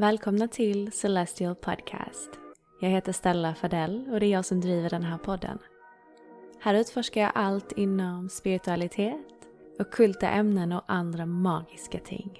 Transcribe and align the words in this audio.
Välkomna 0.00 0.48
till 0.48 0.92
Celestial 0.92 1.54
Podcast. 1.54 2.30
Jag 2.80 2.88
heter 2.88 3.12
Stella 3.12 3.54
Fadell 3.54 4.08
och 4.10 4.20
det 4.20 4.26
är 4.26 4.30
jag 4.30 4.44
som 4.44 4.60
driver 4.60 4.90
den 4.90 5.02
här 5.02 5.18
podden. 5.18 5.58
Här 6.60 6.74
utforskar 6.74 7.20
jag 7.20 7.32
allt 7.34 7.72
inom 7.72 8.28
spiritualitet, 8.28 9.48
ockulta 9.78 10.28
ämnen 10.28 10.72
och 10.72 10.82
andra 10.86 11.26
magiska 11.26 11.98
ting. 11.98 12.38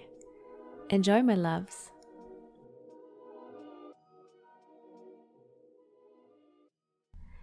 Enjoy 0.90 1.22
my 1.22 1.36
loves! 1.36 1.90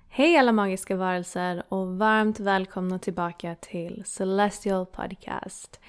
Hej 0.10 0.38
alla 0.38 0.52
magiska 0.52 0.96
varelser 0.96 1.64
och 1.70 1.98
varmt 1.98 2.40
välkomna 2.40 3.00
tillbaka 3.00 3.56
till 3.56 4.04
Celestial 4.06 4.86
Podcast. 4.86 5.80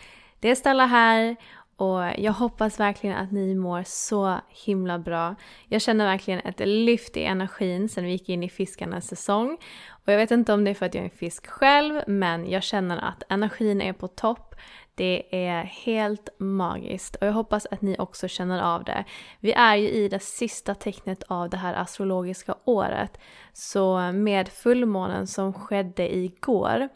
Det 0.41 0.51
är 0.51 0.55
Stella 0.55 0.87
här 0.87 1.37
och 1.77 2.03
jag 2.19 2.33
hoppas 2.33 2.81
verkligen 2.81 3.17
att 3.17 3.33
ni 3.33 3.55
mår 3.55 3.83
så 3.87 4.41
himla 4.49 4.99
bra. 4.99 5.35
Jag 5.69 5.83
känner 5.83 6.05
verkligen 6.05 6.41
ett 6.41 6.61
lyft 6.65 7.17
i 7.17 7.25
energin 7.25 7.89
sen 7.89 8.05
vi 8.05 8.11
gick 8.11 8.29
in 8.29 8.43
i 8.43 8.49
fiskarnas 8.49 9.07
säsong. 9.07 9.59
Och 9.89 10.13
jag 10.13 10.17
vet 10.17 10.31
inte 10.31 10.53
om 10.53 10.65
det 10.65 10.71
är 10.71 10.75
för 10.75 10.87
att 10.87 10.95
jag 10.95 11.01
är 11.01 11.09
en 11.09 11.19
fisk 11.19 11.47
själv, 11.47 12.03
men 12.07 12.51
jag 12.51 12.63
känner 12.63 12.97
att 12.97 13.23
energin 13.29 13.81
är 13.81 13.93
på 13.93 14.09
topp. 14.09 14.55
Det 14.97 15.47
är 15.47 15.63
helt 15.63 16.29
magiskt 16.39 17.17
och 17.17 17.27
jag 17.27 17.33
hoppas 17.33 17.67
att 17.71 17.83
ni 17.83 17.97
också 17.99 18.29
känner 18.29 18.63
av 18.63 18.85
det. 18.85 19.05
Vi 19.41 19.53
är 19.53 19.77
ju 19.77 19.89
i 19.89 20.09
det 20.09 20.23
sista 20.23 20.75
tecknet 20.75 21.23
av 21.23 21.51
det 21.51 21.57
här 21.57 21.75
astrologiska 21.75 22.55
året. 22.65 23.19
Så 23.53 24.13
med 24.13 24.49
fullmånen 24.49 25.27
som 25.27 25.53
skedde 25.53 26.17
igår 26.17 26.89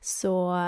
så, 0.00 0.58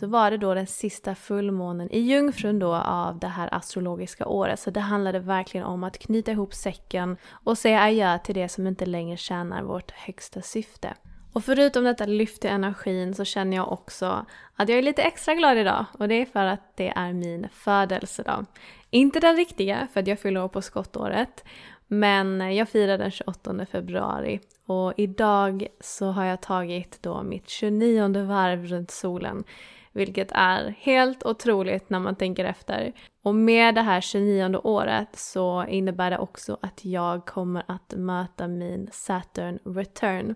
så 0.00 0.06
var 0.06 0.30
det 0.30 0.36
då 0.36 0.54
den 0.54 0.66
sista 0.66 1.14
fullmånen 1.14 1.90
i 1.90 2.00
Jungfrun 2.00 2.58
då 2.58 2.74
av 2.74 3.18
det 3.18 3.28
här 3.28 3.54
astrologiska 3.54 4.26
året. 4.26 4.60
Så 4.60 4.70
det 4.70 4.80
handlade 4.80 5.18
verkligen 5.18 5.66
om 5.66 5.84
att 5.84 5.98
knyta 5.98 6.30
ihop 6.30 6.54
säcken 6.54 7.16
och 7.44 7.58
säga 7.58 7.80
adjö 7.80 8.18
till 8.18 8.34
det 8.34 8.48
som 8.48 8.66
inte 8.66 8.86
längre 8.86 9.16
tjänar 9.16 9.62
vårt 9.62 9.90
högsta 9.90 10.42
syfte. 10.42 10.94
Och 11.32 11.44
förutom 11.44 11.84
detta 11.84 12.06
lyft 12.06 12.44
i 12.44 12.48
energin 12.48 13.14
så 13.14 13.24
känner 13.24 13.56
jag 13.56 13.72
också 13.72 14.26
att 14.56 14.68
jag 14.68 14.78
är 14.78 14.82
lite 14.82 15.02
extra 15.02 15.34
glad 15.34 15.58
idag 15.58 15.84
och 15.98 16.08
det 16.08 16.14
är 16.14 16.26
för 16.26 16.44
att 16.44 16.76
det 16.76 16.88
är 16.88 17.12
min 17.12 17.48
födelsedag. 17.52 18.46
Inte 18.90 19.20
den 19.20 19.36
riktiga, 19.36 19.88
för 19.92 20.00
att 20.00 20.06
jag 20.06 20.18
fyller 20.18 20.44
år 20.44 20.48
på 20.48 20.62
skottåret, 20.62 21.44
men 21.86 22.56
jag 22.56 22.68
firar 22.68 22.98
den 22.98 23.10
28 23.10 23.66
februari 23.72 24.40
och 24.66 24.94
idag 24.96 25.66
så 25.80 26.06
har 26.06 26.24
jag 26.24 26.40
tagit 26.40 26.98
då 27.02 27.22
mitt 27.22 27.48
29 27.48 28.24
varv 28.24 28.66
runt 28.66 28.90
solen. 28.90 29.44
Vilket 29.92 30.32
är 30.32 30.74
helt 30.78 31.26
otroligt 31.26 31.90
när 31.90 31.98
man 31.98 32.16
tänker 32.16 32.44
efter. 32.44 32.92
Och 33.22 33.34
med 33.34 33.74
det 33.74 33.82
här 33.82 34.00
29 34.00 34.60
året 34.64 35.08
så 35.12 35.66
innebär 35.66 36.10
det 36.10 36.18
också 36.18 36.58
att 36.62 36.84
jag 36.84 37.26
kommer 37.26 37.62
att 37.66 37.94
möta 37.96 38.48
min 38.48 38.88
Saturn 38.92 39.58
return. 39.64 40.34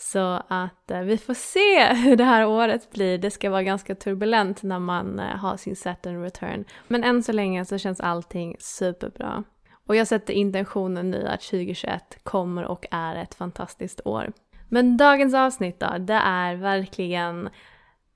Så 0.00 0.42
att 0.48 0.90
eh, 0.90 1.00
vi 1.00 1.18
får 1.18 1.34
se 1.34 1.94
hur 1.94 2.16
det 2.16 2.24
här 2.24 2.46
året 2.46 2.90
blir. 2.90 3.18
Det 3.18 3.30
ska 3.30 3.50
vara 3.50 3.62
ganska 3.62 3.94
turbulent 3.94 4.62
när 4.62 4.78
man 4.78 5.18
eh, 5.18 5.36
har 5.36 5.56
sin 5.56 5.76
Saturn 5.76 6.22
return. 6.22 6.64
Men 6.88 7.04
än 7.04 7.22
så 7.22 7.32
länge 7.32 7.64
så 7.64 7.78
känns 7.78 8.00
allting 8.00 8.56
superbra. 8.58 9.44
Och 9.86 9.96
jag 9.96 10.06
sätter 10.06 10.34
intentionen 10.34 11.10
nu 11.10 11.26
att 11.26 11.40
2021 11.40 12.18
kommer 12.22 12.64
och 12.64 12.86
är 12.90 13.16
ett 13.16 13.34
fantastiskt 13.34 14.00
år. 14.04 14.32
Men 14.68 14.96
dagens 14.96 15.34
avsnitt 15.34 15.80
då, 15.80 15.98
det 15.98 16.20
är 16.24 16.54
verkligen 16.54 17.48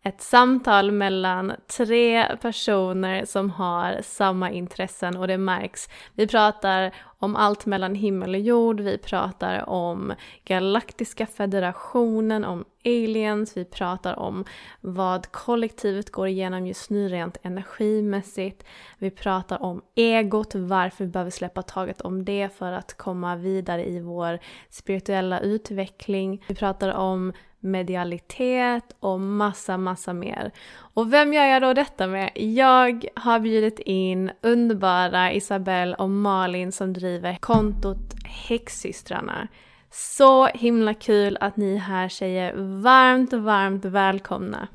ett 0.04 0.20
samtal 0.20 0.90
mellan 0.90 1.52
tre 1.76 2.36
personer 2.36 3.24
som 3.24 3.50
har 3.50 4.00
samma 4.02 4.50
intressen 4.50 5.16
och 5.16 5.28
det 5.28 5.38
märks. 5.38 5.88
Vi 6.14 6.26
pratar 6.26 6.94
om 7.18 7.36
allt 7.36 7.66
mellan 7.66 7.94
himmel 7.94 8.34
och 8.34 8.40
jord, 8.40 8.80
vi 8.80 8.98
pratar 8.98 9.68
om 9.68 10.14
Galaktiska 10.44 11.26
federationen, 11.26 12.44
om 12.44 12.64
aliens, 12.84 13.56
vi 13.56 13.64
pratar 13.64 14.18
om 14.18 14.44
vad 14.80 15.32
kollektivet 15.32 16.10
går 16.12 16.28
igenom 16.28 16.66
just 16.66 16.90
nu 16.90 17.08
rent 17.08 17.36
energimässigt. 17.42 18.64
Vi 18.98 19.10
pratar 19.10 19.62
om 19.62 19.82
egot, 19.94 20.54
varför 20.54 21.04
vi 21.04 21.10
behöver 21.10 21.30
släppa 21.30 21.62
taget 21.62 22.00
om 22.00 22.24
det 22.24 22.48
för 22.58 22.72
att 22.72 22.96
komma 22.96 23.36
vidare 23.36 23.88
i 23.88 24.00
vår 24.00 24.38
spirituella 24.70 25.40
utveckling. 25.40 26.44
Vi 26.48 26.54
pratar 26.54 26.88
om 26.94 27.32
medialitet 27.62 28.96
och 29.00 29.20
massa, 29.20 29.76
massa 29.78 30.12
mer. 30.12 30.52
Och 30.94 31.12
vem 31.12 31.32
gör 31.32 31.44
jag 31.44 31.62
då 31.62 31.74
detta 31.74 32.06
med? 32.06 32.30
Jag 32.34 33.04
har 33.16 33.40
bjudit 33.40 33.78
in 33.78 34.30
underbara 34.40 35.32
Isabelle 35.32 35.94
och 35.94 36.10
Malin 36.10 36.72
som 36.72 36.92
driver 36.92 37.36
kontot 37.40 38.14
Häxsystrarna. 38.24 39.48
Så 39.90 40.46
himla 40.46 40.94
kul 40.94 41.38
att 41.40 41.56
ni 41.56 41.76
här 41.76 42.08
tjejer. 42.08 42.54
Varmt, 42.82 43.32
varmt 43.32 43.84
välkomna. 43.84 44.68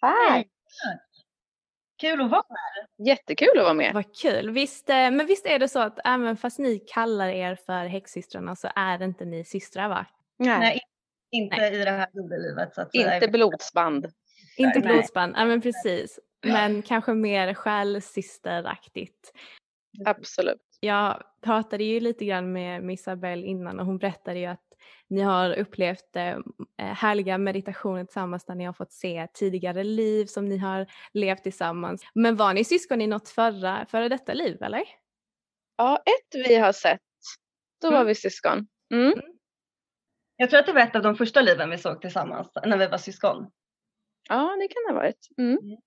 Tack! 0.00 0.46
Kul 2.00 2.20
att 2.20 2.30
vara 2.30 2.42
här. 2.48 3.06
Jättekul 3.06 3.58
att 3.58 3.64
vara 3.64 3.74
med. 3.74 3.94
Vad 3.94 4.16
kul. 4.16 4.50
Visst, 4.50 4.90
eh, 4.90 4.96
men 4.96 5.26
visst 5.26 5.46
är 5.46 5.58
det 5.58 5.68
så 5.68 5.78
att 5.78 5.98
även 6.04 6.36
fast 6.36 6.58
ni 6.58 6.78
kallar 6.78 7.28
er 7.28 7.54
för 7.66 7.86
häxsystrarna 7.86 8.56
så 8.56 8.68
är 8.74 9.02
inte 9.02 9.24
ni 9.24 9.44
systrar 9.44 9.88
va? 9.88 10.06
Nej, 10.38 10.58
Nej 10.58 10.80
inte 11.30 11.56
Nej. 11.56 11.74
i 11.74 11.84
det 11.84 11.90
här 11.90 12.08
jordelivet. 12.12 12.74
Så 12.74 12.80
att 12.80 12.94
inte 12.94 13.28
blodsband. 13.28 14.06
Inte 14.56 14.80
blodsband, 14.80 15.34
ja 15.36 15.44
men 15.44 15.60
precis. 15.60 16.20
Men 16.42 16.82
kanske 16.82 17.14
mer 17.14 17.54
själssysteraktigt. 17.54 19.32
Absolut. 20.04 20.62
Jag 20.80 21.22
pratade 21.42 21.84
ju 21.84 22.00
lite 22.00 22.24
grann 22.24 22.52
med, 22.52 22.90
Isabelle 22.90 23.46
innan 23.46 23.80
och 23.80 23.86
hon 23.86 23.98
berättade 23.98 24.38
ju 24.38 24.46
att 24.46 24.60
ni 25.08 25.20
har 25.20 25.58
upplevt 25.58 26.16
eh, 26.16 26.38
härliga 26.76 27.38
meditationer 27.38 28.04
tillsammans 28.04 28.44
där 28.44 28.54
ni 28.54 28.64
har 28.64 28.72
fått 28.72 28.92
se 28.92 29.28
tidigare 29.34 29.84
liv 29.84 30.26
som 30.26 30.44
ni 30.44 30.58
har 30.58 30.86
levt 31.12 31.42
tillsammans. 31.42 32.02
Men 32.14 32.36
var 32.36 32.54
ni 32.54 32.64
syskon 32.64 33.00
i 33.00 33.06
något 33.06 33.28
förra, 33.28 33.86
före 33.90 34.08
detta 34.08 34.34
liv 34.34 34.62
eller? 34.62 34.82
Ja, 35.76 35.96
ett 35.96 36.48
vi 36.48 36.54
har 36.56 36.72
sett, 36.72 37.00
då 37.80 37.88
mm. 37.88 37.98
var 37.98 38.04
vi 38.04 38.14
syskon. 38.14 38.66
Mm. 38.92 39.12
mm. 39.12 39.35
Jag 40.36 40.50
tror 40.50 40.60
att 40.60 40.66
det 40.66 40.72
var 40.72 40.80
ett 40.80 40.96
av 40.96 41.02
de 41.02 41.16
första 41.16 41.40
liven 41.40 41.70
vi 41.70 41.78
såg 41.78 42.00
tillsammans 42.00 42.48
när 42.64 42.78
vi 42.78 42.86
var 42.86 42.98
syskon. 42.98 43.50
Ja, 44.28 44.56
det 44.60 44.68
kan 44.68 44.82
det 44.86 44.92
ha 44.92 45.00
varit. 45.00 45.28
Mm. 45.38 45.58
mm. 45.58 45.78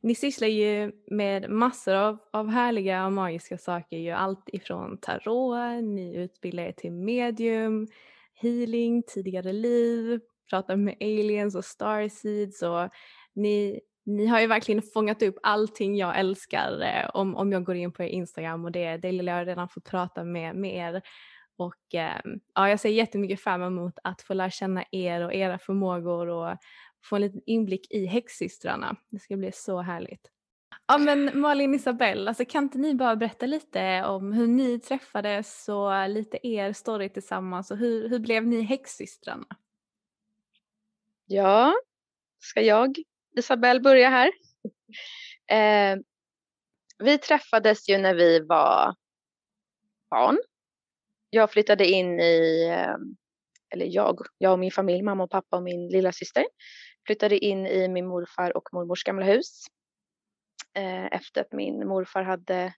Ni 0.00 0.14
sysslar 0.14 0.48
ju 0.48 0.92
med 1.10 1.50
massor 1.50 1.94
av, 1.94 2.18
av 2.32 2.48
härliga 2.48 3.06
och 3.06 3.12
magiska 3.12 3.58
saker. 3.58 3.96
Ju 3.96 4.10
allt 4.10 4.48
ifrån 4.52 4.98
tarot, 4.98 5.84
ni 5.84 6.16
utbildar 6.16 6.64
er 6.64 6.72
till 6.72 6.92
medium, 6.92 7.86
healing, 8.34 9.02
tidigare 9.02 9.52
liv, 9.52 10.20
pratar 10.50 10.76
med 10.76 10.96
aliens 11.00 11.54
och 11.54 11.64
starseeds 11.64 12.62
och 12.62 12.90
ni, 13.34 13.80
ni 14.06 14.26
har 14.26 14.40
ju 14.40 14.46
verkligen 14.46 14.82
fångat 14.82 15.22
upp 15.22 15.36
allting 15.42 15.96
jag 15.96 16.18
älskar 16.18 16.80
eh, 16.80 17.10
om, 17.14 17.36
om 17.36 17.52
jag 17.52 17.64
går 17.64 17.76
in 17.76 17.92
på 17.92 18.02
er 18.02 18.08
Instagram 18.08 18.64
och 18.64 18.72
det, 18.72 18.96
det 18.96 19.08
vill 19.08 19.26
jag 19.26 19.46
redan 19.46 19.68
fått 19.68 19.90
prata 19.90 20.24
med, 20.24 20.56
med 20.56 20.76
er. 20.76 21.02
Och 21.58 21.94
eh, 21.94 22.20
ja, 22.54 22.68
jag 22.68 22.80
ser 22.80 22.88
jättemycket 22.88 23.40
fram 23.40 23.62
emot 23.62 23.98
att 24.04 24.22
få 24.22 24.34
lära 24.34 24.50
känna 24.50 24.84
er 24.90 25.20
och 25.20 25.34
era 25.34 25.58
förmågor 25.58 26.28
och 26.28 26.56
få 27.04 27.16
en 27.16 27.22
liten 27.22 27.40
inblick 27.46 27.90
i 27.90 28.06
häxsystrarna. 28.06 28.96
Det 29.08 29.18
ska 29.18 29.36
bli 29.36 29.52
så 29.52 29.80
härligt. 29.80 30.30
Ja 30.86 30.98
men 30.98 31.40
Malin 31.40 31.74
Isabelle, 31.74 32.28
alltså 32.28 32.44
kan 32.44 32.64
inte 32.64 32.78
ni 32.78 32.94
bara 32.94 33.16
berätta 33.16 33.46
lite 33.46 34.04
om 34.04 34.32
hur 34.32 34.46
ni 34.46 34.80
träffades 34.80 35.68
och 35.68 36.08
lite 36.08 36.46
er 36.46 36.72
story 36.72 37.08
tillsammans 37.08 37.70
och 37.70 37.76
hur, 37.76 38.08
hur 38.08 38.18
blev 38.18 38.46
ni 38.46 38.62
häxsystrarna? 38.62 39.46
Ja, 41.26 41.74
ska 42.38 42.60
jag 42.60 42.96
Isabelle 43.36 43.80
börja 43.80 44.10
här? 44.10 44.30
Eh, 45.50 45.98
vi 46.98 47.18
träffades 47.18 47.88
ju 47.88 47.98
när 47.98 48.14
vi 48.14 48.40
var 48.40 48.94
barn. 50.10 50.38
Jag 51.30 51.50
flyttade 51.50 51.86
in 51.86 52.20
i, 52.20 52.68
ehm, 52.72 53.16
eller 53.74 53.86
jag, 53.86 54.18
jag 54.38 54.52
och 54.52 54.58
min 54.58 54.70
familj, 54.70 55.02
mamma 55.02 55.24
och 55.24 55.30
pappa 55.30 55.56
och 55.56 55.62
min 55.62 55.88
lilla 55.88 56.12
syster 56.12 56.44
flyttade 57.06 57.38
in 57.38 57.66
i 57.66 57.88
min 57.88 58.06
morfar 58.06 58.56
och 58.56 58.68
mormors 58.72 59.04
gamla 59.04 59.26
hus 59.26 59.64
eh, 60.74 61.06
efter 61.06 61.40
att 61.40 61.52
min 61.52 61.88
morfar 61.88 62.22
hade 62.22 62.74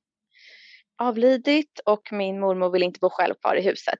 avlidit 0.98 1.80
och 1.84 2.12
min 2.12 2.40
mormor 2.40 2.70
ville 2.70 2.84
inte 2.84 3.00
bo 3.00 3.10
själv 3.10 3.34
kvar 3.34 3.54
i 3.54 3.62
huset. 3.62 3.98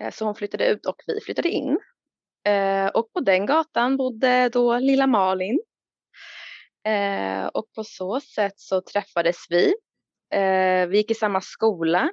Eh, 0.00 0.10
så 0.10 0.24
hon 0.24 0.34
flyttade 0.34 0.66
ut 0.66 0.86
och 0.86 0.96
vi 1.06 1.20
flyttade 1.20 1.48
in. 1.48 1.78
Eh, 2.46 2.86
och 2.86 3.12
på 3.12 3.20
den 3.20 3.46
gatan 3.46 3.96
bodde 3.96 4.48
då 4.48 4.78
lilla 4.78 5.06
Malin. 5.06 5.60
Och 7.52 7.72
på 7.74 7.84
så 7.84 8.20
sätt 8.20 8.52
så 8.56 8.80
träffades 8.80 9.36
vi. 9.48 9.74
Vi 10.88 10.96
gick 10.96 11.10
i 11.10 11.14
samma 11.14 11.40
skola. 11.40 12.10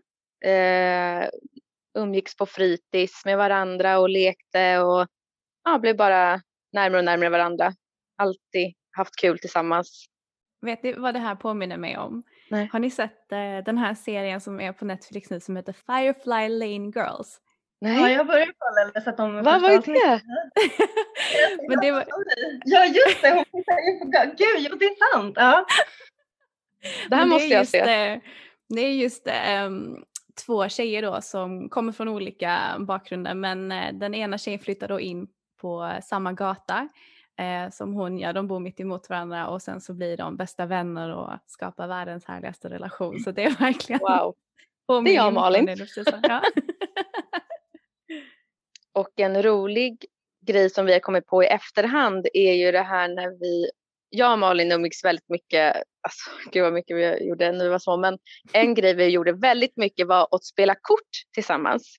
Umgicks 1.98 2.38
på 2.38 2.46
fritids 2.46 3.26
med 3.26 3.38
varandra 3.38 4.00
och 4.00 4.10
lekte 4.10 4.80
och 4.80 5.08
ja, 5.64 5.80
blev 5.80 5.98
bara 5.98 6.42
närmare 6.74 7.00
och 7.00 7.06
närmare 7.06 7.30
varandra. 7.30 7.74
Alltid 8.18 8.74
haft 8.92 9.16
kul 9.16 9.40
tillsammans. 9.40 10.06
Vet 10.62 10.84
ni 10.84 10.94
vad 10.94 11.14
det 11.14 11.20
här 11.20 11.36
påminner 11.36 11.78
mig 11.78 11.98
om? 11.98 12.24
Nej. 12.50 12.70
Har 12.72 12.80
ni 12.80 12.92
sett 12.92 13.32
eh, 13.32 13.58
den 13.66 13.78
här 13.78 13.96
serien 13.96 14.42
som 14.42 14.60
är 14.60 14.74
på 14.74 14.86
Netflix 14.86 15.30
nu 15.30 15.40
som 15.40 15.56
heter 15.56 15.74
Firefly 15.74 16.50
Lane 16.50 16.92
Girls? 16.96 17.40
Nej. 17.82 18.02
Ja, 18.02 18.10
jag 18.10 18.28
började 18.28 18.54
kolla 18.58 18.82
eller 18.82 19.02
sett 19.02 19.20
om 19.20 19.44
Vad 19.44 19.62
var 19.62 19.70
det? 19.70 20.22
Men 21.70 21.80
det 21.80 21.92
var... 21.92 22.06
Ja, 22.66 22.86
just 22.86 23.22
det. 23.22 23.46
Hon 23.52 23.64
Gud, 24.12 24.60
ja, 24.60 24.76
det 24.80 24.86
är 24.86 25.14
sant. 25.14 25.34
Ja. 25.38 25.66
Det 27.10 27.16
här 27.16 27.26
måste 27.26 27.48
jag 27.48 27.68
se. 27.68 27.86
Det, 27.86 28.22
det 28.70 28.82
är 28.82 28.92
just 28.92 29.28
um, 29.66 30.06
två 30.46 30.70
tjejer 30.70 31.02
då 31.02 31.22
som 31.22 31.70
kommer 31.70 31.92
från 31.92 32.08
olika 32.08 32.76
bakgrunder 32.80 33.34
men 33.34 33.72
uh, 33.72 33.94
den 33.94 34.16
ena 34.16 34.38
tjejen 34.38 34.60
flyttar 34.60 34.88
då 34.88 35.00
in 35.00 35.28
på 35.62 36.00
samma 36.04 36.34
gata 36.34 36.90
eh, 37.40 37.70
som 37.72 37.94
hon 37.94 38.18
gör. 38.18 38.34
De 38.34 38.48
bor 38.48 38.60
mitt 38.60 38.80
emot 38.80 39.10
varandra 39.10 39.48
och 39.48 39.62
sen 39.62 39.82
så 39.82 39.94
blir 39.94 40.18
de 40.18 40.38
bästa 40.38 40.66
vänner 40.66 41.16
och 41.16 41.30
skapar 41.46 41.88
världens 41.88 42.26
härligaste 42.26 42.70
relation. 42.70 43.20
Så 43.20 43.32
det 43.32 43.44
är 43.44 43.60
verkligen 43.60 44.00
Wow. 44.00 44.36
Det 44.88 45.12
är 45.12 45.16
jag 45.16 45.34
Malin. 45.34 45.66
Det, 45.66 45.88
ja. 46.24 46.42
och 48.94 49.20
en 49.20 49.44
rolig 49.44 50.06
grej 50.42 50.70
som 50.70 50.86
vi 50.86 50.94
har 50.94 51.00
kommit 51.00 51.28
på 51.28 51.44
i 51.44 51.48
efterhand 51.48 52.28
är 52.34 52.54
ju 52.54 52.72
det 52.72 52.82
här 52.82 53.08
när 53.08 53.40
vi 53.40 53.70
jag 54.10 54.32
och 54.32 54.40
Malin 54.40 54.72
umgicks 54.72 55.04
väldigt 55.04 55.30
mycket, 55.30 55.76
alltså 55.76 56.32
gud 56.52 56.64
vad 56.64 56.74
mycket 56.74 56.98
vi 56.98 57.28
gjorde 57.28 57.52
när 57.52 57.64
vi 57.64 57.70
var 57.70 57.80
små, 57.80 57.98
men 57.98 58.18
en 58.54 58.74
grej 58.74 58.94
vi 58.94 59.08
gjorde 59.08 59.34
väldigt 59.34 59.78
mycket 59.78 60.08
var 60.08 60.28
att 60.32 60.46
spela 60.46 60.76
kort 60.76 61.10
tillsammans. 61.34 61.96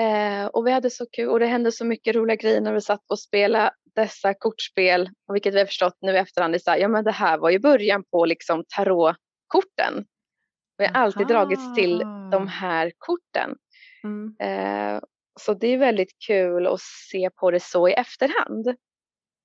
Eh, 0.00 0.46
och 0.46 0.66
vi 0.66 0.70
hade 0.70 0.90
så 0.90 1.06
kul 1.12 1.28
och 1.28 1.40
det 1.40 1.46
hände 1.46 1.72
så 1.72 1.84
mycket 1.84 2.16
roliga 2.16 2.36
grejer 2.36 2.60
när 2.60 2.72
vi 2.72 2.80
satt 2.80 3.10
och 3.10 3.18
spelade 3.18 3.70
dessa 3.94 4.34
kortspel. 4.34 5.10
Och 5.28 5.34
vilket 5.34 5.54
vi 5.54 5.58
har 5.58 5.66
förstått 5.66 5.96
nu 6.00 6.12
i 6.12 6.16
efterhand, 6.16 6.62
så 6.62 6.70
här, 6.70 6.78
ja 6.78 6.88
men 6.88 7.04
det 7.04 7.10
här 7.10 7.38
var 7.38 7.50
ju 7.50 7.58
början 7.58 8.04
på 8.10 8.24
liksom 8.24 8.64
tarotkorten. 8.76 10.04
Vi 10.78 10.86
har 10.86 10.94
alltid 10.94 11.26
dragits 11.26 11.74
till 11.74 11.98
de 12.32 12.48
här 12.48 12.92
korten. 12.98 13.56
Mm. 14.04 14.36
Eh, 14.40 15.00
så 15.40 15.54
det 15.54 15.66
är 15.66 15.78
väldigt 15.78 16.16
kul 16.26 16.66
att 16.66 16.80
se 17.10 17.30
på 17.30 17.50
det 17.50 17.60
så 17.60 17.88
i 17.88 17.92
efterhand. 17.92 18.76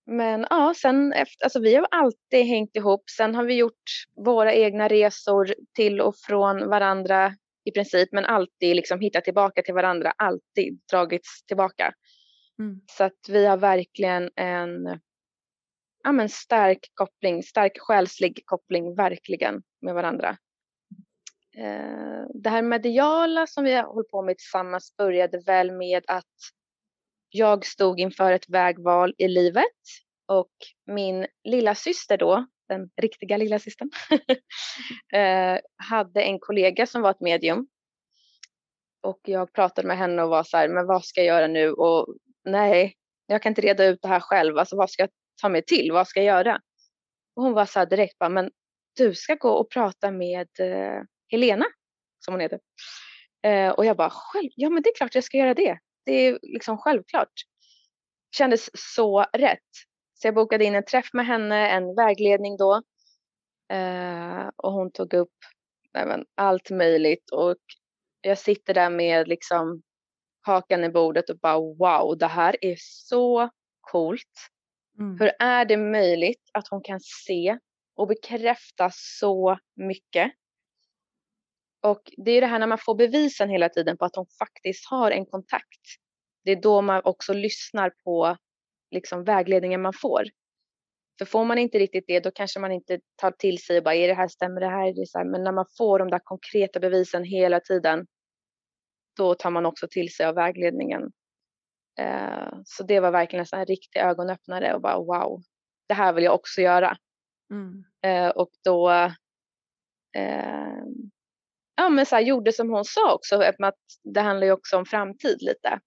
Men 0.09 0.47
ja, 0.50 0.73
sen 0.77 1.13
efter, 1.13 1.44
alltså 1.44 1.59
vi 1.59 1.75
har 1.75 1.88
alltid 1.91 2.45
hängt 2.45 2.75
ihop. 2.75 3.09
Sen 3.17 3.35
har 3.35 3.44
vi 3.44 3.53
gjort 3.53 3.83
våra 4.25 4.53
egna 4.53 4.88
resor 4.88 5.56
till 5.75 6.01
och 6.01 6.15
från 6.17 6.69
varandra 6.69 7.35
i 7.65 7.71
princip, 7.71 8.09
men 8.11 8.25
alltid 8.25 8.75
liksom 8.75 9.00
hittat 9.00 9.23
tillbaka 9.23 9.61
till 9.61 9.73
varandra, 9.73 10.13
alltid 10.17 10.79
dragits 10.91 11.45
tillbaka. 11.45 11.94
Mm. 12.59 12.81
Så 12.91 13.03
att 13.03 13.29
vi 13.29 13.45
har 13.45 13.57
verkligen 13.57 14.29
en 14.35 15.00
ja, 16.03 16.11
men 16.11 16.29
stark 16.29 16.91
koppling, 16.94 17.44
stark 17.44 17.77
själslig 17.79 18.41
koppling 18.45 18.95
verkligen 18.95 19.61
med 19.81 19.94
varandra. 19.94 20.38
Eh, 21.57 22.25
det 22.33 22.50
här 22.50 22.61
mediala 22.61 23.47
som 23.47 23.63
vi 23.63 23.73
har 23.73 23.83
hållit 23.83 24.11
på 24.11 24.21
med 24.21 24.38
tillsammans 24.38 24.97
började 24.97 25.39
väl 25.39 25.71
med 25.71 26.03
att 26.07 26.25
jag 27.29 27.65
stod 27.65 27.99
inför 27.99 28.31
ett 28.31 28.49
vägval 28.49 29.13
i 29.17 29.27
livet 29.27 29.65
och 30.27 30.51
min 30.85 31.27
lilla 31.43 31.75
syster 31.75 32.17
då, 32.17 32.47
den 32.67 32.89
riktiga 33.01 33.37
lilla 33.37 33.59
systern, 33.59 33.89
eh, 35.13 35.59
hade 35.75 36.21
en 36.21 36.39
kollega 36.39 36.85
som 36.85 37.01
var 37.01 37.11
ett 37.11 37.21
medium. 37.21 37.67
Och 39.01 39.19
jag 39.23 39.53
pratade 39.53 39.87
med 39.87 39.97
henne 39.97 40.23
och 40.23 40.29
var 40.29 40.43
så 40.43 40.57
här, 40.57 40.69
men 40.69 40.87
vad 40.87 41.05
ska 41.05 41.23
jag 41.23 41.35
göra 41.35 41.47
nu? 41.47 41.71
Och 41.71 42.15
nej, 42.45 42.95
jag 43.25 43.41
kan 43.41 43.51
inte 43.51 43.61
reda 43.61 43.85
ut 43.85 44.01
det 44.01 44.07
här 44.07 44.19
själv. 44.19 44.57
Alltså 44.57 44.75
vad 44.75 44.89
ska 44.89 45.03
jag 45.03 45.09
ta 45.41 45.49
mig 45.49 45.61
till? 45.65 45.91
Vad 45.91 46.07
ska 46.07 46.23
jag 46.23 46.37
göra? 46.37 46.61
Och 47.35 47.43
hon 47.43 47.53
var 47.53 47.65
så 47.65 47.79
här 47.79 47.85
direkt, 47.85 48.17
bara, 48.17 48.29
men 48.29 48.51
du 48.97 49.15
ska 49.15 49.35
gå 49.35 49.49
och 49.49 49.71
prata 49.71 50.11
med 50.11 50.47
eh, 50.59 51.01
Helena, 51.31 51.65
som 52.19 52.33
hon 52.33 52.42
heter. 52.42 52.59
Eh, 53.44 53.69
och 53.69 53.85
jag 53.85 53.97
bara, 53.97 54.09
själv, 54.09 54.49
ja 54.56 54.69
men 54.69 54.83
det 54.83 54.89
är 54.89 54.95
klart 54.95 55.15
jag 55.15 55.23
ska 55.23 55.37
göra 55.37 55.54
det. 55.54 55.80
Det 56.09 56.28
är 56.28 56.39
liksom 56.42 56.78
självklart. 56.78 57.33
Kändes 58.35 58.69
så 58.73 59.25
rätt. 59.33 59.69
Så 60.13 60.28
jag 60.28 60.35
bokade 60.35 60.66
in 60.66 60.75
en 60.75 60.85
träff 60.85 61.09
med 61.13 61.25
henne, 61.25 61.69
en 61.69 61.95
vägledning 61.95 62.57
då. 62.57 62.81
Eh, 63.73 64.49
och 64.56 64.71
hon 64.71 64.92
tog 64.92 65.13
upp 65.13 65.33
nej 65.94 66.23
allt 66.35 66.69
möjligt 66.69 67.30
och 67.31 67.57
jag 68.21 68.37
sitter 68.37 68.73
där 68.73 68.89
med 68.89 69.28
liksom 69.28 69.81
hakan 70.42 70.83
i 70.83 70.89
bordet 70.89 71.30
och 71.30 71.39
bara 71.39 71.59
wow, 71.59 72.18
det 72.18 72.28
här 72.28 72.56
är 72.61 72.75
så 72.80 73.49
coolt. 73.81 74.49
Mm. 74.99 75.18
Hur 75.19 75.31
är 75.39 75.66
det 75.66 75.78
möjligt 75.78 76.49
att 76.54 76.68
hon 76.68 76.81
kan 76.83 76.99
se 76.99 77.57
och 77.95 78.07
bekräfta 78.07 78.89
så 78.94 79.57
mycket? 79.75 80.31
Och 81.81 82.02
det 82.18 82.31
är 82.31 82.42
det 82.42 82.48
här 82.48 82.59
när 82.59 82.68
man 82.68 82.78
får 82.78 82.95
bevisen 82.95 83.50
hela 83.50 83.69
tiden 83.69 83.98
på 83.98 84.06
att 84.06 84.16
hon 84.16 84.26
faktiskt 84.40 84.90
har 84.90 85.12
en 85.12 85.26
kontakt. 85.26 85.81
Det 86.44 86.52
är 86.52 86.62
då 86.62 86.81
man 86.81 87.02
också 87.04 87.33
lyssnar 87.33 87.90
på 88.04 88.38
liksom 88.92 89.24
vägledningen 89.24 89.81
man 89.81 89.94
får. 89.94 90.24
För 91.19 91.26
får 91.26 91.45
man 91.45 91.57
inte 91.57 91.80
riktigt 91.80 92.04
det 92.07 92.19
då 92.19 92.31
kanske 92.31 92.59
man 92.59 92.71
inte 92.71 93.00
tar 93.16 93.31
till 93.31 93.57
sig 93.57 93.78
och 93.78 93.83
bara 93.83 93.95
är 93.95 94.07
det 94.07 94.14
här 94.14 94.28
stämmer 94.28 94.62
det 94.62 94.69
här, 94.69 94.88
är 94.88 94.94
det 94.94 95.06
här? 95.14 95.26
Men 95.26 95.44
när 95.44 95.52
man 95.52 95.66
får 95.78 96.00
de 96.00 96.09
där 96.09 96.19
konkreta 96.19 96.80
bevisen 96.80 97.24
hela 97.24 97.59
tiden 97.59 98.07
då 99.18 99.36
tar 99.36 99.50
man 99.50 99.66
också 99.66 99.88
till 99.92 100.14
sig 100.14 100.26
av 100.26 100.36
vägledningen. 100.36 101.12
Eh, 102.00 102.54
så 102.66 102.83
det 102.83 103.00
var 103.00 103.12
verkligen 103.12 103.45
en 103.52 103.66
riktig 103.66 104.00
ögonöppnare 104.00 104.74
och 104.76 104.81
bara 104.81 104.98
wow, 104.98 105.42
det 105.88 105.94
här 105.94 106.14
vill 106.14 106.24
jag 106.24 106.36
också 106.36 106.62
göra. 106.62 106.98
Mm. 107.52 107.83
Eh, 108.02 108.30
och 108.30 108.50
då 108.64 108.90
eh, 110.18 110.83
ja, 111.80 111.90
men 111.90 112.06
så 112.06 112.16
här, 112.16 112.24
gjorde 112.24 112.54
som 112.54 112.69
hon 112.69 112.86
sa 112.86 113.14
också, 113.14 113.42
att 113.42 113.76
det 114.04 114.21
handlar 114.21 114.48
ju 114.48 114.54
också 114.54 114.78
om 114.78 114.86
framtid 114.86 115.42
lite. 115.42 115.80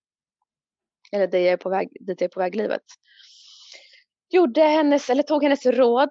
Eller 1.13 1.27
det 1.27 1.49
är 1.49 1.57
på 1.57 1.71
väg, 1.71 1.89
dit 2.01 2.21
jag 2.21 2.29
är 2.29 2.33
på 2.33 2.41
väg 2.41 2.55
livet. 2.55 2.83
Gjorde 4.31 4.63
hennes, 4.63 5.11
eller 5.11 5.23
tog 5.23 5.43
hennes 5.43 5.67
råd. 5.67 6.11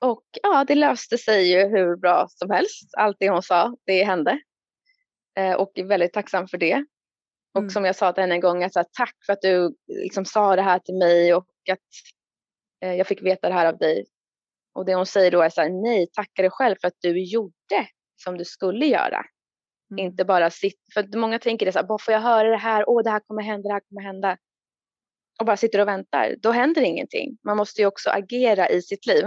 Och 0.00 0.24
ja, 0.42 0.64
det 0.64 0.74
löste 0.74 1.18
sig 1.18 1.52
ju 1.52 1.68
hur 1.68 1.96
bra 1.96 2.26
som 2.30 2.50
helst. 2.50 2.94
Allt 2.96 3.16
det 3.20 3.30
hon 3.30 3.42
sa, 3.42 3.76
det 3.86 4.04
hände. 4.04 4.40
Eh, 5.38 5.52
och 5.52 5.72
är 5.74 5.84
väldigt 5.84 6.12
tacksam 6.12 6.48
för 6.48 6.58
det. 6.58 6.84
Och 7.54 7.60
mm. 7.60 7.70
som 7.70 7.84
jag 7.84 7.96
sa 7.96 8.12
till 8.12 8.20
henne 8.20 8.34
en 8.34 8.40
gång, 8.40 8.64
att 8.64 8.92
tack 8.92 9.16
för 9.26 9.32
att 9.32 9.42
du 9.42 9.74
liksom 9.86 10.24
sa 10.24 10.56
det 10.56 10.62
här 10.62 10.78
till 10.78 10.94
mig 10.94 11.34
och 11.34 11.48
att 11.70 11.78
eh, 12.84 12.94
jag 12.94 13.06
fick 13.06 13.22
veta 13.22 13.48
det 13.48 13.54
här 13.54 13.66
av 13.66 13.78
dig. 13.78 14.06
Och 14.74 14.84
det 14.84 14.94
hon 14.94 15.06
säger 15.06 15.30
då 15.30 15.42
är 15.42 15.50
så 15.50 15.60
här, 15.60 15.70
nej, 15.70 16.06
tacka 16.12 16.42
dig 16.42 16.50
själv 16.50 16.76
för 16.80 16.88
att 16.88 16.96
du 17.00 17.24
gjorde 17.24 17.88
som 18.22 18.38
du 18.38 18.44
skulle 18.44 18.86
göra. 18.86 19.24
Mm. 19.90 20.04
Inte 20.04 20.24
bara 20.24 20.50
sitta, 20.50 20.78
för 20.94 21.18
många 21.18 21.38
tänker 21.38 21.66
det 21.66 21.72
så 21.72 21.78
här, 21.78 21.86
bara 21.86 21.98
får 21.98 22.14
jag 22.14 22.20
höra 22.20 22.48
det 22.48 22.56
här, 22.56 22.88
åh 22.88 23.02
det 23.02 23.10
här 23.10 23.20
kommer 23.20 23.42
hända, 23.42 23.68
det 23.68 23.72
här 23.72 23.82
kommer 23.88 24.02
hända. 24.02 24.36
Och 25.40 25.46
bara 25.46 25.56
sitter 25.56 25.80
och 25.80 25.88
väntar, 25.88 26.34
då 26.38 26.50
händer 26.50 26.82
ingenting. 26.82 27.38
Man 27.44 27.56
måste 27.56 27.80
ju 27.80 27.86
också 27.86 28.10
agera 28.10 28.68
i 28.68 28.82
sitt 28.82 29.06
liv. 29.06 29.24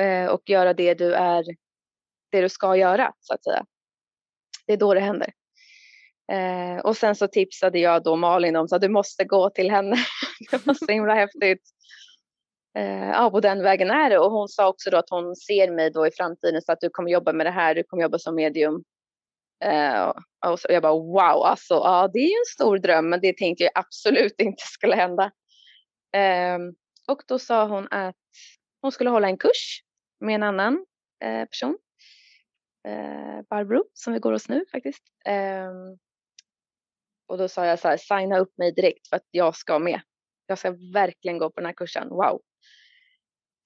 Eh, 0.00 0.26
och 0.26 0.42
göra 0.46 0.74
det 0.74 0.94
du 0.94 1.14
är, 1.14 1.44
det 2.30 2.40
du 2.40 2.48
ska 2.48 2.76
göra 2.76 3.12
så 3.20 3.34
att 3.34 3.44
säga. 3.44 3.64
Det 4.66 4.72
är 4.72 4.76
då 4.76 4.94
det 4.94 5.00
händer. 5.00 5.32
Eh, 6.32 6.78
och 6.78 6.96
sen 6.96 7.16
så 7.16 7.28
tipsade 7.28 7.78
jag 7.78 8.02
då 8.02 8.16
Malin 8.16 8.56
om 8.56 8.68
att 8.72 8.80
du 8.80 8.88
måste 8.88 9.24
gå 9.24 9.50
till 9.50 9.70
henne. 9.70 9.96
det 10.50 10.66
var 10.66 10.74
så 10.74 10.92
himla 10.92 11.14
häftigt. 11.14 11.62
Eh, 12.76 13.08
ja, 13.08 13.30
på 13.30 13.40
den 13.40 13.62
vägen 13.62 13.90
är 13.90 14.10
det. 14.10 14.18
Och 14.18 14.30
hon 14.30 14.48
sa 14.48 14.68
också 14.68 14.90
då 14.90 14.96
att 14.96 15.10
hon 15.10 15.36
ser 15.36 15.70
mig 15.70 15.90
då 15.90 16.06
i 16.06 16.10
framtiden 16.10 16.62
så 16.62 16.72
att 16.72 16.80
du 16.80 16.90
kommer 16.90 17.10
jobba 17.10 17.32
med 17.32 17.46
det 17.46 17.50
här, 17.50 17.74
du 17.74 17.82
kommer 17.82 18.02
jobba 18.02 18.18
som 18.18 18.34
medium. 18.34 18.84
Eh, 19.64 20.08
och 20.46 20.58
jag 20.68 20.82
bara 20.82 20.92
wow, 20.92 21.44
alltså 21.44 21.74
ja, 21.74 22.10
det 22.12 22.18
är 22.18 22.28
ju 22.28 22.34
en 22.34 22.54
stor 22.54 22.78
dröm, 22.78 23.08
men 23.10 23.20
det 23.20 23.36
tänkte 23.36 23.64
jag 23.64 23.72
absolut 23.74 24.34
inte 24.40 24.62
skulle 24.66 24.94
hända. 24.94 25.32
Ehm, 26.12 26.74
och 27.08 27.22
då 27.28 27.38
sa 27.38 27.66
hon 27.66 27.88
att 27.90 28.16
hon 28.82 28.92
skulle 28.92 29.10
hålla 29.10 29.28
en 29.28 29.38
kurs 29.38 29.82
med 30.20 30.34
en 30.34 30.42
annan 30.42 30.86
eh, 31.24 31.44
person, 31.44 31.78
Barbro, 33.50 33.84
som 33.94 34.12
vi 34.12 34.18
går 34.18 34.32
hos 34.32 34.48
nu 34.48 34.64
faktiskt. 34.72 35.02
Ehm, 35.24 35.98
och 37.26 37.38
då 37.38 37.48
sa 37.48 37.66
jag 37.66 37.78
så 37.78 37.88
här, 37.88 37.96
signa 37.96 38.38
upp 38.38 38.58
mig 38.58 38.72
direkt 38.72 39.08
för 39.08 39.16
att 39.16 39.26
jag 39.30 39.56
ska 39.56 39.78
med. 39.78 40.00
Jag 40.46 40.58
ska 40.58 40.74
verkligen 40.94 41.38
gå 41.38 41.50
på 41.50 41.60
den 41.60 41.66
här 41.66 41.72
kursen, 41.72 42.08
wow. 42.08 42.42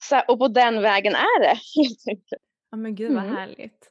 Så, 0.09 0.23
och 0.29 0.39
på 0.39 0.49
den 0.49 0.83
vägen 0.83 1.15
är 1.15 1.41
det 1.41 1.49
helt 1.77 2.09
enkelt. 2.09 2.43
Ja 2.71 2.77
men 2.77 2.95
gud 2.95 3.15
vad 3.15 3.25
mm. 3.25 3.37
härligt. 3.37 3.91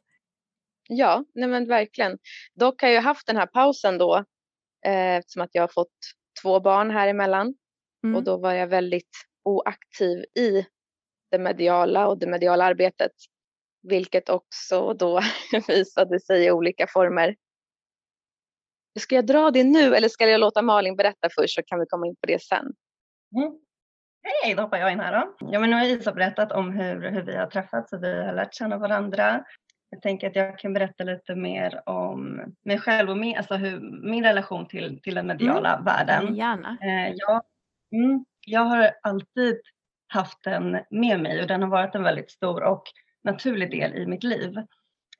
Ja, 0.89 1.25
nej 1.33 1.49
men 1.49 1.67
verkligen. 1.67 2.17
Dock 2.53 2.81
har 2.81 2.89
jag 2.89 3.01
haft 3.01 3.27
den 3.27 3.37
här 3.37 3.45
pausen 3.45 3.97
då 3.97 4.17
eh, 4.85 5.15
eftersom 5.15 5.41
att 5.41 5.49
jag 5.53 5.63
har 5.63 5.67
fått 5.67 5.97
två 6.41 6.59
barn 6.59 6.91
här 6.91 7.07
emellan. 7.07 7.55
Mm. 8.03 8.15
Och 8.15 8.23
då 8.23 8.37
var 8.37 8.53
jag 8.53 8.67
väldigt 8.67 9.09
oaktiv 9.43 10.25
i 10.35 10.65
det 11.31 11.39
mediala 11.39 12.07
och 12.07 12.17
det 12.17 12.27
mediala 12.27 12.65
arbetet. 12.65 13.11
Vilket 13.81 14.29
också 14.29 14.93
då 14.93 15.21
visade 15.67 16.19
sig 16.19 16.45
i 16.45 16.51
olika 16.51 16.87
former. 16.87 17.35
Ska 18.99 19.15
jag 19.15 19.25
dra 19.25 19.51
det 19.51 19.63
nu 19.63 19.95
eller 19.95 20.09
ska 20.09 20.29
jag 20.29 20.39
låta 20.39 20.61
Malin 20.61 20.95
berätta 20.95 21.29
först 21.35 21.55
så 21.55 21.63
kan 21.63 21.79
vi 21.79 21.85
komma 21.85 22.07
in 22.07 22.15
på 22.15 22.27
det 22.27 22.41
sen? 22.41 22.73
Mm. 23.35 23.59
Hej, 24.23 24.55
då 24.55 24.61
hoppar 24.61 24.77
jag 24.77 24.91
in 24.91 24.99
här 24.99 25.13
då. 25.13 25.51
Ja, 25.51 25.59
men 25.59 25.69
nu 25.69 25.75
har 25.75 25.83
Isa 25.83 26.13
berättat 26.13 26.51
om 26.51 26.71
hur, 26.71 27.11
hur 27.11 27.21
vi 27.21 27.35
har 27.35 27.47
träffats 27.47 27.93
och 27.93 28.03
vi 28.03 28.23
har 28.23 28.33
lärt 28.33 28.53
känna 28.53 28.77
varandra. 28.77 29.43
Jag 29.89 30.01
tänker 30.01 30.29
att 30.29 30.35
jag 30.35 30.59
kan 30.59 30.73
berätta 30.73 31.03
lite 31.03 31.35
mer 31.35 31.89
om 31.89 32.41
mig 32.65 32.79
själv 32.79 33.09
och 33.09 33.17
min, 33.17 33.37
alltså 33.37 33.55
hur, 33.55 33.79
min 34.09 34.23
relation 34.23 34.67
till, 34.67 35.01
till 35.01 35.15
den 35.15 35.27
mediala 35.27 35.73
mm. 35.73 35.85
världen. 35.85 36.35
Gärna. 36.35 36.77
Eh, 36.81 37.13
jag, 37.15 37.41
mm, 37.91 38.25
jag 38.45 38.61
har 38.61 38.91
alltid 39.01 39.61
haft 40.07 40.43
den 40.43 40.79
med 40.89 41.19
mig 41.19 41.41
och 41.41 41.47
den 41.47 41.61
har 41.61 41.69
varit 41.69 41.95
en 41.95 42.03
väldigt 42.03 42.31
stor 42.31 42.63
och 42.63 42.83
naturlig 43.23 43.71
del 43.71 43.95
i 43.95 44.05
mitt 44.05 44.23
liv. 44.23 44.55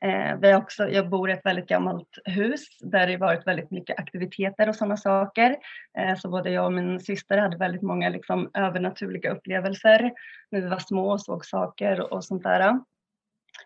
Eh, 0.03 0.37
vi 0.41 0.55
också, 0.55 0.89
jag 0.89 1.09
bor 1.09 1.29
i 1.29 1.33
ett 1.33 1.45
väldigt 1.45 1.67
gammalt 1.67 2.17
hus 2.25 2.67
där 2.79 3.07
det 3.07 3.17
varit 3.17 3.47
väldigt 3.47 3.71
mycket 3.71 3.99
aktiviteter 3.99 4.69
och 4.69 4.75
sådana 4.75 4.97
saker. 4.97 5.55
Eh, 5.97 6.17
så 6.17 6.29
både 6.29 6.51
jag 6.51 6.65
och 6.65 6.73
min 6.73 6.99
syster 6.99 7.37
hade 7.37 7.57
väldigt 7.57 7.81
många 7.81 8.09
liksom, 8.09 8.51
övernaturliga 8.53 9.31
upplevelser 9.31 10.11
när 10.51 10.61
vi 10.61 10.67
var 10.67 10.79
små 10.79 11.11
och 11.11 11.21
såg 11.21 11.45
saker 11.45 12.13
och 12.13 12.25
sånt 12.25 12.43
där. 12.43 12.79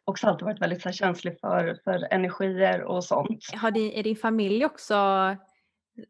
Också 0.05 0.27
alltid 0.27 0.45
varit 0.45 0.61
väldigt 0.61 0.81
så 0.81 0.89
här, 0.89 0.93
känslig 0.93 1.39
för, 1.39 1.79
för 1.83 2.07
energier 2.13 2.83
och 2.83 3.03
sånt. 3.03 3.39
Har 3.53 3.71
din, 3.71 3.91
är 3.91 4.03
din 4.03 4.15
familj 4.15 4.65
också 4.65 4.95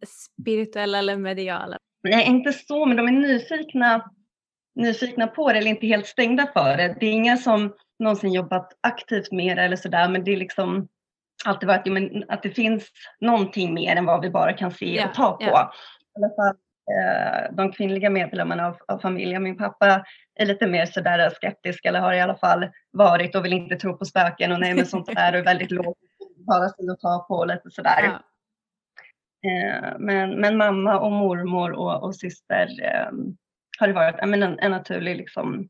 spirituella 0.07 0.97
eller 0.97 1.17
mediala? 1.17 1.77
Nej, 2.03 2.27
inte 2.27 2.53
så, 2.53 2.85
men 2.85 2.97
de 2.97 3.07
är 3.07 3.11
nyfikna, 3.11 4.11
nyfikna 4.75 5.27
på 5.27 5.51
det 5.51 5.57
eller 5.57 5.69
inte 5.69 5.87
helt 5.87 6.07
stängda 6.07 6.47
för 6.53 6.77
det. 6.77 6.95
Det 6.99 7.05
är 7.05 7.11
inga 7.11 7.37
som 7.37 7.73
någonsin 7.99 8.33
jobbat 8.33 8.73
aktivt 8.81 9.31
med 9.31 9.57
det 9.57 9.63
eller 9.63 9.75
sådär 9.75 10.09
men 10.09 10.23
det 10.23 10.31
är 10.31 10.37
liksom 10.37 10.87
alltid 11.45 11.67
varit 11.67 11.85
men, 11.85 12.23
att 12.27 12.43
det 12.43 12.49
finns 12.49 12.89
någonting 13.19 13.73
mer 13.73 13.95
än 13.95 14.05
vad 14.05 14.21
vi 14.21 14.29
bara 14.29 14.53
kan 14.53 14.71
se 14.71 14.85
yeah, 14.85 15.09
och 15.09 15.15
ta 15.15 15.31
på. 15.31 15.43
Yeah. 15.43 15.71
I 16.19 16.23
alla 16.23 16.35
fall 16.35 16.55
eh, 16.91 17.55
de 17.55 17.71
kvinnliga 17.71 18.09
medlemmarna 18.09 18.67
av, 18.67 18.77
av, 18.87 18.99
familjen. 18.99 19.43
Min 19.43 19.57
pappa 19.57 20.05
är 20.35 20.45
lite 20.45 20.67
mer 20.67 20.85
sådär 20.85 21.29
skeptisk 21.29 21.85
eller 21.85 21.99
har 21.99 22.13
i 22.13 22.21
alla 22.21 22.35
fall 22.35 22.69
varit 22.91 23.35
och 23.35 23.45
vill 23.45 23.53
inte 23.53 23.75
tro 23.75 23.97
på 23.97 24.05
spöken 24.05 24.51
och 24.51 24.59
nej 24.59 24.73
men 24.73 24.85
sånt 24.85 25.15
där 25.15 25.33
och 25.33 25.39
är 25.39 25.43
väldigt 25.43 25.71
lågt 25.71 25.97
bara 26.47 26.69
sig 26.69 26.89
att 26.89 26.99
ta 26.99 27.25
på 27.27 27.45
lite 27.45 27.71
sådär. 27.71 28.03
Yeah. 28.03 28.21
Eh, 29.45 29.95
men, 29.99 30.41
men 30.41 30.57
mamma 30.57 30.99
och 30.99 31.11
mormor 31.11 31.71
och, 31.71 32.03
och 32.03 32.15
syster 32.15 32.67
eh, 32.83 33.11
har 33.79 33.87
det 33.87 33.93
varit 33.93 34.19
en, 34.19 34.43
en 34.43 34.71
naturlig 34.71 35.17
liksom, 35.17 35.69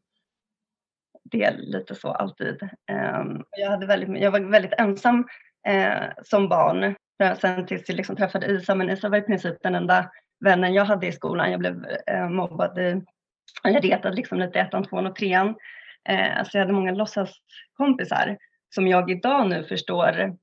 del 1.32 1.58
lite 1.58 1.96
så 1.96 2.12
alltid. 2.12 2.70
Ehm, 2.92 3.44
jag, 3.58 3.70
hade 3.70 3.86
väldigt, 3.86 4.22
jag 4.22 4.32
var 4.32 4.40
väldigt 4.40 4.74
ensam 4.78 5.28
eh, 5.68 6.04
som 6.24 6.50
barn 6.50 6.96
eh, 7.24 7.38
sen 7.38 7.66
tills 7.66 7.90
jag 7.90 7.96
liksom 7.96 8.16
träffade 8.16 8.48
Isa, 8.48 8.76
men 8.76 8.90
Isa 8.90 9.10
var 9.10 9.18
i 9.18 9.22
princip 9.22 9.56
den 9.64 9.76
enda 9.76 10.12
vännen 10.46 10.74
jag 10.74 10.86
hade 10.86 11.08
i 11.08 11.12
skolan. 11.12 11.52
Jag 11.52 11.60
blev 11.60 11.86
eh, 12.08 12.30
mobbad, 12.30 12.80
i, 12.80 13.02
eller 13.64 13.82
retad 13.82 14.16
liksom 14.16 14.40
lite 14.40 14.60
i 14.60 14.62
ettan, 14.62 14.84
tvåan 14.84 15.08
och 15.08 15.16
trean. 15.16 15.56
Så 16.46 16.58
jag 16.58 16.60
hade 16.60 16.74
många 16.74 16.92
låtsaskompisar 16.92 18.38
som 18.76 18.88
jag 18.88 19.12
idag 19.12 19.50
nu 19.50 19.64
förstår, 19.64 20.36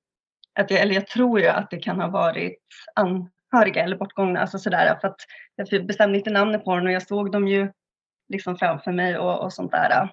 att 0.54 0.70
jag, 0.70 0.80
eller 0.80 0.94
jag 0.94 1.06
tror 1.06 1.40
ju 1.40 1.46
att 1.46 1.70
det 1.70 1.76
kan 1.76 2.00
ha 2.00 2.08
varit 2.08 2.58
anhöriga 2.94 3.84
eller 3.84 3.96
bortgångna, 3.96 4.40
alltså 4.40 4.58
sådär, 4.58 4.98
för 5.00 5.08
att 5.08 5.20
jag 5.54 5.86
bestämde 5.86 6.18
inte 6.18 6.30
namnet 6.30 6.64
på 6.64 6.76
dem 6.76 6.86
och 6.86 6.92
jag 6.92 7.06
såg 7.06 7.32
dem 7.32 7.48
ju 7.48 7.72
liksom 8.28 8.56
framför 8.56 8.92
mig 8.92 9.18
och, 9.18 9.44
och 9.44 9.52
sånt 9.52 9.72
där. 9.72 10.08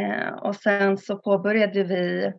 Eh, 0.00 0.34
och 0.34 0.56
sen 0.56 0.98
så 0.98 1.16
påbörjade 1.16 1.82
vi 1.82 2.32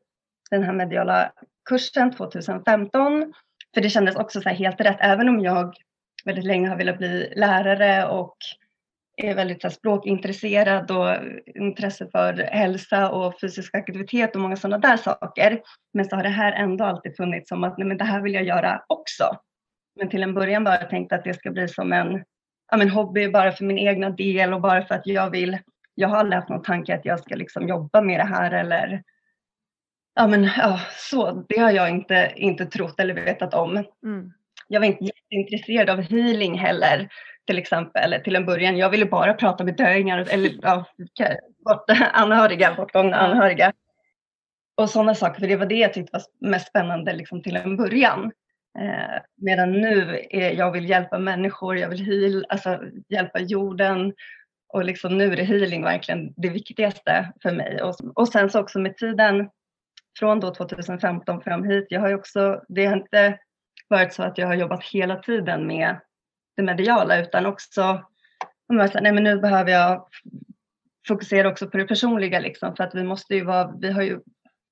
den 0.52 0.64
här 0.64 0.74
mediala 0.74 1.32
kursen 1.70 2.12
2015. 2.12 3.34
För 3.74 3.82
det 3.82 3.90
kändes 3.90 4.16
också 4.16 4.42
så 4.42 4.50
helt 4.50 4.82
rätt, 4.82 4.98
även 5.00 5.30
om 5.30 5.40
jag 5.40 5.74
väldigt 6.26 6.46
länge 6.46 6.70
har 6.70 6.78
velat 6.78 6.98
bli 6.98 7.34
lärare 7.36 8.08
och 8.08 8.38
är 9.18 9.36
väldigt 9.36 9.62
så 9.62 9.68
här, 9.68 9.74
språkintresserad 9.74 10.92
och 10.92 11.16
intresse 11.46 12.08
för 12.12 12.34
hälsa 12.34 13.12
och 13.12 13.40
fysisk 13.42 13.76
aktivitet 13.76 14.36
och 14.36 14.42
många 14.42 14.56
sådana 14.56 14.78
där 14.78 14.98
saker. 14.98 15.62
Men 15.94 16.06
så 16.06 16.16
har 16.16 16.24
det 16.24 16.30
här 16.30 16.52
ändå 16.52 16.86
alltid 16.86 17.16
funnits 17.16 17.50
som 17.50 17.64
att 17.64 17.78
nej, 17.78 17.88
men 17.88 17.98
det 17.98 18.04
här 18.04 18.22
vill 18.22 18.34
jag 18.34 18.44
göra 18.44 18.84
också. 18.88 19.38
Men 20.00 20.10
till 20.10 20.24
en 20.24 20.34
början 20.34 20.64
bara 20.64 20.78
tänkt 20.78 21.14
att 21.14 21.24
det 21.24 21.34
ska 21.34 21.52
bli 21.52 21.68
som 21.68 21.94
en 21.94 22.24
ja, 22.72 22.78
men 22.78 22.90
hobby 22.90 23.30
bara 23.30 23.52
för 23.52 23.66
min 23.66 23.78
egna 23.78 24.10
del 24.10 24.54
och 24.54 24.62
bara 24.62 24.86
för 24.86 24.96
att 24.96 25.08
jag 25.08 25.30
vill 25.30 25.58
jag 25.96 26.08
har 26.08 26.18
aldrig 26.18 26.36
haft 26.36 26.50
någon 26.50 26.64
tanke 26.64 26.96
att 26.96 27.06
jag 27.06 27.20
ska 27.20 27.36
liksom 27.36 27.68
jobba 27.68 28.02
med 28.02 28.20
det 28.20 28.26
här 28.26 28.52
eller 28.52 29.04
ja 30.16 30.28
men 30.28 30.44
ja, 30.44 30.80
så, 30.92 31.46
det 31.50 31.60
har 31.60 31.72
jag 31.72 31.90
inte, 31.90 32.34
inte 32.36 32.66
trott 32.66 33.00
eller 33.00 33.14
vetat 33.14 33.54
om. 33.54 33.84
Mm. 34.04 34.34
Jag 34.68 34.80
var 34.80 34.88
inte 34.88 35.04
jätteintresserad 35.04 35.90
av 35.90 36.02
healing 36.02 36.60
heller 36.60 37.10
till 37.48 37.58
exempel 37.58 38.22
till 38.24 38.36
en 38.36 38.46
början. 38.46 38.78
Jag 38.78 38.90
ville 38.90 39.06
bara 39.06 39.34
prata 39.34 39.64
med 39.64 39.76
döingar 39.76 40.28
eller 40.30 40.60
ja, 40.62 40.86
bort, 41.66 41.90
anhöriga, 42.12 42.76
bortgångna 42.76 43.18
anhöriga. 43.18 43.74
Och 44.78 44.90
sådana 44.90 45.16
saker, 45.16 45.40
för 45.40 45.48
det 45.48 45.56
var 45.56 45.66
det 45.66 45.76
jag 45.76 45.94
tyckte 45.94 46.18
var 46.18 46.50
mest 46.50 46.68
spännande 46.68 47.14
liksom, 47.14 47.42
till 47.42 47.56
en 47.56 47.78
början. 47.78 48.32
Eh, 48.80 49.22
medan 49.36 49.72
nu 49.72 50.26
är 50.30 50.52
jag 50.52 50.72
vill 50.72 50.90
hjälpa 50.90 51.20
människor, 51.20 51.78
jag 51.78 51.90
vill 51.90 52.06
heal, 52.06 52.46
alltså, 52.50 52.80
hjälpa 53.10 53.40
jorden 53.40 54.14
och 54.76 54.86
liksom 54.86 55.18
nu 55.18 55.32
är 55.32 55.36
det 55.36 55.44
healing 55.44 55.84
verkligen 55.84 56.34
det 56.38 56.50
viktigaste 56.50 57.34
för 57.42 57.52
mig. 57.52 57.82
Och, 57.82 57.96
och 58.16 58.28
sen 58.28 58.50
så 58.50 58.60
också 58.60 58.80
med 58.80 58.98
tiden 58.98 59.50
från 60.20 60.40
då 60.40 60.56
2015 60.56 61.42
fram 61.42 61.64
hit. 61.64 61.86
Jag 61.90 62.02
har 62.02 62.08
ju 62.08 62.16
också, 62.16 62.62
det 62.68 62.86
har 62.86 62.98
inte 62.98 63.40
varit 63.88 64.14
så 64.14 64.24
att 64.24 64.38
jag 64.38 64.48
har 64.48 64.54
jobbat 64.54 64.84
hela 64.84 65.16
tiden 65.16 65.68
med 65.68 66.00
det 66.56 66.64
mediala 66.64 67.20
utan 67.20 67.46
också 67.46 68.04
nej 68.70 69.12
men 69.12 69.24
nu 69.24 69.40
behöver 69.40 69.72
jag 69.72 70.08
fokusera 71.08 71.50
också 71.50 71.68
på 71.68 71.78
det 71.78 71.86
personliga 71.86 72.40
liksom 72.40 72.76
för 72.76 72.84
att 72.84 72.96
vi 72.96 73.04
måste 73.04 73.36
ju 73.36 73.44
vara, 73.44 73.74
vi 73.82 73.92
har 73.92 74.02
ju 74.02 74.20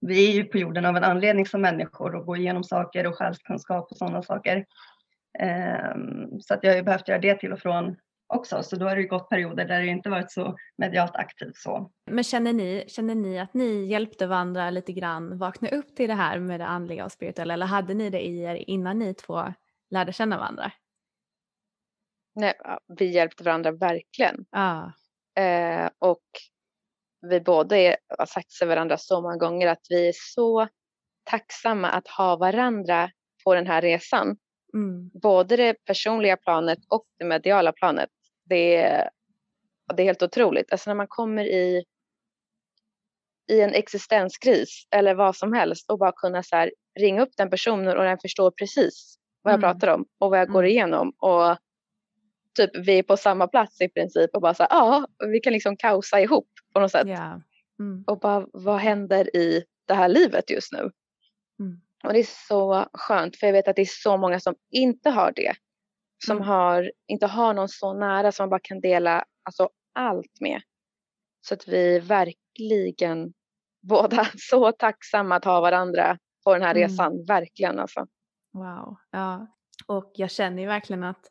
vi 0.01 0.29
är 0.29 0.33
ju 0.33 0.43
på 0.43 0.57
jorden 0.57 0.86
av 0.86 0.98
en 0.98 1.03
anledning 1.03 1.45
som 1.45 1.62
människor 1.62 2.15
och 2.15 2.25
går 2.25 2.38
igenom 2.38 2.63
saker 2.63 3.07
och 3.07 3.15
själskunskap 3.15 3.91
och 3.91 3.98
sådana 3.98 4.24
saker. 4.24 4.65
Um, 5.95 6.41
så 6.41 6.53
att 6.53 6.60
jag 6.63 6.72
har 6.72 6.77
ju 6.77 6.83
behövt 6.83 7.07
göra 7.07 7.19
det 7.19 7.39
till 7.39 7.53
och 7.53 7.60
från 7.60 7.95
också. 8.33 8.63
Så 8.63 8.75
då 8.75 8.87
har 8.87 8.95
det 8.95 9.03
gått 9.03 9.29
perioder 9.29 9.65
där 9.65 9.81
det 9.81 9.87
inte 9.87 10.09
varit 10.09 10.31
så 10.31 10.55
medialt 10.77 11.15
aktivt 11.15 11.55
så. 11.55 11.91
Men 12.11 12.23
känner 12.23 12.53
ni, 12.53 12.85
känner 12.87 13.15
ni 13.15 13.39
att 13.39 13.53
ni 13.53 13.85
hjälpte 13.85 14.27
varandra 14.27 14.69
lite 14.69 14.93
grann 14.93 15.37
vakna 15.37 15.69
upp 15.69 15.95
till 15.95 16.07
det 16.07 16.15
här 16.15 16.39
med 16.39 16.59
det 16.59 16.65
andliga 16.65 17.05
och 17.05 17.11
spirituella 17.11 17.53
eller 17.53 17.65
hade 17.65 17.93
ni 17.93 18.09
det 18.09 18.25
i 18.25 18.41
er 18.41 18.55
innan 18.55 18.99
ni 18.99 19.13
två 19.13 19.53
lärde 19.89 20.13
känna 20.13 20.37
varandra? 20.37 20.71
Nej, 22.35 22.53
vi 22.99 23.05
hjälpte 23.05 23.43
varandra 23.43 23.71
verkligen. 23.71 24.45
Ah. 24.51 24.91
Eh, 25.41 25.89
och 25.99 26.23
vi 27.21 27.41
båda 27.41 27.77
är, 27.77 27.97
har 28.17 28.25
sagt 28.25 28.49
till 28.49 28.67
varandra 28.67 28.97
så 28.97 29.21
många 29.21 29.37
gånger 29.37 29.67
att 29.67 29.85
vi 29.89 30.07
är 30.07 30.13
så 30.15 30.67
tacksamma 31.23 31.89
att 31.89 32.07
ha 32.07 32.35
varandra 32.35 33.09
på 33.43 33.55
den 33.55 33.67
här 33.67 33.81
resan. 33.81 34.37
Mm. 34.73 35.09
Både 35.21 35.57
det 35.57 35.85
personliga 35.85 36.37
planet 36.37 36.79
och 36.89 37.05
det 37.19 37.25
mediala 37.25 37.71
planet. 37.71 38.09
Det 38.45 38.75
är, 38.75 39.09
det 39.95 40.03
är 40.03 40.05
helt 40.05 40.23
otroligt. 40.23 40.71
Alltså 40.71 40.89
när 40.89 40.95
man 40.95 41.07
kommer 41.07 41.45
i, 41.45 41.83
i 43.51 43.62
en 43.62 43.73
existenskris 43.73 44.88
eller 44.91 45.15
vad 45.15 45.35
som 45.35 45.53
helst 45.53 45.89
och 45.89 46.00
bara 46.00 46.12
kunna 46.12 46.43
så 46.43 46.55
här, 46.55 46.71
ringa 47.00 47.21
upp 47.21 47.31
den 47.38 47.50
personen 47.50 47.97
och 47.97 48.03
den 48.03 48.17
förstår 48.21 48.51
precis 48.51 49.15
vad 49.41 49.53
jag 49.53 49.59
mm. 49.59 49.71
pratar 49.71 49.93
om 49.93 50.05
och 50.19 50.29
vad 50.29 50.39
jag 50.39 50.47
går 50.47 50.63
mm. 50.63 50.71
igenom. 50.71 51.13
Och 51.17 51.57
typ 52.55 52.71
vi 52.88 53.00
är 53.00 53.03
på 53.03 53.17
samma 53.17 53.47
plats 53.47 53.81
i 53.81 53.89
princip 53.89 54.35
och 54.35 54.41
bara 54.41 54.53
så 54.53 54.63
här, 54.63 54.69
ja, 54.71 55.07
vi 55.27 55.39
kan 55.39 55.53
liksom 55.53 55.77
kaosa 55.77 56.21
ihop 56.21 56.50
på 56.73 56.79
något 56.79 56.91
sätt. 56.91 57.07
Yeah. 57.07 57.38
Mm. 57.79 58.03
Och 58.07 58.19
bara, 58.19 58.47
vad 58.53 58.79
händer 58.79 59.35
i 59.35 59.63
det 59.88 59.93
här 59.93 60.09
livet 60.09 60.50
just 60.50 60.71
nu? 60.71 60.91
Mm. 61.59 61.81
Och 62.03 62.13
det 62.13 62.19
är 62.19 62.47
så 62.47 62.89
skönt 62.93 63.35
för 63.35 63.47
jag 63.47 63.53
vet 63.53 63.67
att 63.67 63.75
det 63.75 63.81
är 63.81 63.85
så 63.85 64.17
många 64.17 64.39
som 64.39 64.55
inte 64.71 65.09
har 65.09 65.31
det. 65.35 65.53
Som 66.25 66.38
mm. 66.38 66.48
har, 66.48 66.92
inte 67.08 67.27
har 67.27 67.53
någon 67.53 67.70
så 67.70 67.94
nära 67.94 68.32
som 68.32 68.44
man 68.44 68.50
bara 68.50 68.60
kan 68.60 68.82
dela 68.82 69.25
alltså, 69.44 69.70
allt 69.94 70.42
med. 70.42 70.62
Så 71.42 71.53
att 71.53 71.68
vi 71.68 72.00
verkligen 72.00 73.34
båda 73.82 74.27
så 74.38 74.72
tacksamma 74.72 75.36
att 75.36 75.46
ha 75.46 75.62
varandra 75.62 76.18
på 76.44 76.53
den 76.53 76.62
här 76.62 76.75
mm. 76.75 76.84
resan. 76.84 77.25
Verkligen 77.25 77.80
alltså. 77.80 78.08
Wow, 78.53 78.96
ja. 79.12 79.48
Och 79.88 80.12
jag 80.15 80.32
känner 80.32 80.62
ju 80.62 80.68
verkligen 80.68 81.03
att 81.03 81.30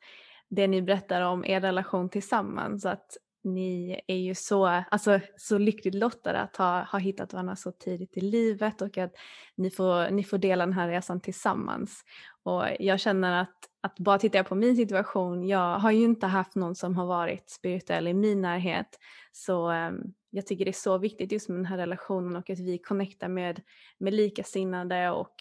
det 0.48 0.66
ni 0.66 0.82
berättar 0.82 1.20
om 1.20 1.44
er 1.44 1.60
relation 1.60 2.08
tillsammans, 2.08 2.86
att 2.86 3.16
ni 3.44 4.00
är 4.06 4.16
ju 4.16 4.34
så, 4.34 4.66
alltså, 4.66 5.20
så 5.36 5.58
lyckligt 5.58 5.94
lottade 5.94 6.40
att 6.40 6.56
ha, 6.56 6.82
ha 6.82 6.98
hittat 6.98 7.32
varandra 7.32 7.56
så 7.56 7.72
tidigt 7.72 8.16
i 8.16 8.20
livet 8.20 8.82
och 8.82 8.98
att 8.98 9.12
ni 9.56 9.70
får, 9.70 10.10
ni 10.10 10.24
får 10.24 10.38
dela 10.38 10.66
den 10.66 10.72
här 10.72 10.88
resan 10.88 11.20
tillsammans. 11.20 12.04
Och 12.42 12.64
jag 12.78 13.00
känner 13.00 13.42
att, 13.42 13.56
att 13.80 13.98
bara 13.98 14.18
tittar 14.18 14.38
jag 14.38 14.48
på 14.48 14.54
min 14.54 14.76
situation, 14.76 15.48
jag 15.48 15.78
har 15.78 15.90
ju 15.90 16.04
inte 16.04 16.26
haft 16.26 16.54
någon 16.54 16.74
som 16.74 16.96
har 16.96 17.06
varit 17.06 17.50
spirituell 17.50 18.08
i 18.08 18.14
min 18.14 18.42
närhet. 18.42 18.98
Så 19.32 19.70
um, 19.70 20.14
jag 20.30 20.46
tycker 20.46 20.64
det 20.64 20.70
är 20.70 20.72
så 20.72 20.98
viktigt 20.98 21.32
just 21.32 21.48
med 21.48 21.58
den 21.58 21.66
här 21.66 21.78
relationen 21.78 22.36
och 22.36 22.50
att 22.50 22.60
vi 22.60 22.78
connectar 22.78 23.28
med, 23.28 23.60
med 23.98 24.14
likasinnade 24.14 25.10
och, 25.10 25.34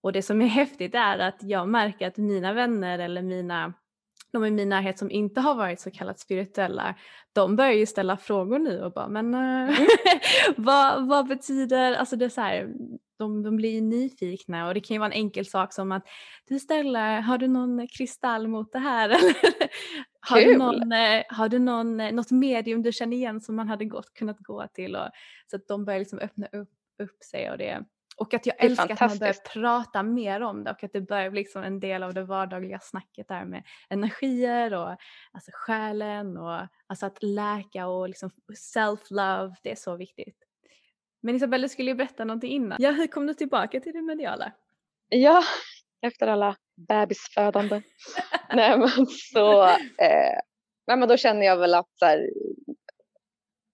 och 0.00 0.12
det 0.12 0.22
som 0.22 0.42
är 0.42 0.46
häftigt 0.60 0.94
är 0.94 1.18
att 1.18 1.38
jag 1.40 1.68
märker 1.68 2.08
att 2.08 2.16
mina 2.16 2.52
vänner 2.52 2.98
eller 2.98 3.22
mina 3.22 3.74
de 4.32 4.44
i 4.44 4.50
min 4.50 4.68
närhet 4.68 4.98
som 4.98 5.10
inte 5.10 5.40
har 5.40 5.54
varit 5.54 5.80
så 5.80 5.90
kallat 5.90 6.18
spirituella, 6.18 6.94
de 7.32 7.56
börjar 7.56 7.72
ju 7.72 7.86
ställa 7.86 8.16
frågor 8.16 8.58
nu 8.58 8.82
och 8.82 8.92
bara 8.92 9.08
men 9.08 9.34
äh, 9.34 9.78
vad, 10.56 11.08
vad 11.08 11.28
betyder, 11.28 11.94
alltså 11.94 12.16
det 12.16 12.24
är 12.24 12.28
så 12.28 12.40
här, 12.40 12.72
de, 13.18 13.42
de 13.42 13.56
blir 13.56 13.82
nyfikna 13.82 14.68
och 14.68 14.74
det 14.74 14.80
kan 14.80 14.94
ju 14.94 14.98
vara 14.98 15.10
en 15.10 15.18
enkel 15.18 15.46
sak 15.46 15.72
som 15.72 15.92
att 15.92 16.08
du 16.48 16.58
Stella, 16.58 17.20
har 17.20 17.38
du 17.38 17.48
någon 17.48 17.88
kristall 17.88 18.48
mot 18.48 18.72
det 18.72 18.78
här? 18.78 19.08
har, 20.20 20.40
du 20.40 20.56
någon, 20.56 20.92
eh, 20.92 21.22
har 21.28 21.48
du 21.48 21.58
någon, 21.58 22.00
eh, 22.00 22.12
något 22.12 22.30
medium 22.30 22.82
du 22.82 22.92
känner 22.92 23.16
igen 23.16 23.40
som 23.40 23.56
man 23.56 23.68
hade 23.68 23.84
gått, 23.84 24.14
kunnat 24.14 24.38
gå 24.38 24.66
till? 24.74 24.96
Och, 24.96 25.08
så 25.50 25.56
att 25.56 25.68
de 25.68 25.84
börjar 25.84 25.98
liksom 25.98 26.18
öppna 26.18 26.46
upp, 26.46 26.70
upp 27.02 27.24
sig 27.24 27.50
och 27.50 27.58
det 27.58 27.84
och 28.18 28.34
att 28.34 28.46
jag 28.46 28.64
älskar 28.64 28.92
att 28.92 29.00
man 29.00 29.18
börjar 29.18 29.52
prata 29.52 30.02
mer 30.02 30.40
om 30.40 30.64
det 30.64 30.70
och 30.70 30.84
att 30.84 30.92
det 30.92 31.00
börjar 31.00 31.30
bli 31.30 31.40
liksom 31.40 31.62
en 31.62 31.80
del 31.80 32.02
av 32.02 32.14
det 32.14 32.24
vardagliga 32.24 32.80
snacket 32.80 33.28
där 33.28 33.44
med 33.44 33.62
energier 33.88 34.74
och 34.74 34.96
alltså 35.32 35.50
själen 35.54 36.36
och 36.36 36.66
alltså 36.86 37.06
att 37.06 37.22
läka 37.22 37.86
och 37.86 38.08
liksom 38.08 38.30
self-love, 38.74 39.54
det 39.62 39.70
är 39.70 39.76
så 39.76 39.96
viktigt. 39.96 40.36
Men 41.20 41.34
Isabelle, 41.34 41.64
du 41.64 41.68
skulle 41.68 41.90
ju 41.90 41.94
berätta 41.94 42.24
någonting 42.24 42.50
innan. 42.52 42.78
Ja, 42.80 42.90
hur 42.90 43.06
kom 43.06 43.26
du 43.26 43.34
tillbaka 43.34 43.80
till 43.80 43.92
det 43.92 44.02
mediala? 44.02 44.52
Ja, 45.08 45.42
efter 46.02 46.26
alla 46.26 46.56
bebisfödande. 46.76 47.82
nej 48.54 48.78
men 48.78 49.06
så, 49.06 49.64
eh, 49.98 50.38
nej 50.86 50.96
men 50.96 51.08
då 51.08 51.16
känner 51.16 51.46
jag 51.46 51.56
väl 51.56 51.74
att 51.74 51.98
så 51.98 52.04
här, 52.04 52.30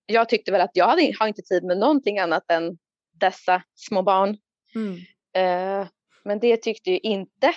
jag 0.07 0.29
tyckte 0.29 0.53
väl 0.53 0.61
att 0.61 0.71
jag 0.75 0.87
hade, 0.87 1.13
har 1.19 1.29
inte 1.29 1.43
tid 1.43 1.65
med 1.65 1.79
någonting 1.79 2.19
annat 2.19 2.51
än 2.51 2.79
dessa 3.15 3.63
små 3.75 4.03
barn. 4.03 4.37
Mm. 4.75 4.97
Eh, 5.37 5.89
men 6.25 6.39
det 6.39 6.57
tyckte 6.57 6.91
ju 6.91 6.99
inte 6.99 7.55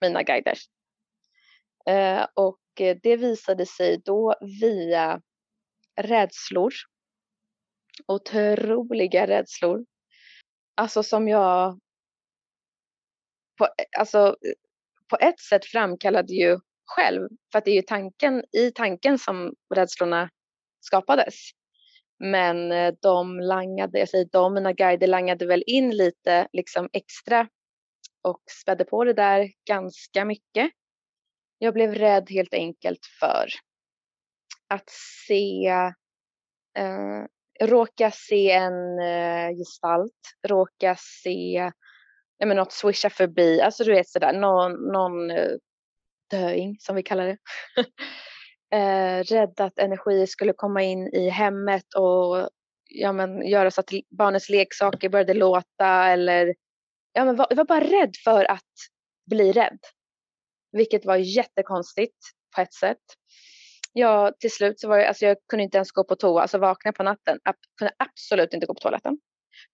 mina 0.00 0.22
guider. 0.22 0.58
Eh, 1.88 2.26
och 2.34 2.60
det 3.02 3.16
visade 3.16 3.66
sig 3.66 4.02
då 4.04 4.34
via 4.60 5.20
rädslor. 6.00 6.72
Otroliga 8.06 9.26
rädslor. 9.26 9.84
Alltså 10.74 11.02
som 11.02 11.28
jag 11.28 11.80
på, 13.58 13.68
alltså, 13.98 14.36
på 15.10 15.16
ett 15.20 15.40
sätt 15.40 15.64
framkallade 15.64 16.32
ju 16.32 16.58
själv. 16.86 17.28
För 17.52 17.58
att 17.58 17.64
det 17.64 17.70
är 17.70 17.74
ju 17.74 17.82
tanken, 17.82 18.44
i 18.52 18.70
tanken 18.70 19.18
som 19.18 19.54
rädslorna 19.74 20.30
skapades. 20.80 21.34
Men 22.18 22.72
eh, 22.72 22.94
de 23.02 23.40
langade, 23.40 23.98
jag 23.98 24.08
säger 24.08 24.28
de, 24.32 24.54
mina 24.54 24.72
guider 24.72 25.06
langade 25.06 25.46
väl 25.46 25.64
in 25.66 25.96
lite 25.96 26.48
liksom 26.52 26.88
extra 26.92 27.48
och 28.22 28.42
spädde 28.60 28.84
på 28.84 29.04
det 29.04 29.12
där 29.12 29.50
ganska 29.64 30.24
mycket. 30.24 30.70
Jag 31.58 31.74
blev 31.74 31.94
rädd 31.94 32.30
helt 32.30 32.54
enkelt 32.54 33.06
för 33.20 33.46
att 34.68 34.90
se, 35.26 35.66
eh, 36.78 37.24
råka 37.60 38.10
se 38.10 38.50
en 38.50 38.98
eh, 38.98 39.56
gestalt, 39.56 40.36
råka 40.48 40.96
se 40.98 41.70
ja, 42.38 42.46
men 42.46 42.56
något 42.56 42.72
swisha 42.72 43.10
förbi, 43.10 43.60
alltså 43.60 43.84
du 43.84 43.92
vet 43.92 44.08
sådär, 44.08 44.32
någon, 44.32 44.72
någon 44.72 45.30
eh, 45.30 45.50
döing 46.30 46.76
som 46.80 46.96
vi 46.96 47.02
kallar 47.02 47.26
det. 47.26 47.38
eh, 48.72 49.22
rädd 49.22 49.60
att 49.60 49.78
energi 49.78 50.26
skulle 50.26 50.52
komma 50.52 50.82
in 50.82 51.08
i 51.08 51.28
hemmet 51.28 51.94
och 51.96 52.48
ja, 52.88 53.12
men, 53.12 53.46
göra 53.46 53.70
så 53.70 53.80
att 53.80 53.90
barnets 54.18 54.48
leksaker 54.48 55.08
började 55.08 55.34
låta 55.34 56.08
eller 56.08 56.54
ja, 57.12 57.24
men, 57.24 57.36
var, 57.36 57.46
jag 57.50 57.56
var 57.56 57.64
bara 57.64 57.80
rädd 57.80 58.14
för 58.24 58.44
att 58.44 58.72
bli 59.30 59.52
rädd. 59.52 59.78
Vilket 60.72 61.04
var 61.04 61.16
jättekonstigt 61.16 62.16
på 62.56 62.60
ett 62.60 62.74
sätt. 62.74 63.02
Ja, 63.92 64.32
till 64.40 64.50
slut 64.50 64.80
så 64.80 64.88
var 64.88 64.96
jag, 64.96 65.06
alltså 65.06 65.26
jag 65.26 65.36
kunde 65.48 65.62
inte 65.62 65.76
ens 65.76 65.92
gå 65.92 66.04
på 66.04 66.16
toa, 66.16 66.42
alltså 66.42 66.58
vakna 66.58 66.92
på 66.92 67.02
natten. 67.02 67.38
Jag 67.44 67.54
kunde 67.78 67.92
absolut 67.98 68.54
inte 68.54 68.66
gå 68.66 68.74
på 68.74 68.80
toaletten. 68.80 69.18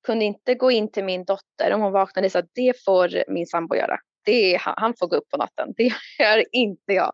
Kunde 0.06 0.24
inte 0.24 0.54
gå 0.54 0.70
in 0.70 0.92
till 0.92 1.04
min 1.04 1.24
dotter 1.24 1.72
om 1.72 1.80
hon 1.80 1.92
vaknade 1.92 2.30
så 2.30 2.38
att 2.38 2.50
det 2.54 2.84
får 2.84 3.24
min 3.28 3.46
sambo 3.46 3.76
göra. 3.76 3.98
Det 4.24 4.54
är, 4.54 4.60
han 4.64 4.94
får 4.98 5.06
gå 5.06 5.16
upp 5.16 5.28
på 5.28 5.36
natten. 5.36 5.74
Det 5.76 5.92
gör 6.18 6.44
inte 6.52 6.92
jag. 6.92 7.12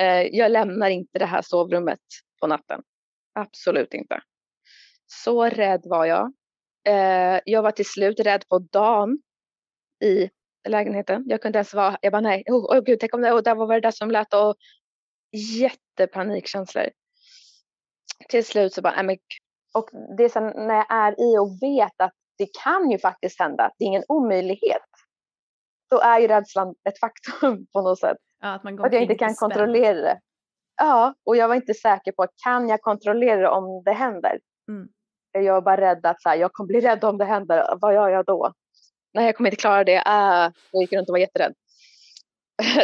Eh, 0.00 0.26
jag 0.32 0.52
lämnar 0.52 0.90
inte 0.90 1.18
det 1.18 1.26
här 1.26 1.42
sovrummet 1.42 2.00
på 2.40 2.46
natten. 2.46 2.82
Absolut 3.34 3.94
inte. 3.94 4.20
Så 5.06 5.44
rädd 5.44 5.82
var 5.84 6.04
jag. 6.04 6.32
Eh, 6.88 7.40
jag 7.44 7.62
var 7.62 7.70
till 7.70 7.86
slut 7.86 8.20
rädd 8.20 8.48
på 8.48 8.58
dagen 8.58 9.18
i 10.04 10.30
lägenheten. 10.68 11.24
Jag 11.26 11.42
kunde 11.42 11.58
ens 11.58 11.74
vara, 11.74 11.98
jag 12.02 12.12
bara 12.12 12.20
nej, 12.20 12.44
oh, 12.46 12.78
oh 12.78 12.84
gud, 12.84 13.00
tänk 13.00 13.14
om 13.14 13.20
det, 13.20 13.32
oh, 13.32 13.42
där 13.42 13.54
var 13.54 13.74
det 13.74 13.80
där 13.80 13.90
som 13.90 14.10
lät 14.10 14.34
och 14.34 14.56
jättepanikkänslor. 15.32 16.90
Till 18.28 18.44
slut 18.44 18.74
så 18.74 18.82
bara, 18.82 18.94
nej 18.94 19.04
men, 19.04 19.18
och 19.74 19.90
det 20.16 20.24
är 20.24 20.28
sen 20.28 20.44
när 20.44 20.74
jag 20.74 20.92
är 20.92 21.12
i 21.12 21.38
och 21.38 21.58
vet 21.62 22.00
att 22.00 22.14
det 22.38 22.48
kan 22.64 22.90
ju 22.90 22.98
faktiskt 22.98 23.40
hända, 23.40 23.72
det 23.78 23.84
är 23.84 23.86
ingen 23.86 24.04
omöjlighet. 24.08 24.82
Då 25.90 26.00
är 26.00 26.20
ju 26.20 26.28
rädslan 26.28 26.74
ett 26.88 27.00
faktum 27.00 27.66
på 27.72 27.82
något 27.82 27.98
sätt. 27.98 28.16
Ja, 28.40 28.48
att, 28.48 28.64
man 28.64 28.76
går 28.76 28.86
att 28.86 28.92
jag 28.92 29.02
inte 29.02 29.14
kan 29.14 29.34
kontrollera 29.34 30.00
det. 30.00 30.20
Ja, 30.76 31.14
och 31.26 31.36
jag 31.36 31.48
var 31.48 31.54
inte 31.54 31.74
säker 31.74 32.12
på 32.12 32.26
kan 32.44 32.68
jag 32.68 32.80
kontrollera 32.80 33.40
det 33.40 33.48
om 33.48 33.82
det 33.84 33.92
händer. 33.92 34.38
Mm. 34.68 34.88
Jag 35.32 35.54
var 35.54 35.60
bara 35.60 35.80
rädd 35.80 36.06
att 36.06 36.22
så 36.22 36.28
här, 36.28 36.36
jag 36.36 36.52
kommer 36.52 36.68
bli 36.68 36.80
rädd 36.80 37.04
om 37.04 37.18
det 37.18 37.24
händer. 37.24 37.78
Vad 37.80 37.94
gör 37.94 38.08
jag 38.08 38.24
då? 38.24 38.52
Nej, 39.14 39.26
jag 39.26 39.36
kommer 39.36 39.50
inte 39.50 39.60
klara 39.60 39.84
det. 39.84 39.96
Äh, 39.96 40.52
jag 40.72 40.80
gick 40.80 40.92
runt 40.92 41.08
och 41.08 41.12
var 41.12 41.18
jätterädd. 41.18 41.54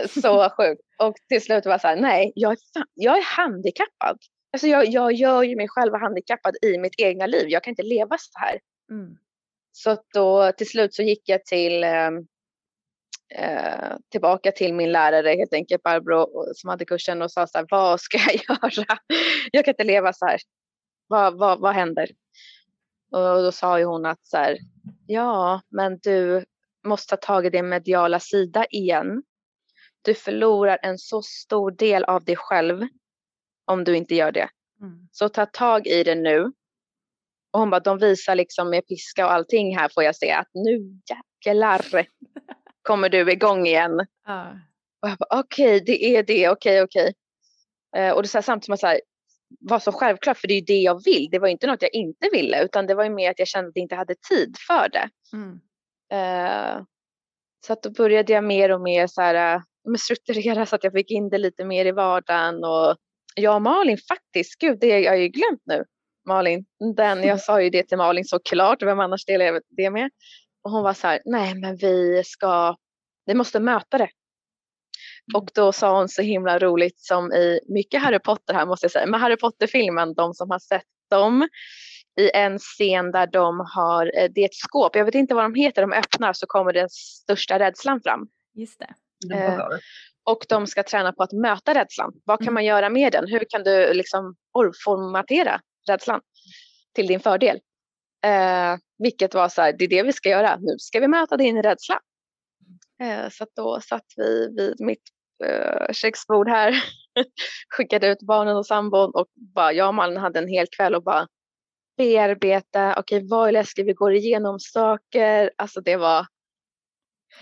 så 0.22 0.50
sjukt. 0.56 0.82
Och 0.98 1.14
till 1.28 1.42
slut 1.42 1.64
var 1.64 1.72
jag 1.72 1.80
så 1.80 1.88
här, 1.88 1.96
nej, 1.96 2.32
jag 2.34 2.52
är, 2.52 2.58
fan, 2.74 2.86
jag 2.94 3.18
är 3.18 3.22
handikappad. 3.36 4.18
Alltså 4.52 4.66
jag, 4.66 4.86
jag 4.86 5.12
gör 5.12 5.42
ju 5.42 5.56
mig 5.56 5.68
själv 5.68 5.94
handikappad 5.94 6.56
i 6.62 6.78
mitt 6.78 6.94
egna 7.00 7.26
liv. 7.26 7.48
Jag 7.48 7.62
kan 7.62 7.70
inte 7.70 7.82
leva 7.82 8.16
så 8.18 8.38
här. 8.38 8.58
Mm. 8.90 9.16
Så 9.72 9.96
då 10.14 10.52
till 10.52 10.68
slut 10.68 10.94
så 10.94 11.02
gick 11.02 11.22
jag 11.28 11.44
till 11.44 11.84
um, 11.84 12.26
eh, 13.34 13.96
tillbaka 14.08 14.52
till 14.52 14.74
min 14.74 14.92
lärare 14.92 15.28
helt 15.28 15.52
enkelt, 15.52 15.82
Barbro 15.82 16.54
som 16.54 16.70
hade 16.70 16.84
kursen 16.84 17.22
och 17.22 17.32
sa 17.32 17.46
så 17.46 17.58
här, 17.58 17.66
vad 17.70 18.00
ska 18.00 18.18
jag 18.18 18.34
göra? 18.48 18.98
Jag 19.52 19.64
kan 19.64 19.72
inte 19.72 19.84
leva 19.84 20.12
så 20.12 20.26
här. 20.26 20.40
Vad, 21.06 21.38
vad, 21.38 21.60
vad 21.60 21.74
händer? 21.74 22.10
Och 23.12 23.42
då 23.42 23.52
sa 23.52 23.78
ju 23.78 23.84
hon 23.84 24.06
att 24.06 24.26
så 24.26 24.36
här, 24.36 24.58
ja, 25.06 25.60
men 25.68 25.98
du 25.98 26.44
måste 26.86 27.16
ta 27.16 27.26
tag 27.26 27.46
i 27.46 27.50
din 27.50 27.68
mediala 27.68 28.20
sida 28.20 28.66
igen. 28.70 29.22
Du 30.02 30.14
förlorar 30.14 30.78
en 30.82 30.98
så 30.98 31.22
stor 31.22 31.70
del 31.70 32.04
av 32.04 32.24
dig 32.24 32.36
själv 32.36 32.86
om 33.64 33.84
du 33.84 33.96
inte 33.96 34.14
gör 34.14 34.32
det. 34.32 34.48
Mm. 34.80 35.08
Så 35.12 35.28
ta 35.28 35.46
tag 35.46 35.86
i 35.86 36.04
det 36.04 36.14
nu. 36.14 36.52
Och 37.50 37.60
hon 37.60 37.70
bara, 37.70 37.80
de 37.80 37.98
visar 37.98 38.34
liksom 38.34 38.70
med 38.70 38.86
piska 38.86 39.26
och 39.26 39.32
allting 39.32 39.76
här 39.76 39.90
får 39.94 40.02
jag 40.02 40.16
se 40.16 40.32
att 40.32 40.48
nu 40.54 41.00
jäklar 41.10 41.80
kommer 42.86 43.08
du 43.08 43.32
igång 43.32 43.66
igen. 43.66 44.00
Uh. 44.28 44.56
Och 45.02 45.08
jag 45.08 45.18
bara, 45.18 45.40
okej, 45.40 45.66
okay, 45.66 45.80
det 45.80 46.16
är 46.16 46.22
det, 46.22 46.48
okej, 46.48 46.82
okay, 46.82 46.82
okej. 46.82 47.14
Okay. 47.92 48.08
Uh, 48.08 48.12
och 48.12 48.22
det 48.22 48.28
så 48.28 48.38
här, 48.38 48.42
samtidigt 48.42 48.64
som 48.64 48.72
jag 48.72 48.78
så 48.78 48.86
här, 48.86 49.00
var 49.60 49.78
så 49.78 49.92
självklart, 49.92 50.38
för 50.38 50.48
det 50.48 50.54
är 50.54 50.58
ju 50.58 50.64
det 50.64 50.80
jag 50.80 51.04
vill. 51.04 51.28
Det 51.30 51.38
var 51.38 51.48
inte 51.48 51.66
något 51.66 51.82
jag 51.82 51.94
inte 51.94 52.28
ville, 52.32 52.64
utan 52.64 52.86
det 52.86 52.94
var 52.94 53.04
ju 53.04 53.10
mer 53.10 53.30
att 53.30 53.38
jag 53.38 53.48
kände 53.48 53.68
att 53.68 53.76
jag 53.76 53.82
inte 53.82 53.94
hade 53.94 54.14
tid 54.14 54.56
för 54.66 54.88
det. 54.88 55.08
Mm. 55.32 55.52
Uh, 56.12 56.84
så 57.66 57.72
att 57.72 57.82
då 57.82 57.90
började 57.90 58.32
jag 58.32 58.44
mer 58.44 58.72
och 58.72 58.80
mer 58.80 59.06
så 59.06 59.20
här, 59.20 59.56
uh, 59.56 59.94
strukturera 59.98 60.66
så 60.66 60.76
att 60.76 60.84
jag 60.84 60.92
fick 60.92 61.10
in 61.10 61.28
det 61.28 61.38
lite 61.38 61.64
mer 61.64 61.86
i 61.86 61.92
vardagen. 61.92 62.64
Och 62.64 62.96
jag 63.34 63.54
och 63.54 63.62
Malin 63.62 63.98
faktiskt, 64.08 64.58
gud 64.58 64.78
det 64.80 64.92
har 64.92 64.98
jag 64.98 65.18
ju 65.18 65.28
glömt 65.28 65.62
nu. 65.64 65.84
Malin, 66.26 66.64
den, 66.96 67.22
jag 67.22 67.40
sa 67.40 67.62
ju 67.62 67.70
det 67.70 67.82
till 67.82 67.98
Malin 67.98 68.24
såklart, 68.24 68.82
vem 68.82 69.00
annars 69.00 69.24
delar 69.24 69.44
jag 69.44 69.62
det 69.68 69.90
med? 69.90 70.10
Och 70.66 70.72
hon 70.72 70.82
var 70.82 70.94
så 70.94 71.06
här, 71.06 71.20
nej 71.24 71.54
men 71.54 71.76
vi 71.76 72.22
ska, 72.24 72.76
vi 73.26 73.34
måste 73.34 73.60
möta 73.60 73.98
det. 73.98 74.08
Och 75.34 75.50
då 75.54 75.72
sa 75.72 75.98
hon 75.98 76.08
så 76.08 76.22
himla 76.22 76.58
roligt 76.58 76.98
som 76.98 77.32
i 77.32 77.60
mycket 77.68 78.02
Harry 78.02 78.18
Potter 78.18 78.54
här 78.54 78.66
måste 78.66 78.84
jag 78.84 78.90
säga, 78.90 79.06
med 79.06 79.20
Harry 79.20 79.36
Potter-filmen, 79.36 80.14
de 80.14 80.34
som 80.34 80.50
har 80.50 80.58
sett 80.58 80.82
dem, 81.10 81.48
i 82.20 82.30
en 82.34 82.58
scen 82.58 83.12
där 83.12 83.26
de 83.26 83.66
har, 83.74 84.06
eh, 84.18 84.30
det 84.34 84.40
är 84.40 84.44
ett 84.44 84.54
skåp, 84.54 84.96
jag 84.96 85.04
vet 85.04 85.14
inte 85.14 85.34
vad 85.34 85.44
de 85.44 85.54
heter, 85.54 85.82
de 85.82 85.92
öppnar 85.92 86.32
så 86.32 86.46
kommer 86.46 86.72
den 86.72 86.88
största 86.90 87.58
rädslan 87.58 88.00
fram. 88.00 88.28
Just 88.54 88.78
det. 88.78 89.34
Eh, 89.34 89.58
och 90.24 90.46
de 90.48 90.66
ska 90.66 90.82
träna 90.82 91.12
på 91.12 91.22
att 91.22 91.32
möta 91.32 91.74
rädslan. 91.74 92.12
Vad 92.24 92.38
kan 92.38 92.44
mm. 92.44 92.54
man 92.54 92.64
göra 92.64 92.90
med 92.90 93.12
den? 93.12 93.28
Hur 93.28 93.44
kan 93.48 93.62
du 93.62 93.94
liksom 93.94 94.36
formatera 94.84 95.60
rädslan 95.88 96.20
till 96.94 97.06
din 97.06 97.20
fördel? 97.20 97.60
Eh, 98.24 98.78
vilket 98.98 99.34
var 99.34 99.48
så 99.48 99.62
här, 99.62 99.72
det 99.72 99.84
är 99.84 99.88
det 99.88 100.02
vi 100.02 100.12
ska 100.12 100.28
göra. 100.28 100.56
Nu 100.56 100.78
ska 100.78 101.00
vi 101.00 101.08
möta 101.08 101.36
din 101.36 101.62
rädsla. 101.62 102.00
Eh, 103.02 103.28
så 103.30 103.46
då 103.56 103.80
satt 103.80 104.06
vi 104.16 104.54
vid 104.56 104.80
mitt 104.80 105.02
eh, 105.44 105.92
köksbord 105.92 106.48
här, 106.48 106.74
skickade 107.68 108.06
ut 108.06 108.22
barnen 108.22 108.56
och 108.56 108.66
sambon 108.66 109.10
och 109.14 109.26
bara, 109.34 109.72
jag 109.72 109.88
och 109.88 109.94
Malin 109.94 110.16
hade 110.16 110.38
en 110.38 110.48
hel 110.48 110.66
kväll 110.76 110.94
och 110.94 111.02
bara 111.02 111.26
bearbeta, 111.96 112.90
okej 112.98 113.18
okay, 113.18 113.28
vad 113.28 113.48
är 113.48 113.52
läskigt, 113.52 113.86
vi 113.86 113.92
går 113.92 114.14
igenom 114.14 114.60
saker, 114.60 115.50
alltså 115.56 115.80
det 115.80 115.96
var 115.96 116.26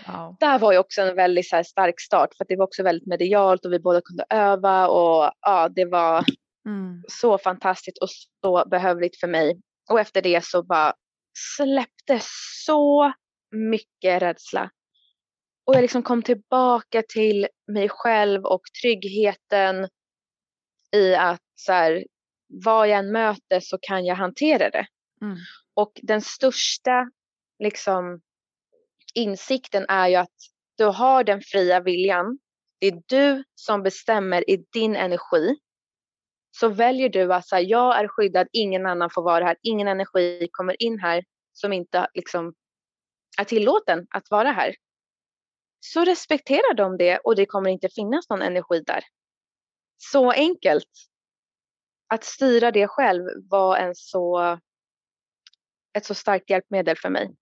Wow. 0.07 0.35
Där 0.39 0.59
var 0.59 0.71
ju 0.71 0.77
också 0.77 1.01
en 1.01 1.15
väldigt 1.15 1.49
så 1.49 1.63
stark 1.63 2.01
start 2.01 2.29
för 2.37 2.45
det 2.47 2.55
var 2.55 2.65
också 2.65 2.83
väldigt 2.83 3.07
medialt 3.07 3.65
och 3.65 3.73
vi 3.73 3.79
båda 3.79 4.01
kunde 4.01 4.25
öva 4.29 4.87
och 4.87 5.31
ja, 5.41 5.69
det 5.69 5.85
var 5.85 6.23
mm. 6.65 7.03
så 7.07 7.37
fantastiskt 7.37 7.97
och 7.97 8.09
så 8.41 8.69
behövligt 8.69 9.19
för 9.19 9.27
mig. 9.27 9.61
Och 9.89 9.99
efter 9.99 10.21
det 10.21 10.45
så 10.45 10.63
bara 10.63 10.93
släppte 11.57 12.19
så 12.65 13.13
mycket 13.51 14.21
rädsla. 14.21 14.69
Och 15.65 15.75
jag 15.75 15.81
liksom 15.81 16.03
kom 16.03 16.21
tillbaka 16.21 17.03
till 17.07 17.47
mig 17.67 17.89
själv 17.89 18.45
och 18.45 18.61
tryggheten 18.81 19.89
i 20.95 21.15
att 21.15 21.41
så 21.55 21.71
här, 21.71 22.05
vad 22.63 22.87
jag 22.87 22.99
än 22.99 23.11
möter 23.11 23.59
så 23.59 23.77
kan 23.81 24.05
jag 24.05 24.15
hantera 24.15 24.69
det. 24.69 24.87
Mm. 25.21 25.37
Och 25.73 25.91
den 26.03 26.21
största 26.21 27.09
liksom, 27.59 28.21
insikten 29.13 29.85
är 29.89 30.07
ju 30.07 30.15
att 30.15 30.35
du 30.77 30.85
har 30.85 31.23
den 31.23 31.41
fria 31.41 31.79
viljan. 31.79 32.39
Det 32.79 32.87
är 32.87 33.01
du 33.05 33.43
som 33.55 33.83
bestämmer 33.83 34.49
i 34.49 34.65
din 34.73 34.95
energi. 34.95 35.57
Så 36.59 36.69
väljer 36.69 37.09
du 37.09 37.33
att 37.33 37.47
säga 37.47 37.61
jag 37.61 37.99
är 37.99 38.07
skyddad, 38.07 38.47
ingen 38.51 38.85
annan 38.85 39.09
får 39.09 39.21
vara 39.21 39.45
här, 39.45 39.57
ingen 39.61 39.87
energi 39.87 40.47
kommer 40.51 40.83
in 40.83 40.99
här 40.99 41.23
som 41.53 41.73
inte 41.73 42.07
liksom 42.13 42.53
är 43.37 43.43
tillåten 43.43 44.07
att 44.09 44.31
vara 44.31 44.51
här. 44.51 44.75
Så 45.79 46.05
respekterar 46.05 46.73
de 46.73 46.97
det 46.97 47.17
och 47.17 47.35
det 47.35 47.45
kommer 47.45 47.69
inte 47.69 47.89
finnas 47.89 48.29
någon 48.29 48.41
energi 48.41 48.83
där. 48.85 49.03
Så 49.97 50.31
enkelt. 50.31 50.89
Att 52.07 52.23
styra 52.23 52.71
det 52.71 52.87
själv 52.87 53.23
var 53.49 53.77
en 53.77 53.95
så, 53.95 54.57
ett 55.97 56.05
så 56.05 56.13
starkt 56.13 56.49
hjälpmedel 56.49 56.97
för 56.97 57.09
mig. 57.09 57.35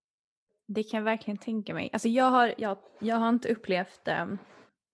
Det 0.66 0.82
kan 0.82 0.98
jag 0.98 1.04
verkligen 1.04 1.38
tänka 1.38 1.74
mig. 1.74 1.90
Alltså 1.92 2.08
jag 2.08 2.30
har, 2.30 2.54
jag, 2.58 2.78
jag 3.00 3.16
har 3.16 3.28
inte 3.28 3.48
upplevt 3.48 4.08
um, 4.08 4.38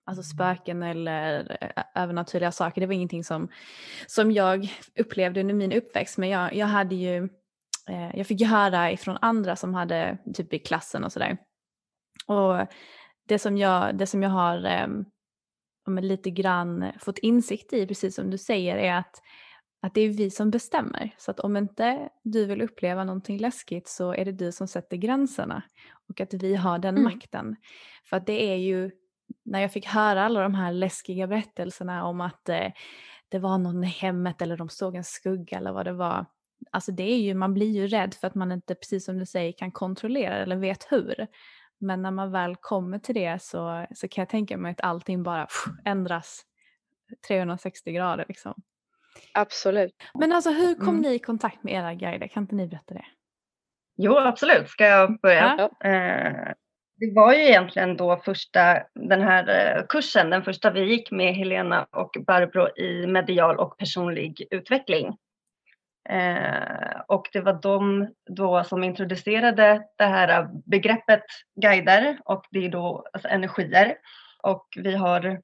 alltså 0.06 0.22
spöken 0.22 0.82
eller 0.82 1.40
uh, 1.40 1.84
övernaturliga 1.94 2.52
saker. 2.52 2.80
Det 2.80 2.86
var 2.86 2.94
ingenting 2.94 3.24
som, 3.24 3.48
som 4.06 4.32
jag 4.32 4.68
upplevde 4.98 5.40
under 5.40 5.54
min 5.54 5.72
uppväxt. 5.72 6.18
Men 6.18 6.28
jag, 6.28 6.54
jag 6.54 6.66
hade 6.66 6.94
ju, 6.94 7.22
uh, 7.90 8.16
jag 8.16 8.26
fick 8.26 8.40
ju 8.40 8.46
höra 8.46 8.92
ifrån 8.92 9.18
andra 9.20 9.56
som 9.56 9.74
hade 9.74 10.18
typ 10.34 10.54
i 10.54 10.58
klassen 10.58 11.04
och 11.04 11.12
sådär. 11.12 11.38
Och 12.26 12.66
det 13.28 13.38
som 13.38 13.56
jag, 13.56 13.98
det 13.98 14.06
som 14.06 14.22
jag 14.22 14.30
har 14.30 14.84
um, 15.86 15.98
lite 15.98 16.30
grann 16.30 16.92
fått 16.98 17.18
insikt 17.18 17.72
i, 17.72 17.86
precis 17.86 18.14
som 18.14 18.30
du 18.30 18.38
säger, 18.38 18.76
är 18.76 18.94
att 18.94 19.20
att 19.82 19.94
det 19.94 20.00
är 20.00 20.08
vi 20.08 20.30
som 20.30 20.50
bestämmer. 20.50 21.14
Så 21.18 21.30
att 21.30 21.40
om 21.40 21.56
inte 21.56 22.08
du 22.22 22.46
vill 22.46 22.62
uppleva 22.62 23.04
någonting 23.04 23.38
läskigt 23.38 23.88
så 23.88 24.14
är 24.14 24.24
det 24.24 24.32
du 24.32 24.52
som 24.52 24.68
sätter 24.68 24.96
gränserna 24.96 25.62
och 26.08 26.20
att 26.20 26.34
vi 26.34 26.56
har 26.56 26.78
den 26.78 26.98
mm. 26.98 27.04
makten. 27.04 27.56
För 28.04 28.16
att 28.16 28.26
det 28.26 28.52
är 28.52 28.56
ju, 28.56 28.90
när 29.43 29.61
jag 29.61 29.73
fick 29.73 29.87
höra 29.87 30.25
alla 30.25 30.43
de 30.43 30.55
här 30.55 30.73
läskiga 30.73 31.27
berättelserna 31.27 32.05
om 32.05 32.21
att 32.21 32.49
eh, 32.49 32.73
det 33.29 33.38
var 33.38 33.59
någon 33.59 33.85
i 33.85 33.87
hemmet 33.87 34.43
eller 34.43 34.57
de 34.57 34.69
såg 34.69 34.97
en 34.97 35.05
skugga 35.05 35.59
eller 35.59 35.73
vad 35.73 35.87
det 35.87 35.93
var. 35.93 36.27
Alltså 36.71 36.93
det 36.93 37.12
är 37.12 37.19
ju, 37.19 37.35
man 37.35 37.55
blir 37.55 37.71
ju 37.71 37.87
rädd 37.87 38.14
för 38.14 38.27
att 38.27 38.35
man 38.35 38.53
inte, 38.53 38.75
precis 38.75 39.05
som 39.05 39.19
du 39.19 39.27
säger, 39.27 39.53
kan 39.53 39.73
kontrollera 39.73 40.37
eller 40.37 40.57
vet 40.57 40.87
hur. 40.93 41.27
Men 41.79 42.03
när 42.03 42.11
man 42.11 42.33
väl 42.33 42.57
kommer 42.57 42.99
till 42.99 43.14
det 43.14 43.43
så, 43.43 43.87
så 43.95 44.09
kan 44.09 44.23
jag 44.23 44.29
tänka 44.29 44.57
mig 44.57 44.73
att 44.73 44.81
allting 44.81 45.23
bara 45.23 45.47
pff, 45.47 45.64
ändras 45.85 46.43
360 47.29 47.93
grader 47.93 48.25
liksom. 48.29 48.55
Absolut. 49.35 49.95
Men 50.14 50.33
alltså 50.33 50.51
hur 50.51 50.75
kom 50.75 50.88
mm. 50.88 51.01
ni 51.01 51.14
i 51.14 51.19
kontakt 51.19 51.62
med 51.62 51.75
era 51.75 51.95
guider? 51.95 52.29
Kan 52.29 52.43
inte 52.43 52.55
ni 52.55 52.66
berätta 52.66 52.95
det? 52.95 53.07
Jo, 53.97 54.16
absolut. 54.16 54.69
Ska 54.69 54.87
jag 54.87 55.21
börja? 55.21 55.71
Ja. 55.81 55.90
Eh, 55.90 56.53
det 57.00 57.12
var 57.14 57.32
ju 57.32 57.40
egentligen 57.40 57.96
då 57.96 58.16
första, 58.16 58.82
den 58.94 59.22
här 59.22 59.48
eh, 59.48 59.86
kursen, 59.88 60.30
den 60.30 60.42
första 60.42 60.70
vi 60.70 60.80
gick 60.80 61.10
med 61.10 61.34
Helena 61.34 61.86
och 61.90 62.16
Barbro 62.26 62.78
i 62.78 63.06
medial 63.06 63.58
och 63.58 63.78
personlig 63.78 64.46
utveckling. 64.50 65.16
Eh, 66.08 67.00
och 67.08 67.28
det 67.32 67.40
var 67.40 67.62
de 67.62 68.08
då 68.30 68.64
som 68.64 68.84
introducerade 68.84 69.82
det 69.98 70.04
här 70.04 70.48
begreppet 70.66 71.24
guider 71.60 72.18
och 72.24 72.44
det 72.50 72.66
är 72.66 72.68
då 72.68 73.06
alltså 73.12 73.28
energier. 73.28 73.96
Och 74.42 74.66
vi 74.76 74.94
har 74.94 75.40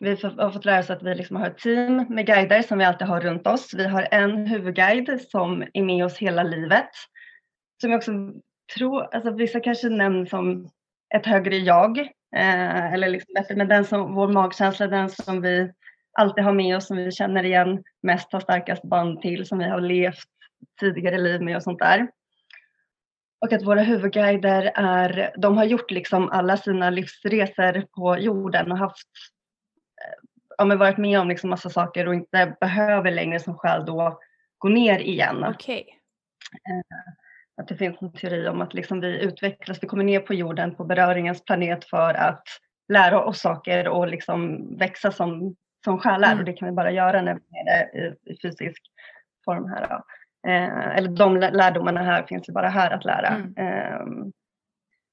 vi 0.00 0.10
har 0.10 0.50
fått 0.50 0.64
lära 0.64 0.80
oss 0.80 0.90
att 0.90 1.02
vi 1.02 1.14
liksom 1.14 1.36
har 1.36 1.46
ett 1.46 1.58
team 1.58 2.06
med 2.08 2.26
guider 2.26 2.62
som 2.62 2.78
vi 2.78 2.84
alltid 2.84 3.06
har 3.08 3.20
runt 3.20 3.46
oss. 3.46 3.74
Vi 3.74 3.86
har 3.86 4.08
en 4.10 4.46
huvudguide 4.46 5.20
som 5.20 5.64
är 5.74 5.82
med 5.82 6.04
oss 6.04 6.18
hela 6.18 6.42
livet. 6.42 6.90
Som 7.80 7.92
är 7.92 7.96
också 7.96 8.12
tror, 8.74 9.14
alltså 9.14 9.30
vissa 9.30 9.60
kanske 9.60 9.88
nämner 9.88 10.26
som 10.26 10.70
ett 11.14 11.26
högre 11.26 11.56
jag. 11.56 11.98
Eh, 12.36 12.92
eller 12.92 13.08
liksom 13.08 13.34
bättre, 13.34 13.56
men 13.56 13.68
den 13.68 13.84
som, 13.84 14.14
vår 14.14 14.28
magkänsla, 14.28 14.86
den 14.86 15.10
som 15.10 15.40
vi 15.40 15.72
alltid 16.18 16.44
har 16.44 16.52
med 16.52 16.76
oss, 16.76 16.86
som 16.86 16.96
vi 16.96 17.12
känner 17.12 17.44
igen 17.44 17.84
mest, 18.02 18.32
har 18.32 18.40
starkast 18.40 18.82
band 18.82 19.20
till, 19.20 19.46
som 19.46 19.58
vi 19.58 19.64
har 19.64 19.80
levt 19.80 20.28
tidigare 20.80 21.18
liv 21.18 21.40
med 21.40 21.56
och 21.56 21.62
sånt 21.62 21.78
där. 21.78 22.08
Och 23.40 23.52
att 23.52 23.66
våra 23.66 23.82
huvudguider 23.82 24.72
är, 24.74 25.34
de 25.36 25.56
har 25.56 25.64
gjort 25.64 25.90
liksom 25.90 26.28
alla 26.28 26.56
sina 26.56 26.90
livsresor 26.90 27.86
på 27.96 28.18
jorden 28.18 28.72
och 28.72 28.78
haft 28.78 29.08
ja, 30.60 30.64
men 30.64 30.78
varit 30.78 30.98
med 30.98 31.20
om 31.20 31.28
liksom 31.28 31.50
massa 31.50 31.70
saker 31.70 32.08
och 32.08 32.14
inte 32.14 32.56
behöver 32.60 33.10
längre 33.10 33.40
som 33.40 33.54
själ 33.54 33.84
då 33.84 34.20
gå 34.58 34.68
ner 34.68 34.98
igen. 34.98 35.44
Okay. 35.44 35.84
Eh, 36.68 37.12
att 37.60 37.68
det 37.68 37.76
finns 37.76 38.02
en 38.02 38.12
teori 38.12 38.48
om 38.48 38.60
att 38.60 38.74
liksom 38.74 39.00
vi 39.00 39.24
utvecklas, 39.24 39.78
vi 39.82 39.86
kommer 39.86 40.04
ner 40.04 40.20
på 40.20 40.34
jorden, 40.34 40.74
på 40.74 40.84
beröringens 40.84 41.44
planet 41.44 41.84
för 41.84 42.14
att 42.14 42.42
lära 42.92 43.24
oss 43.24 43.40
saker 43.40 43.88
och 43.88 44.08
liksom 44.08 44.68
växa 44.78 45.12
som, 45.12 45.56
som 45.84 45.98
själar. 45.98 46.28
Mm. 46.28 46.38
Och 46.38 46.44
det 46.44 46.52
kan 46.52 46.68
vi 46.68 46.74
bara 46.74 46.90
göra 46.90 47.22
när 47.22 47.34
vi 47.34 47.40
är 47.58 47.64
det 47.64 47.98
i, 47.98 48.32
i 48.32 48.38
fysisk 48.42 48.82
form 49.44 49.68
här. 49.68 49.88
Då. 49.88 50.04
Eh, 50.50 50.96
eller 50.96 51.08
de 51.08 51.36
lärdomarna 51.36 52.02
här 52.02 52.22
finns 52.22 52.48
ju 52.48 52.52
bara 52.52 52.68
här 52.68 52.90
att 52.90 53.04
lära. 53.04 53.28
Mm. 53.28 53.54
Eh, 53.56 54.00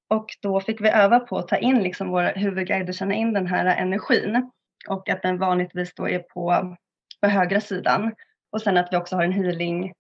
och 0.10 0.25
då 0.41 0.60
fick 0.60 0.81
vi 0.81 0.89
öva 0.89 1.19
på 1.19 1.38
att 1.38 1.47
ta 1.47 1.57
in 1.57 1.83
liksom 1.83 2.10
våra 2.10 2.29
huvudguider, 2.29 2.93
känna 2.93 3.13
in 3.13 3.33
den 3.33 3.47
här 3.47 3.65
energin 3.65 4.51
och 4.89 5.10
att 5.10 5.21
den 5.21 5.38
vanligtvis 5.38 5.93
då 5.95 6.10
är 6.10 6.19
på, 6.19 6.75
på 7.21 7.27
högra 7.27 7.62
sidan. 7.62 8.13
Och 8.51 8.62
sen 8.62 8.77
att 8.77 8.88
vi 8.91 8.97
också 8.97 9.15
har 9.15 9.23
en 9.23 9.31
healing 9.31 9.93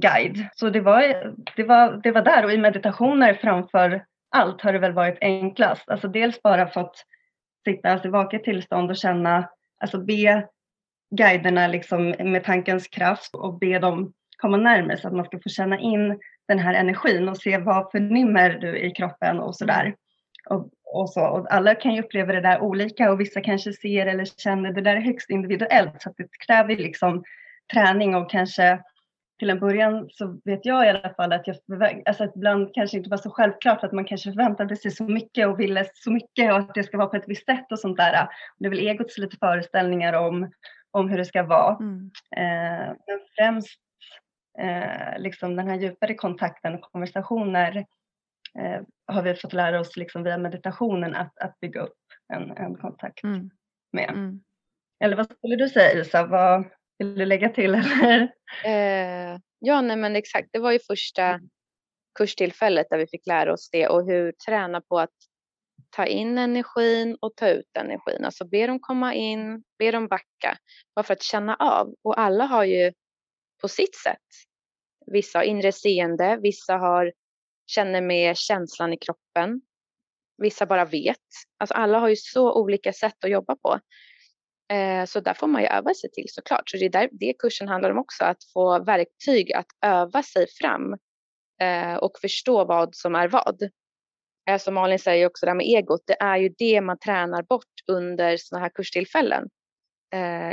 guide. 0.00 0.48
Så 0.52 0.70
det 0.70 0.80
var, 0.80 1.34
det, 1.56 1.64
var, 1.64 2.00
det 2.02 2.10
var 2.10 2.22
där 2.22 2.44
och 2.44 2.52
i 2.52 2.58
meditationer 2.58 3.34
framför 3.34 4.04
allt 4.30 4.60
har 4.60 4.72
det 4.72 4.78
väl 4.78 4.92
varit 4.92 5.18
enklast. 5.20 5.88
Alltså 5.88 6.08
dels 6.08 6.42
bara 6.42 6.66
fått 6.66 7.04
sitta 7.64 7.88
alltså 7.88 8.08
i 8.08 8.10
vaket 8.10 8.44
tillstånd 8.44 8.90
och 8.90 8.96
känna, 8.96 9.48
alltså 9.80 10.04
be 10.04 10.46
guiderna 11.10 11.66
liksom 11.66 12.08
med 12.08 12.44
tankens 12.44 12.88
kraft 12.88 13.34
och 13.34 13.58
be 13.58 13.78
dem 13.78 14.12
komma 14.36 14.56
närmare 14.56 14.96
så 14.96 15.08
att 15.08 15.14
man 15.14 15.24
ska 15.24 15.38
få 15.42 15.48
känna 15.48 15.78
in 15.78 16.18
den 16.48 16.58
här 16.58 16.74
energin 16.74 17.28
och 17.28 17.36
se 17.36 17.58
vad 17.58 17.90
förnimmer 17.90 18.50
du 18.50 18.78
i 18.78 18.90
kroppen 18.90 19.40
och 19.40 19.56
sådär. 19.56 19.94
Och, 20.50 20.68
och, 20.84 21.10
så. 21.10 21.26
och 21.26 21.54
alla 21.54 21.74
kan 21.74 21.94
ju 21.94 22.02
uppleva 22.02 22.32
det 22.32 22.40
där 22.40 22.60
olika 22.60 23.12
och 23.12 23.20
vissa 23.20 23.40
kanske 23.40 23.72
ser 23.72 24.06
eller 24.06 24.24
känner 24.24 24.72
det 24.72 24.80
där 24.80 24.96
är 24.96 25.00
högst 25.00 25.30
individuellt 25.30 26.02
så 26.02 26.10
att 26.10 26.16
det 26.16 26.28
kräver 26.46 26.76
liksom 26.76 27.24
träning 27.72 28.14
och 28.14 28.30
kanske 28.30 28.78
till 29.38 29.50
en 29.50 29.60
början 29.60 30.08
så 30.10 30.40
vet 30.44 30.66
jag 30.66 30.86
i 30.86 30.88
alla 30.88 31.14
fall 31.14 31.32
att 31.32 31.46
jag 31.46 31.56
alltså 32.06 32.24
att 32.24 32.36
ibland 32.36 32.74
kanske 32.74 32.96
inte 32.96 33.10
var 33.10 33.16
så 33.16 33.30
självklart 33.30 33.84
att 33.84 33.92
man 33.92 34.04
kanske 34.04 34.32
förväntade 34.32 34.76
sig 34.76 34.90
så 34.90 35.04
mycket 35.04 35.48
och 35.48 35.60
ville 35.60 35.86
så 35.94 36.10
mycket 36.12 36.52
och 36.52 36.58
att 36.58 36.74
det 36.74 36.82
ska 36.82 36.96
vara 36.96 37.08
på 37.08 37.16
ett 37.16 37.28
visst 37.28 37.46
sätt 37.46 37.72
och 37.72 37.78
sånt 37.78 37.96
där. 37.96 38.28
Det 38.58 38.66
är 38.66 38.70
väl 38.70 38.86
egots 38.86 39.18
lite 39.18 39.36
föreställningar 39.36 40.12
om, 40.12 40.50
om 40.90 41.08
hur 41.08 41.18
det 41.18 41.24
ska 41.24 41.42
vara. 41.42 41.76
Mm. 41.76 42.10
Eh, 42.36 42.96
men 43.06 43.20
främst 43.36 43.78
eh, 44.58 45.18
liksom 45.18 45.56
den 45.56 45.68
här 45.68 45.76
djupare 45.76 46.14
kontakten 46.14 46.74
och 46.74 46.92
konversationer 46.92 47.76
eh, 48.58 48.80
har 49.06 49.22
vi 49.22 49.34
fått 49.34 49.52
lära 49.52 49.80
oss 49.80 49.96
liksom 49.96 50.22
via 50.22 50.38
meditationen 50.38 51.14
att, 51.14 51.38
att 51.38 51.60
bygga 51.60 51.80
upp 51.80 51.98
en, 52.32 52.50
en 52.50 52.74
kontakt 52.76 53.24
mm. 53.24 53.50
med. 53.92 54.10
Mm. 54.10 54.40
Eller 55.04 55.16
vad 55.16 55.30
skulle 55.30 55.56
du 55.56 55.68
säga 55.68 56.00
Isa? 56.00 56.26
Vad, 56.26 56.64
vill 56.98 57.14
du 57.14 57.24
lägga 57.24 57.48
till? 57.48 57.74
Eller? 57.74 58.32
Eh, 58.64 59.38
ja, 59.58 59.80
nej 59.80 59.96
men 59.96 60.16
exakt. 60.16 60.48
Det 60.52 60.58
var 60.58 60.72
ju 60.72 60.78
första 60.78 61.22
mm. 61.24 61.48
kurstillfället 62.18 62.86
där 62.90 62.98
vi 62.98 63.06
fick 63.06 63.26
lära 63.26 63.52
oss 63.52 63.70
det 63.72 63.88
och 63.88 64.06
hur 64.06 64.32
träna 64.32 64.80
på 64.80 64.98
att 64.98 65.10
ta 65.90 66.06
in 66.06 66.38
energin 66.38 67.16
och 67.20 67.36
ta 67.36 67.48
ut 67.48 67.76
energin. 67.78 68.24
Alltså 68.24 68.44
be 68.44 68.66
dem 68.66 68.80
komma 68.80 69.14
in, 69.14 69.62
be 69.78 69.90
dem 69.90 70.08
backa. 70.08 70.58
Bara 70.94 71.02
för 71.02 71.12
att 71.12 71.22
känna 71.22 71.54
av. 71.54 71.94
Och 72.02 72.20
alla 72.20 72.44
har 72.44 72.64
ju 72.64 72.92
på 73.60 73.68
sitt 73.68 73.96
sätt. 73.96 74.18
Vissa 75.06 75.38
har 75.38 75.44
inre 75.44 75.72
seende, 75.72 76.38
vissa 76.42 76.76
har, 76.76 77.12
känner 77.66 78.00
med 78.00 78.36
känslan 78.36 78.92
i 78.92 78.96
kroppen. 78.96 79.60
Vissa 80.38 80.66
bara 80.66 80.84
vet. 80.84 81.16
Alltså 81.58 81.74
alla 81.74 81.98
har 81.98 82.08
ju 82.08 82.16
så 82.16 82.52
olika 82.60 82.92
sätt 82.92 83.24
att 83.24 83.30
jobba 83.30 83.56
på. 83.56 83.80
Eh, 84.72 85.04
så 85.04 85.20
där 85.20 85.34
får 85.34 85.46
man 85.46 85.62
ju 85.62 85.68
öva 85.68 85.94
sig 85.94 86.10
till 86.10 86.26
såklart. 86.28 86.70
Så 86.70 86.76
det 86.76 86.84
är 86.84 86.90
där 86.90 87.08
det 87.12 87.34
kursen 87.38 87.68
handlar 87.68 87.90
om 87.90 87.98
också, 87.98 88.24
att 88.24 88.44
få 88.52 88.84
verktyg 88.84 89.52
att 89.52 89.66
öva 89.86 90.22
sig 90.22 90.46
fram 90.60 90.92
eh, 91.60 91.94
och 91.94 92.18
förstå 92.20 92.64
vad 92.64 92.94
som 92.94 93.14
är 93.14 93.28
vad. 93.28 93.62
Eh, 94.50 94.58
som 94.58 94.74
Malin 94.74 94.98
säger 94.98 95.26
också, 95.26 95.46
det 95.46 95.50
här 95.50 95.56
med 95.56 95.66
egot, 95.66 96.02
det 96.06 96.16
är 96.20 96.36
ju 96.36 96.48
det 96.58 96.80
man 96.80 96.98
tränar 96.98 97.42
bort 97.42 97.72
under 97.86 98.36
sådana 98.36 98.64
här 98.64 98.70
kurstillfällen. 98.74 99.48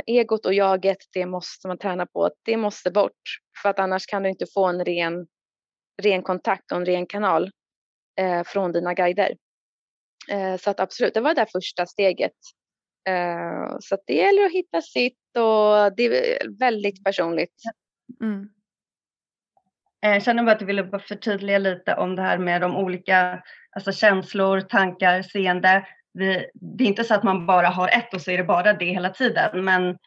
egot 0.06 0.46
och 0.46 0.54
jaget, 0.54 0.98
det 1.12 1.26
måste 1.26 1.68
man 1.68 1.78
träna 1.78 2.06
på, 2.06 2.30
det 2.42 2.56
måste 2.56 2.90
bort. 2.90 3.22
För 3.62 3.68
att 3.68 3.78
annars 3.78 4.06
kan 4.06 4.22
du 4.22 4.28
inte 4.28 4.46
få 4.54 4.66
en 4.66 4.84
ren, 4.84 5.26
ren 6.02 6.22
kontakt 6.22 6.72
och 6.72 6.78
en 6.78 6.86
ren 6.86 7.06
kanal 7.06 7.50
från 8.46 8.72
dina 8.72 8.94
guider. 8.94 9.36
så 10.58 10.70
att 10.70 10.80
absolut, 10.80 11.14
det 11.14 11.20
var 11.20 11.34
det 11.34 11.40
där 11.40 11.48
första 11.52 11.86
steget 11.86 12.32
så 13.80 13.96
det 14.06 14.14
gäller 14.14 14.46
att 14.46 14.52
hitta 14.52 14.80
sitt 14.80 15.36
och 15.36 15.96
det 15.96 16.02
är 16.02 16.58
väldigt 16.58 17.04
personligt. 17.04 17.62
Mm. 18.20 18.48
Jag 20.00 20.16
eh, 20.16 20.22
känner 20.22 20.42
bara 20.42 20.52
att 20.52 20.58
du 20.58 20.64
ville 20.64 20.98
förtydliga 20.98 21.58
lite 21.58 21.94
om 21.94 22.16
det 22.16 22.22
här 22.22 22.38
med 22.38 22.60
de 22.60 22.76
olika 22.76 23.42
alltså 23.70 23.92
känslor, 23.92 24.60
tankar, 24.60 25.22
seende. 25.22 25.86
Vi, 26.12 26.50
det 26.54 26.84
är 26.84 26.88
inte 26.88 27.04
så 27.04 27.14
att 27.14 27.22
man 27.22 27.46
bara 27.46 27.68
har 27.68 27.88
ett 27.88 28.14
och 28.14 28.20
så 28.20 28.30
är 28.30 28.38
det 28.38 28.44
bara 28.44 28.72
det 28.72 28.84
hela 28.84 29.10
tiden, 29.10 29.64
men 29.64 29.98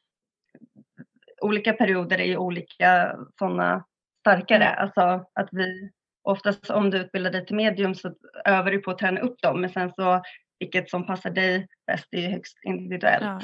olika 1.42 1.74
perioder 1.74 2.18
är 2.18 2.26
ju 2.26 2.38
olika 2.38 3.16
sådana 3.40 3.86
starkare. 4.20 4.66
Mm. 4.66 4.84
Alltså 4.84 5.02
att 5.34 5.50
vi 5.52 5.92
oftast 6.24 6.70
om 6.70 6.90
du 6.90 6.98
utbildar 6.98 7.32
dig 7.32 7.46
till 7.46 7.56
medium 7.56 7.96
så 7.96 8.14
övar 8.46 8.72
du 8.72 8.80
på 8.80 8.92
att 8.92 8.98
träna 8.98 9.22
upp 9.22 9.42
dem, 9.42 9.62
men 9.62 9.70
sen 9.70 9.92
så 9.96 10.22
vilket 10.60 10.90
som 10.90 11.06
passar 11.06 11.30
dig 11.30 11.68
bäst 11.88 12.08
är 12.12 12.30
högst 12.30 12.58
individuellt. 12.64 13.24
Ja. 13.24 13.42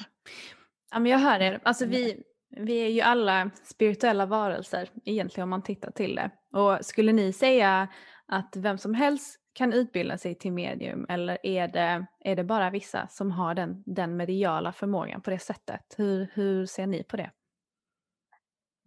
ja 0.92 1.00
men 1.00 1.12
jag 1.12 1.20
hör 1.20 1.40
er. 1.40 1.60
Alltså 1.64 1.86
vi, 1.86 2.24
vi 2.50 2.78
är 2.78 2.90
ju 2.90 3.02
alla 3.02 3.52
spirituella 3.64 4.26
varelser 4.26 4.90
egentligen 5.06 5.44
om 5.44 5.50
man 5.50 5.64
tittar 5.64 5.92
till 5.92 6.16
det. 6.16 6.32
Och 6.54 6.86
skulle 6.86 7.12
ni 7.12 7.34
säga 7.34 7.88
att 8.28 8.56
vem 8.58 8.78
som 8.78 8.94
helst 8.94 9.38
kan 9.54 9.74
utbilda 9.74 10.18
sig 10.18 10.36
till 10.36 10.52
medium 10.52 11.06
eller 11.10 11.38
är 11.44 11.68
det, 11.68 12.06
är 12.20 12.36
det 12.36 12.44
bara 12.44 12.70
vissa 12.70 13.08
som 13.08 13.32
har 13.32 13.54
den, 13.54 13.84
den 13.86 14.18
mediala 14.18 14.74
förmågan 14.74 15.22
på 15.22 15.30
det 15.30 15.40
sättet? 15.40 15.82
Hur, 15.98 16.28
hur 16.34 16.66
ser 16.66 16.88
ni 16.88 17.04
på 17.04 17.18
det? 17.18 17.32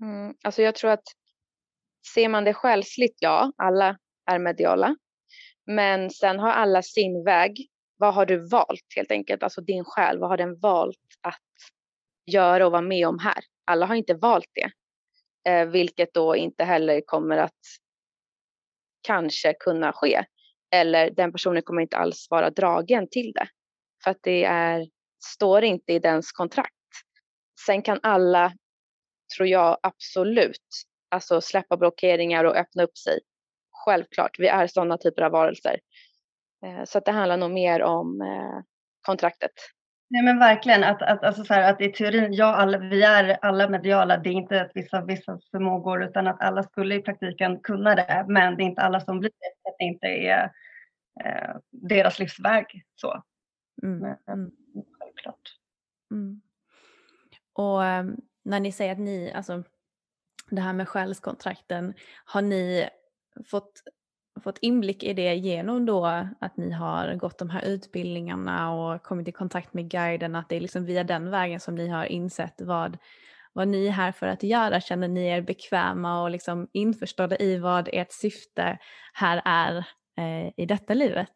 Mm, 0.00 0.34
alltså 0.44 0.62
jag 0.62 0.74
tror 0.74 0.90
att 0.90 1.04
ser 2.14 2.28
man 2.28 2.44
det 2.44 2.54
själsligt, 2.54 3.16
ja, 3.20 3.52
alla 3.56 3.98
är 4.30 4.38
mediala. 4.38 4.96
Men 5.66 6.10
sen 6.10 6.38
har 6.38 6.50
alla 6.50 6.82
sin 6.82 7.24
väg 7.24 7.68
vad 7.96 8.14
har 8.14 8.26
du 8.26 8.48
valt 8.48 8.94
helt 8.96 9.10
enkelt, 9.10 9.42
alltså 9.42 9.60
din 9.60 9.84
själ, 9.84 10.18
vad 10.18 10.28
har 10.28 10.36
den 10.36 10.58
valt 10.58 10.98
att 11.20 11.40
göra 12.26 12.66
och 12.66 12.72
vara 12.72 12.82
med 12.82 13.08
om 13.08 13.18
här? 13.18 13.44
Alla 13.64 13.86
har 13.86 13.94
inte 13.94 14.14
valt 14.14 14.50
det, 14.54 14.70
eh, 15.50 15.66
vilket 15.66 16.14
då 16.14 16.36
inte 16.36 16.64
heller 16.64 17.00
kommer 17.06 17.36
att 17.36 17.60
kanske 19.02 19.54
kunna 19.60 19.92
ske. 19.92 20.24
Eller 20.74 21.10
den 21.10 21.32
personen 21.32 21.62
kommer 21.62 21.82
inte 21.82 21.96
alls 21.96 22.26
vara 22.30 22.50
dragen 22.50 23.08
till 23.10 23.32
det, 23.32 23.48
för 24.04 24.10
att 24.10 24.22
det 24.22 24.44
är, 24.44 24.88
står 25.24 25.64
inte 25.64 25.92
i 25.92 25.98
dens 25.98 26.32
kontrakt. 26.32 26.70
Sen 27.66 27.82
kan 27.82 28.00
alla, 28.02 28.52
tror 29.36 29.48
jag 29.48 29.78
absolut, 29.82 30.66
alltså 31.08 31.40
släppa 31.40 31.76
blockeringar 31.76 32.44
och 32.44 32.56
öppna 32.56 32.82
upp 32.82 32.98
sig. 32.98 33.20
Självklart, 33.84 34.38
vi 34.38 34.46
är 34.46 34.66
sådana 34.66 34.98
typer 34.98 35.22
av 35.22 35.32
varelser. 35.32 35.80
Eh, 36.64 36.84
så 36.84 37.00
det 37.00 37.10
handlar 37.10 37.36
nog 37.36 37.50
mer 37.50 37.82
om 37.82 38.20
eh, 38.20 38.60
kontraktet. 39.02 39.52
Nej 40.10 40.22
men 40.22 40.38
verkligen 40.38 40.84
att, 40.84 41.02
att, 41.02 41.24
alltså 41.24 41.44
så 41.44 41.54
här, 41.54 41.72
att 41.72 41.80
i 41.80 41.92
teorin, 41.92 42.32
ja 42.32 42.54
alla, 42.54 42.78
vi 42.78 43.02
är 43.02 43.38
alla 43.42 43.68
mediala, 43.68 44.16
det 44.16 44.28
är 44.28 44.32
inte 44.32 44.60
att 44.60 44.70
vissa, 44.74 45.04
vissa 45.04 45.40
förmågor 45.50 46.04
utan 46.04 46.26
att 46.26 46.40
alla 46.40 46.62
skulle 46.62 46.94
i 46.94 47.02
praktiken 47.02 47.60
kunna 47.60 47.94
det 47.94 48.24
men 48.28 48.56
det 48.56 48.62
är 48.62 48.66
inte 48.66 48.82
alla 48.82 49.00
som 49.00 49.20
blir 49.20 49.30
det, 49.30 49.70
att 49.70 49.76
det 49.78 49.84
inte 49.84 50.06
är 50.06 50.52
eh, 51.24 51.56
deras 51.70 52.18
livsväg 52.18 52.66
så. 52.94 53.22
Mm. 53.82 53.98
Men, 53.98 54.16
mm. 54.28 54.52
självklart. 54.98 55.58
Mm. 56.10 56.40
Och 57.52 57.80
um, 57.82 58.16
när 58.42 58.60
ni 58.60 58.72
säger 58.72 58.92
att 58.92 58.98
ni, 58.98 59.32
alltså 59.32 59.62
det 60.50 60.60
här 60.60 60.72
med 60.72 60.88
själskontrakten, 60.88 61.94
har 62.24 62.42
ni 62.42 62.88
fått 63.50 63.82
fått 64.42 64.58
inblick 64.60 65.02
i 65.02 65.12
det 65.12 65.34
genom 65.34 65.86
då 65.86 66.06
att 66.40 66.56
ni 66.56 66.70
har 66.70 67.14
gått 67.14 67.38
de 67.38 67.50
här 67.50 67.64
utbildningarna 67.64 68.72
och 68.72 69.02
kommit 69.02 69.28
i 69.28 69.32
kontakt 69.32 69.74
med 69.74 69.90
guiden, 69.90 70.36
att 70.36 70.48
det 70.48 70.56
är 70.56 70.60
liksom 70.60 70.84
via 70.84 71.04
den 71.04 71.30
vägen 71.30 71.60
som 71.60 71.74
ni 71.74 71.88
har 71.88 72.04
insett 72.04 72.60
vad, 72.60 72.98
vad 73.52 73.68
ni 73.68 73.86
är 73.86 73.90
här 73.90 74.12
för 74.12 74.26
att 74.26 74.42
göra. 74.42 74.80
Känner 74.80 75.08
ni 75.08 75.26
er 75.26 75.40
bekväma 75.40 76.22
och 76.22 76.30
liksom 76.30 76.68
införstådda 76.72 77.36
i 77.38 77.58
vad 77.58 77.88
ert 77.92 78.12
syfte 78.12 78.78
här 79.12 79.42
är 79.44 79.76
eh, 80.18 80.52
i 80.56 80.66
detta 80.66 80.94
livet? 80.94 81.32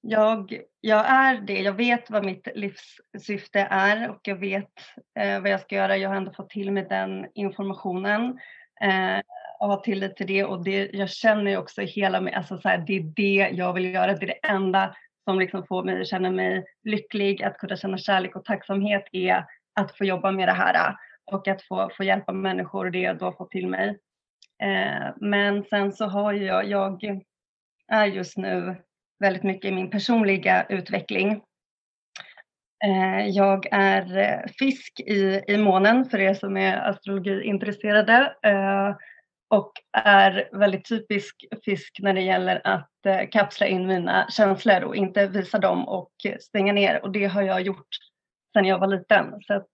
Jag, 0.00 0.60
jag 0.80 1.06
är 1.10 1.40
det. 1.40 1.60
Jag 1.60 1.72
vet 1.72 2.10
vad 2.10 2.24
mitt 2.24 2.48
livssyfte 2.54 3.60
är 3.70 4.10
och 4.10 4.20
jag 4.22 4.36
vet 4.36 4.72
eh, 5.18 5.40
vad 5.40 5.50
jag 5.50 5.60
ska 5.60 5.74
göra. 5.74 5.96
Jag 5.96 6.08
har 6.08 6.16
ändå 6.16 6.32
fått 6.32 6.50
till 6.50 6.72
mig 6.72 6.86
den 6.88 7.26
informationen. 7.34 8.38
Eh, 8.80 9.20
av 9.60 9.70
ha 9.70 9.76
tillit 9.82 10.16
till 10.16 10.26
det 10.26 10.44
och 10.44 10.64
det, 10.64 10.90
jag 10.92 11.10
känner 11.10 11.58
också 11.58 11.80
hela 11.80 12.20
mig, 12.20 12.34
alltså 12.34 12.58
så 12.58 12.68
här, 12.68 12.78
det 12.86 12.96
är 12.96 13.02
det 13.02 13.50
jag 13.52 13.72
vill 13.72 13.94
göra, 13.94 14.12
det 14.12 14.24
är 14.24 14.26
det 14.26 14.48
enda 14.48 14.96
som 15.24 15.38
liksom 15.38 15.66
får 15.66 15.84
mig 15.84 16.00
att 16.00 16.08
känna 16.08 16.30
mig 16.30 16.64
lycklig, 16.84 17.42
att 17.42 17.58
kunna 17.58 17.76
känna 17.76 17.98
kärlek 17.98 18.36
och 18.36 18.44
tacksamhet 18.44 19.04
är 19.12 19.44
att 19.80 19.96
få 19.96 20.04
jobba 20.04 20.30
med 20.30 20.48
det 20.48 20.52
här 20.52 20.74
äh, 20.74 20.94
och 21.32 21.48
att 21.48 21.62
få, 21.62 21.90
få 21.96 22.04
hjälpa 22.04 22.32
människor 22.32 22.86
och 22.86 22.92
det 22.92 23.00
jag 23.00 23.18
då 23.18 23.32
får 23.32 23.46
till 23.46 23.68
mig. 23.68 23.98
Eh, 24.62 25.08
men 25.16 25.64
sen 25.64 25.92
så 25.92 26.06
har 26.06 26.32
jag, 26.32 26.68
jag 26.68 27.04
är 27.92 28.06
just 28.06 28.36
nu 28.36 28.76
väldigt 29.18 29.42
mycket 29.42 29.70
i 29.70 29.74
min 29.74 29.90
personliga 29.90 30.66
utveckling. 30.68 31.42
Eh, 32.84 33.26
jag 33.26 33.66
är 33.70 34.18
eh, 34.18 34.50
fisk 34.58 35.00
i, 35.00 35.44
i 35.48 35.56
månen 35.56 36.04
för 36.04 36.18
er 36.18 36.34
som 36.34 36.56
är 36.56 36.76
astrologiintresserade. 36.76 38.34
Eh, 38.42 38.96
och 39.50 39.72
är 39.92 40.48
väldigt 40.52 40.88
typisk 40.88 41.44
fisk 41.64 41.98
när 42.00 42.14
det 42.14 42.20
gäller 42.20 42.60
att 42.64 43.06
eh, 43.06 43.28
kapsla 43.30 43.66
in 43.66 43.86
mina 43.86 44.26
känslor 44.30 44.82
och 44.82 44.96
inte 44.96 45.26
visa 45.26 45.58
dem 45.58 45.88
och 45.88 46.12
stänga 46.40 46.72
ner. 46.72 47.02
Och 47.02 47.10
det 47.10 47.26
har 47.26 47.42
jag 47.42 47.60
gjort 47.60 47.88
sedan 48.52 48.64
jag 48.64 48.78
var 48.78 48.86
liten. 48.86 49.34
Så 49.40 49.54
att, 49.54 49.66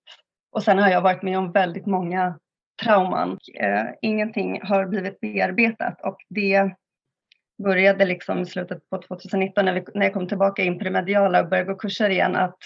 och 0.53 0.63
sen 0.63 0.79
har 0.79 0.91
jag 0.91 1.01
varit 1.01 1.23
med 1.23 1.39
om 1.39 1.53
väldigt 1.53 1.87
många 1.87 2.39
trauman. 2.83 3.39
Eh, 3.55 3.85
ingenting 4.03 4.61
har 4.63 4.87
blivit 4.87 5.21
bearbetat 5.21 6.01
och 6.03 6.17
det 6.29 6.75
började 7.63 8.05
liksom 8.05 8.43
i 8.43 8.47
slutet 8.47 8.91
på 8.91 9.03
2019 9.03 9.65
när, 9.65 9.73
vi, 9.73 9.85
när 9.95 10.07
jag 10.07 10.15
kom 10.15 10.29
tillbaka 10.29 10.63
in 10.63 10.79
på 10.79 10.85
det 10.85 10.91
mediala 10.91 11.41
och 11.41 11.49
började 11.49 11.73
gå 11.73 11.79
kurser 11.79 12.11
igen 12.11 12.37
att 12.37 12.59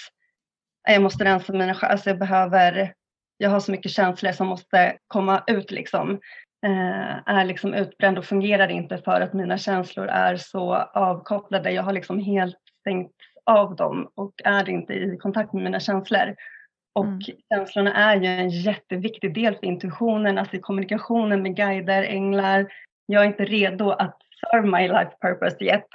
äh, 0.88 0.94
jag 0.94 1.02
måste 1.02 1.24
rensa 1.24 1.52
mina 1.52 1.74
alltså 1.80 2.10
jag 2.10 2.18
behöver 2.18 2.94
jag 3.36 3.50
har 3.50 3.60
så 3.60 3.70
mycket 3.70 3.92
känslor 3.92 4.32
som 4.32 4.46
måste 4.46 4.98
komma 5.06 5.44
ut 5.46 5.70
liksom. 5.70 6.20
Eh, 6.66 7.18
är 7.26 7.44
liksom 7.44 7.74
utbränd 7.74 8.18
och 8.18 8.24
fungerar 8.24 8.68
inte 8.68 8.98
för 8.98 9.20
att 9.20 9.32
mina 9.32 9.58
känslor 9.58 10.06
är 10.06 10.36
så 10.36 10.74
avkopplade. 10.74 11.70
Jag 11.70 11.82
har 11.82 11.92
liksom 11.92 12.18
helt 12.18 12.58
stängt 12.80 13.12
av 13.44 13.76
dem 13.76 14.10
och 14.14 14.32
är 14.44 14.68
inte 14.68 14.92
i 14.92 15.16
kontakt 15.16 15.52
med 15.52 15.64
mina 15.64 15.80
känslor. 15.80 16.34
Och 16.92 17.04
mm. 17.04 17.20
känslorna 17.52 17.94
är 17.94 18.16
ju 18.16 18.26
en 18.26 18.50
jätteviktig 18.50 19.34
del 19.34 19.54
för 19.54 19.66
intuitionen, 19.66 20.38
alltså 20.38 20.56
i 20.56 20.60
kommunikationen 20.60 21.42
med 21.42 21.56
guider, 21.56 22.02
änglar. 22.02 22.72
Jag 23.06 23.22
är 23.22 23.26
inte 23.26 23.44
redo 23.44 23.90
att 23.90 24.16
serve 24.40 24.66
my 24.66 24.88
life 24.88 25.10
purpose 25.20 25.64
yet, 25.64 25.86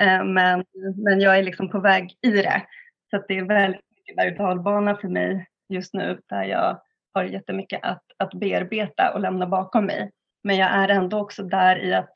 eh, 0.00 0.24
men, 0.24 0.64
men 0.96 1.20
jag 1.20 1.38
är 1.38 1.42
liksom 1.42 1.68
på 1.68 1.80
väg 1.80 2.14
i 2.22 2.30
det. 2.30 2.62
Så 3.10 3.24
det 3.28 3.38
är 3.38 3.44
väldigt 3.44 3.80
mycket 3.96 4.16
berg 4.16 4.30
dalbana 4.30 4.96
för 4.96 5.08
mig 5.08 5.46
just 5.68 5.94
nu 5.94 6.20
där 6.28 6.44
jag 6.44 6.80
har 7.14 7.24
jättemycket 7.24 7.80
att, 7.82 8.02
att 8.16 8.34
bearbeta 8.34 9.12
och 9.14 9.20
lämna 9.20 9.46
bakom 9.46 9.86
mig. 9.86 10.10
Men 10.44 10.56
jag 10.56 10.70
är 10.70 10.88
ändå 10.88 11.18
också 11.18 11.42
där 11.42 11.84
i 11.84 11.94
att 11.94 12.12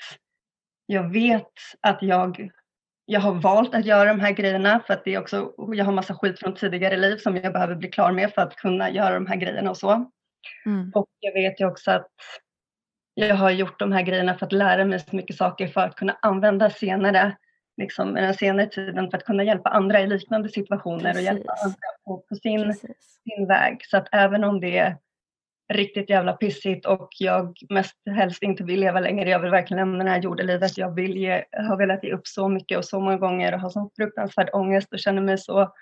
jag 0.86 1.12
vet 1.12 1.52
att 1.80 2.02
jag, 2.02 2.50
jag 3.04 3.20
har 3.20 3.32
valt 3.32 3.74
att 3.74 3.84
göra 3.84 4.08
de 4.08 4.20
här 4.20 4.32
grejerna 4.32 4.80
för 4.86 4.94
att 4.94 5.04
det 5.04 5.14
är 5.14 5.20
också, 5.20 5.52
jag 5.72 5.84
har 5.84 5.92
massa 5.92 6.14
skit 6.14 6.38
från 6.38 6.54
tidigare 6.54 6.96
liv 6.96 7.16
som 7.16 7.36
jag 7.36 7.52
behöver 7.52 7.74
bli 7.74 7.90
klar 7.90 8.12
med 8.12 8.32
för 8.32 8.42
att 8.42 8.56
kunna 8.56 8.90
göra 8.90 9.14
de 9.14 9.26
här 9.26 9.36
grejerna 9.36 9.70
och 9.70 9.76
så. 9.76 10.10
Mm. 10.66 10.92
Och 10.94 11.08
jag 11.20 11.32
vet 11.32 11.60
ju 11.60 11.66
också 11.66 11.90
att 11.90 12.10
jag 13.14 13.34
har 13.34 13.50
gjort 13.50 13.78
de 13.78 13.92
här 13.92 14.02
grejerna 14.02 14.38
för 14.38 14.46
att 14.46 14.52
lära 14.52 14.84
mig 14.84 15.00
så 15.00 15.16
mycket 15.16 15.36
saker 15.36 15.68
för 15.68 15.80
att 15.80 15.94
kunna 15.94 16.18
använda 16.22 16.70
senare, 16.70 17.36
liksom 17.76 18.14
den 18.14 18.34
senare 18.34 18.66
tiden 18.66 19.10
för 19.10 19.18
att 19.18 19.24
kunna 19.24 19.44
hjälpa 19.44 19.70
andra 19.70 20.00
i 20.00 20.06
liknande 20.06 20.48
situationer 20.48 21.12
Precis. 21.12 21.16
och 21.16 21.34
hjälpa 21.34 21.52
andra 21.64 21.88
på, 22.04 22.24
på 22.28 22.34
sin, 22.34 22.74
sin 23.24 23.46
väg. 23.46 23.78
Så 23.86 23.96
att 23.96 24.08
även 24.12 24.44
om 24.44 24.60
det 24.60 24.78
är 24.78 24.96
riktigt 25.72 26.10
jävla 26.10 26.32
pissigt 26.32 26.86
och 26.86 27.08
jag 27.18 27.56
mest 27.68 27.96
helst 28.10 28.42
inte 28.42 28.64
vill 28.64 28.80
leva 28.80 29.00
längre. 29.00 29.30
Jag 29.30 29.40
vill 29.40 29.50
verkligen 29.50 29.78
lämna 29.78 30.04
det 30.04 30.10
här 30.10 30.22
jordelivet. 30.22 30.78
Jag 30.78 30.94
vill 30.94 31.16
ge, 31.16 31.44
har 31.52 31.76
velat 31.76 32.04
ge 32.04 32.12
upp 32.12 32.26
så 32.26 32.48
mycket 32.48 32.78
och 32.78 32.84
så 32.84 33.00
många 33.00 33.16
gånger 33.16 33.54
och 33.54 33.60
har 33.60 33.70
sån 33.70 33.90
fruktansvärd 33.96 34.50
ångest 34.52 34.92
och 34.92 34.98
känner 34.98 35.22
mig 35.22 35.38
så... 35.38 35.74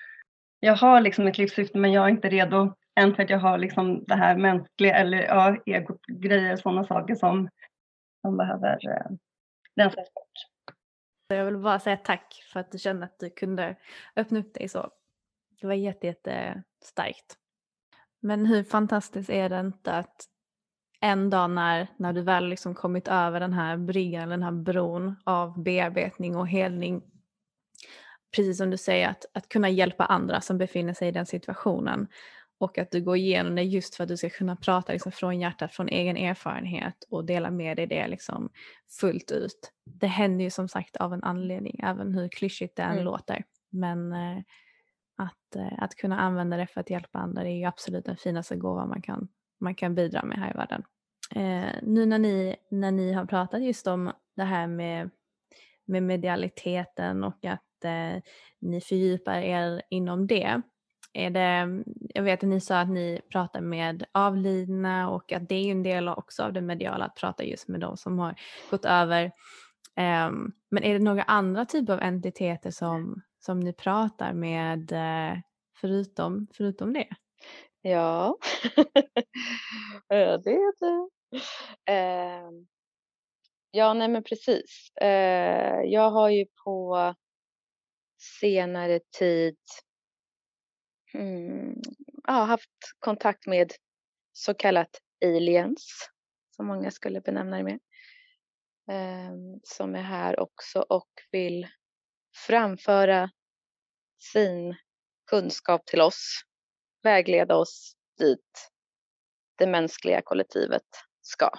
Jag 0.60 0.76
har 0.76 1.00
liksom 1.00 1.26
ett 1.26 1.38
livssyfte 1.38 1.78
men 1.78 1.92
jag 1.92 2.04
är 2.04 2.08
inte 2.08 2.28
redo 2.28 2.74
än 3.00 3.14
för 3.14 3.22
att 3.22 3.30
jag 3.30 3.38
har 3.38 3.58
liksom 3.58 4.04
det 4.06 4.14
här 4.14 4.36
mänskliga 4.36 4.94
eller 4.94 5.22
ja, 5.22 5.56
egogrejer, 5.66 6.56
sådana 6.56 6.84
saker 6.84 7.14
som, 7.14 7.48
som 8.20 8.36
behöver 8.36 8.88
eh, 8.88 9.16
rensas 9.76 10.14
bort. 10.14 10.51
Jag 11.34 11.44
vill 11.44 11.58
bara 11.58 11.80
säga 11.80 11.96
tack 11.96 12.44
för 12.52 12.60
att 12.60 12.72
du 12.72 12.78
kände 12.78 13.04
att 13.04 13.18
du 13.18 13.30
kunde 13.30 13.76
öppna 14.16 14.38
upp 14.38 14.54
dig 14.54 14.68
så. 14.68 14.90
Det 15.60 15.66
var 15.66 15.74
jätte, 15.74 16.06
jätte 16.06 16.62
starkt. 16.84 17.36
Men 18.20 18.46
hur 18.46 18.64
fantastiskt 18.64 19.30
är 19.30 19.48
det 19.48 19.60
inte 19.60 19.92
att 19.92 20.26
en 21.00 21.30
dag 21.30 21.50
när, 21.50 21.86
när 21.96 22.12
du 22.12 22.22
väl 22.22 22.48
liksom 22.48 22.74
kommit 22.74 23.08
över 23.08 23.40
den 23.40 23.52
här 23.52 23.76
bryggan, 23.76 24.28
den 24.28 24.42
här 24.42 24.52
bron 24.52 25.16
av 25.24 25.62
bearbetning 25.62 26.36
och 26.36 26.48
helning, 26.48 27.02
precis 28.36 28.58
som 28.58 28.70
du 28.70 28.76
säger, 28.76 29.08
att, 29.08 29.24
att 29.34 29.48
kunna 29.48 29.68
hjälpa 29.68 30.04
andra 30.04 30.40
som 30.40 30.58
befinner 30.58 30.94
sig 30.94 31.08
i 31.08 31.12
den 31.12 31.26
situationen 31.26 32.08
och 32.62 32.78
att 32.78 32.90
du 32.90 33.00
går 33.00 33.16
igenom 33.16 33.54
det 33.54 33.62
just 33.62 33.94
för 33.94 34.02
att 34.04 34.08
du 34.08 34.16
ska 34.16 34.28
kunna 34.28 34.56
prata 34.56 34.92
liksom 34.92 35.12
från 35.12 35.40
hjärtat, 35.40 35.74
från 35.74 35.88
egen 35.88 36.16
erfarenhet 36.16 37.04
och 37.10 37.24
dela 37.24 37.50
med 37.50 37.76
dig 37.76 37.86
det 37.86 38.08
liksom 38.08 38.50
fullt 39.00 39.30
ut. 39.30 39.72
Det 39.84 40.06
händer 40.06 40.44
ju 40.44 40.50
som 40.50 40.68
sagt 40.68 40.96
av 40.96 41.14
en 41.14 41.22
anledning, 41.22 41.80
även 41.82 42.14
hur 42.14 42.28
klyschigt 42.28 42.76
det 42.76 42.82
än 42.82 42.92
mm. 42.92 43.04
låter. 43.04 43.44
Men 43.70 44.12
eh, 44.12 44.38
att, 45.16 45.56
eh, 45.56 45.82
att 45.82 45.94
kunna 45.94 46.20
använda 46.20 46.56
det 46.56 46.66
för 46.66 46.80
att 46.80 46.90
hjälpa 46.90 47.18
andra 47.18 47.42
det 47.42 47.50
är 47.50 47.58
ju 47.58 47.64
absolut 47.64 48.04
den 48.04 48.16
finaste 48.16 48.56
gåvan 48.56 48.88
man 48.88 49.02
kan, 49.02 49.28
man 49.60 49.74
kan 49.74 49.94
bidra 49.94 50.24
med 50.24 50.38
här 50.38 50.50
i 50.50 50.56
världen. 50.56 50.82
Eh, 51.34 51.74
nu 51.82 52.06
när 52.06 52.18
ni, 52.18 52.56
när 52.70 52.90
ni 52.90 53.12
har 53.12 53.24
pratat 53.24 53.62
just 53.62 53.86
om 53.86 54.12
det 54.36 54.44
här 54.44 54.66
med, 54.66 55.10
med 55.84 56.02
medialiteten 56.02 57.24
och 57.24 57.44
att 57.44 57.84
eh, 57.84 58.22
ni 58.58 58.80
fördjupar 58.80 59.38
er 59.38 59.82
inom 59.90 60.26
det. 60.26 60.62
Är 61.14 61.30
det, 61.30 61.82
jag 62.14 62.22
vet 62.22 62.42
att 62.42 62.48
ni 62.48 62.60
sa 62.60 62.80
att 62.80 62.88
ni 62.88 63.20
pratar 63.32 63.60
med 63.60 64.04
avlidna 64.12 65.10
och 65.10 65.32
att 65.32 65.48
det 65.48 65.54
är 65.54 65.70
en 65.70 65.82
del 65.82 66.08
också 66.08 66.42
av 66.42 66.52
det 66.52 66.60
mediala 66.60 67.04
att 67.04 67.14
prata 67.14 67.44
just 67.44 67.68
med 67.68 67.80
de 67.80 67.96
som 67.96 68.18
har 68.18 68.34
gått 68.70 68.84
över. 68.84 69.24
Um, 69.96 70.52
men 70.70 70.84
är 70.84 70.92
det 70.92 71.04
några 71.04 71.22
andra 71.22 71.66
typer 71.66 71.92
av 71.92 72.02
entiteter 72.02 72.70
som, 72.70 73.22
som 73.40 73.60
ni 73.60 73.72
pratar 73.72 74.32
med 74.32 74.92
eh, 74.92 75.38
förutom, 75.80 76.46
förutom 76.52 76.92
det? 76.92 77.08
Ja, 77.82 78.38
det 80.08 80.16
är 80.16 80.38
det. 80.38 81.08
Uh, 81.90 82.50
ja, 83.70 83.94
nej 83.94 84.08
men 84.08 84.22
precis. 84.24 84.92
Uh, 85.02 85.82
jag 85.84 86.10
har 86.10 86.28
ju 86.28 86.46
på 86.64 87.14
senare 88.40 89.00
tid 89.18 89.56
mm, 91.14 91.80
ja, 92.26 92.32
haft 92.32 92.70
kontakt 92.98 93.46
med 93.46 93.72
så 94.32 94.54
kallat 94.54 95.00
aliens, 95.24 96.10
som 96.56 96.66
många 96.66 96.90
skulle 96.90 97.20
benämna 97.20 97.56
det 97.56 97.64
med, 97.64 97.80
eh, 98.90 99.34
som 99.62 99.94
är 99.94 100.02
här 100.02 100.40
också 100.40 100.80
och 100.80 101.10
vill 101.30 101.66
framföra 102.46 103.30
sin 104.32 104.76
kunskap 105.30 105.86
till 105.86 106.00
oss, 106.00 106.42
vägleda 107.02 107.56
oss 107.56 107.96
dit 108.18 108.70
det 109.58 109.66
mänskliga 109.66 110.22
kollektivet 110.22 110.86
ska. 111.20 111.50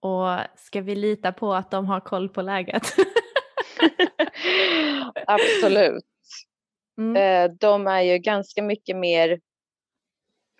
Och 0.00 0.38
ska 0.56 0.80
vi 0.80 0.94
lita 0.94 1.32
på 1.32 1.54
att 1.54 1.70
de 1.70 1.86
har 1.86 2.00
koll 2.00 2.28
på 2.28 2.42
läget? 2.42 2.82
Absolut. 5.26 6.04
Mm. 6.98 7.16
Eh, 7.16 7.56
de 7.56 7.86
är 7.86 8.00
ju 8.00 8.18
ganska 8.18 8.62
mycket 8.62 8.96
mer 8.96 9.40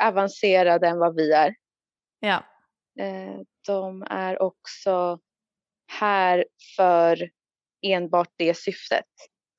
avancerade 0.03 0.89
än 0.89 0.99
vad 0.99 1.17
vi 1.17 1.33
är. 1.33 1.55
Ja. 2.21 2.45
Eh, 3.01 3.41
de 3.67 4.03
är 4.11 4.43
också 4.43 5.21
här 5.87 6.45
för 6.77 7.31
enbart 7.83 8.31
det 8.37 8.55
syftet. 8.55 9.07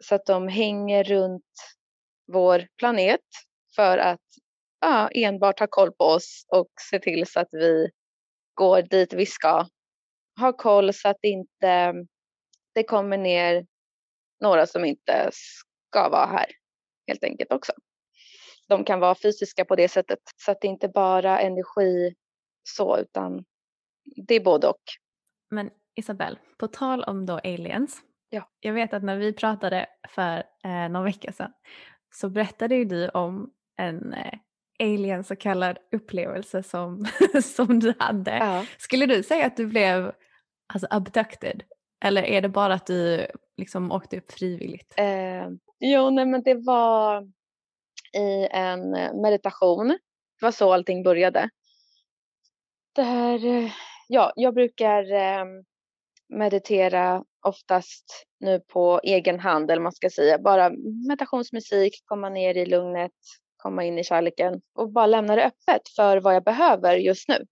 Så 0.03 0.15
att 0.15 0.25
de 0.25 0.47
hänger 0.47 1.03
runt 1.03 1.53
vår 2.27 2.67
planet 2.77 3.21
för 3.75 3.97
att 3.97 4.19
ja, 4.79 5.09
enbart 5.09 5.59
ha 5.59 5.67
koll 5.67 5.91
på 5.91 6.03
oss 6.03 6.45
och 6.47 6.69
se 6.91 6.99
till 6.99 7.27
så 7.27 7.39
att 7.39 7.49
vi 7.51 7.89
går 8.53 8.81
dit 8.81 9.13
vi 9.13 9.25
ska. 9.25 9.67
Ha 10.39 10.53
koll 10.53 10.93
så 10.93 11.09
att 11.09 11.23
inte 11.23 11.93
det 12.73 12.83
kommer 12.83 13.17
ner 13.17 13.65
några 14.39 14.67
som 14.67 14.85
inte 14.85 15.29
ska 15.33 16.09
vara 16.09 16.25
här 16.25 16.60
helt 17.11 17.23
enkelt 17.23 17.51
också. 17.51 17.73
De 18.67 18.83
kan 18.83 18.99
vara 18.99 19.15
fysiska 19.15 19.65
på 19.65 19.75
det 19.75 19.87
sättet 19.87 20.19
så 20.35 20.51
att 20.51 20.61
det 20.61 20.67
inte 20.67 20.87
bara 20.87 21.39
energi 21.39 22.15
så 22.63 22.97
utan 22.97 23.45
det 24.27 24.35
är 24.35 24.43
både 24.43 24.67
och. 24.67 24.83
Men 25.49 25.69
Isabelle, 25.95 26.37
på 26.57 26.67
tal 26.67 27.03
om 27.03 27.25
då 27.25 27.33
aliens. 27.33 28.01
Ja. 28.29 28.49
Jag 28.59 28.73
vet 28.73 28.93
att 28.93 29.03
när 29.03 29.17
vi 29.17 29.33
pratade 29.33 29.87
för 30.09 30.43
eh, 30.63 30.89
någon 30.89 31.03
vecka 31.03 31.31
sedan 31.31 31.51
så 32.13 32.29
berättade 32.29 32.75
ju 32.75 32.85
du 32.85 33.09
om 33.09 33.53
en 33.77 34.13
eh, 34.13 34.39
alien 34.79 35.23
så 35.23 35.35
kallad 35.35 35.77
upplevelse 35.91 36.63
som, 36.63 37.05
som 37.43 37.79
du 37.79 37.93
hade. 37.99 38.37
Ja. 38.37 38.65
Skulle 38.77 39.05
du 39.05 39.23
säga 39.23 39.45
att 39.45 39.57
du 39.57 39.67
blev 39.67 40.11
alltså, 40.73 40.87
abducted? 40.89 41.63
Eller 42.03 42.23
är 42.23 42.41
det 42.41 42.49
bara 42.49 42.73
att 42.73 42.85
du 42.85 43.27
liksom 43.57 43.91
åkte 43.91 44.17
upp 44.17 44.31
frivilligt? 44.31 44.93
Eh, 44.97 45.47
jo, 45.79 46.09
nej 46.09 46.25
men 46.25 46.43
det 46.43 46.53
var 46.53 47.23
i 48.17 48.47
en 48.51 48.95
eh, 48.95 49.13
meditation. 49.13 49.87
Det 50.39 50.45
var 50.45 50.51
så 50.51 50.73
allting 50.73 51.03
började. 51.03 51.49
Där, 52.95 53.45
eh, 53.45 53.71
ja, 54.07 54.33
jag 54.35 54.53
brukar 54.53 55.13
eh, 55.13 55.45
meditera 56.29 57.23
oftast 57.47 58.25
nu 58.39 58.59
på 58.59 58.99
egen 59.03 59.39
hand, 59.39 59.71
eller 59.71 59.81
man 59.81 59.91
ska 59.91 60.09
säga. 60.09 60.39
Bara 60.39 60.71
meditationsmusik, 61.07 61.93
komma 62.05 62.29
ner 62.29 62.57
i 62.57 62.65
lugnet, 62.65 63.11
komma 63.57 63.83
in 63.83 63.99
i 63.99 64.03
kärleken 64.03 64.61
och 64.75 64.91
bara 64.91 65.05
lämna 65.05 65.35
det 65.35 65.45
öppet 65.45 65.89
för 65.95 66.17
vad 66.17 66.35
jag 66.35 66.43
behöver 66.43 66.95
just 66.95 67.29
nu. 67.29 67.45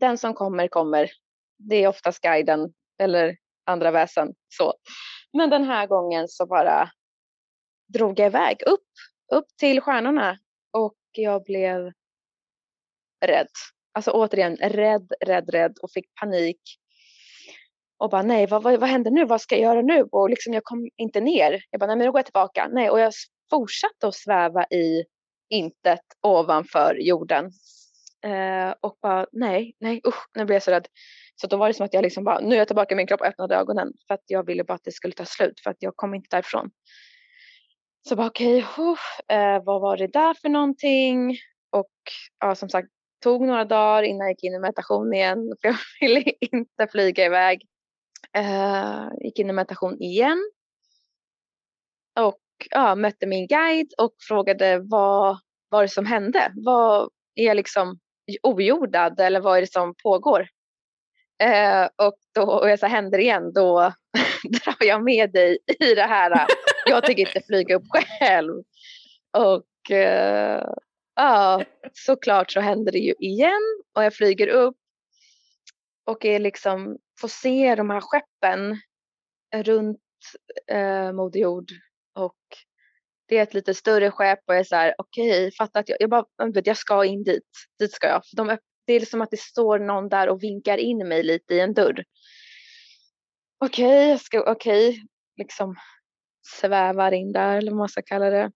Den 0.00 0.18
som 0.18 0.34
kommer, 0.34 0.68
kommer. 0.68 1.10
Det 1.58 1.76
är 1.76 1.88
oftast 1.88 2.20
guiden 2.20 2.72
eller 3.00 3.36
andra 3.66 3.90
väsen. 3.90 4.34
Så. 4.48 4.74
Men 5.32 5.50
den 5.50 5.64
här 5.64 5.86
gången 5.86 6.28
så 6.28 6.46
bara 6.46 6.90
drog 7.94 8.18
jag 8.18 8.26
iväg 8.26 8.62
upp, 8.66 8.88
upp 9.32 9.46
till 9.58 9.80
stjärnorna 9.80 10.38
och 10.72 10.96
jag 11.12 11.44
blev 11.44 11.92
rädd. 13.24 13.48
Alltså 13.92 14.10
återigen 14.10 14.56
rädd, 14.56 15.12
rädd, 15.20 15.50
rädd 15.50 15.78
och 15.82 15.92
fick 15.92 16.14
panik 16.20 16.60
och 18.00 18.10
bara 18.10 18.22
nej, 18.22 18.46
vad, 18.46 18.62
vad, 18.62 18.80
vad 18.80 18.88
händer 18.88 19.10
nu? 19.10 19.24
Vad 19.24 19.40
ska 19.40 19.54
jag 19.54 19.62
göra 19.62 19.82
nu? 19.82 20.02
Och 20.02 20.30
liksom 20.30 20.54
jag 20.54 20.64
kom 20.64 20.88
inte 20.96 21.20
ner. 21.20 21.62
Jag 21.70 21.80
bara 21.80 21.86
nej, 21.86 21.96
men 21.96 22.06
då 22.06 22.12
går 22.12 22.18
jag 22.18 22.26
tillbaka. 22.26 22.68
Nej, 22.72 22.90
och 22.90 23.00
jag 23.00 23.12
fortsatte 23.50 24.08
att 24.08 24.14
sväva 24.14 24.64
i 24.64 25.04
intet 25.50 26.00
ovanför 26.22 26.94
jorden. 27.00 27.50
Eh, 28.24 28.74
och 28.80 28.98
bara 29.02 29.26
nej, 29.32 29.74
nej 29.80 30.00
usch, 30.06 30.26
nu 30.34 30.44
blir 30.44 30.54
jag 30.56 30.62
så 30.62 30.70
rädd. 30.70 30.86
Så 31.40 31.46
då 31.46 31.56
var 31.56 31.68
det 31.68 31.74
som 31.74 31.86
att 31.86 31.94
jag 31.94 32.02
liksom 32.02 32.24
bara, 32.24 32.40
nu 32.40 32.54
är 32.54 32.58
jag 32.58 32.68
tillbaka 32.68 32.94
i 32.94 32.96
min 32.96 33.06
kropp 33.06 33.20
och 33.20 33.26
öppnade 33.26 33.56
ögonen 33.56 33.92
för 34.06 34.14
att 34.14 34.24
jag 34.26 34.46
ville 34.46 34.64
bara 34.64 34.74
att 34.74 34.84
det 34.84 34.92
skulle 34.92 35.14
ta 35.14 35.24
slut 35.24 35.60
för 35.60 35.70
att 35.70 35.76
jag 35.78 35.96
kom 35.96 36.14
inte 36.14 36.36
därifrån. 36.36 36.70
Så 38.08 38.16
bara 38.16 38.26
okej, 38.26 38.66
okay, 38.78 39.36
eh, 39.38 39.64
vad 39.64 39.80
var 39.80 39.96
det 39.96 40.06
där 40.06 40.34
för 40.34 40.48
någonting? 40.48 41.38
Och 41.70 41.92
ja, 42.40 42.54
som 42.54 42.68
sagt, 42.68 42.88
tog 43.22 43.46
några 43.46 43.64
dagar 43.64 44.02
innan 44.02 44.26
jag 44.26 44.30
gick 44.30 44.44
in 44.44 44.54
i 44.54 44.58
meditation 44.58 45.14
igen 45.14 45.38
för 45.60 45.68
jag 45.68 45.76
ville 46.00 46.24
inte 46.40 46.86
flyga 46.90 47.24
iväg. 47.24 47.66
Eh, 48.36 49.08
gick 49.24 49.38
in 49.38 49.50
i 49.50 49.52
meditation 49.52 50.00
igen. 50.00 50.50
Och 52.20 52.40
ja, 52.70 52.94
mötte 52.94 53.26
min 53.26 53.46
guide 53.46 53.92
och 53.98 54.14
frågade 54.28 54.78
vad 54.78 55.38
var 55.68 55.82
det 55.82 55.88
som 55.88 56.06
hände? 56.06 56.52
Vad 56.54 57.10
är 57.34 57.44
jag 57.44 57.56
liksom 57.56 57.98
ojordad 58.42 59.20
eller 59.20 59.40
vad 59.40 59.56
är 59.56 59.60
det 59.60 59.72
som 59.72 59.94
pågår? 60.02 60.48
Eh, 61.40 61.88
och 61.96 62.16
då 62.34 62.42
och 62.42 62.70
jag 62.70 62.78
sa, 62.78 62.86
händer 62.86 63.18
det 63.18 63.24
igen, 63.24 63.52
då 63.52 63.92
drar 64.64 64.76
jag 64.86 65.04
med 65.04 65.32
dig 65.32 65.58
i 65.80 65.94
det 65.94 66.06
här. 66.06 66.46
Jag 66.86 67.04
tänker 67.04 67.26
inte 67.26 67.46
flyga 67.46 67.74
upp 67.76 67.86
själv. 67.88 68.62
Och 69.38 69.90
eh, 69.90 70.68
ja, 71.16 71.64
såklart 71.92 72.52
så 72.52 72.60
händer 72.60 72.92
det 72.92 72.98
ju 72.98 73.14
igen 73.18 73.82
och 73.94 74.04
jag 74.04 74.14
flyger 74.14 74.48
upp 74.48 74.76
och 76.06 76.24
är 76.24 76.38
liksom, 76.38 76.98
får 77.20 77.28
se 77.28 77.74
de 77.74 77.90
här 77.90 78.00
skeppen 78.00 78.80
runt 79.54 80.00
eh, 80.66 81.12
Moder 81.12 81.40
Jord 81.40 81.70
och 82.14 82.36
det 83.28 83.38
är 83.38 83.42
ett 83.42 83.54
lite 83.54 83.74
större 83.74 84.10
skepp 84.10 84.38
och 84.46 84.54
jag 84.54 84.60
är 84.60 84.64
så 84.64 84.76
här, 84.76 84.94
okej, 84.98 85.30
okay, 85.30 85.50
fattar 85.58 85.80
att 85.80 85.88
jag, 85.88 85.96
jag 86.00 86.10
bara, 86.10 86.24
jag 86.64 86.76
ska 86.76 87.04
in 87.04 87.24
dit, 87.24 87.48
dit 87.78 87.92
ska 87.92 88.06
jag. 88.06 88.26
För 88.26 88.36
de, 88.36 88.58
det 88.90 88.96
är 88.96 89.06
som 89.06 89.20
att 89.20 89.30
det 89.30 89.40
står 89.40 89.78
någon 89.78 90.08
där 90.08 90.28
och 90.28 90.42
vinkar 90.42 90.78
in 90.78 91.08
mig 91.08 91.22
lite 91.22 91.54
i 91.54 91.60
en 91.60 91.74
dörr. 91.74 92.04
Okej, 93.64 93.86
okay, 93.86 94.08
jag 94.08 94.20
ska, 94.20 94.40
okej, 94.40 94.88
okay, 94.88 95.02
liksom 95.36 95.76
svävar 96.46 97.12
in 97.12 97.32
där 97.32 97.56
eller 97.56 97.70
vad 97.70 97.78
man 97.78 97.88
ska 97.88 98.02
kalla 98.02 98.30
det. 98.30 98.52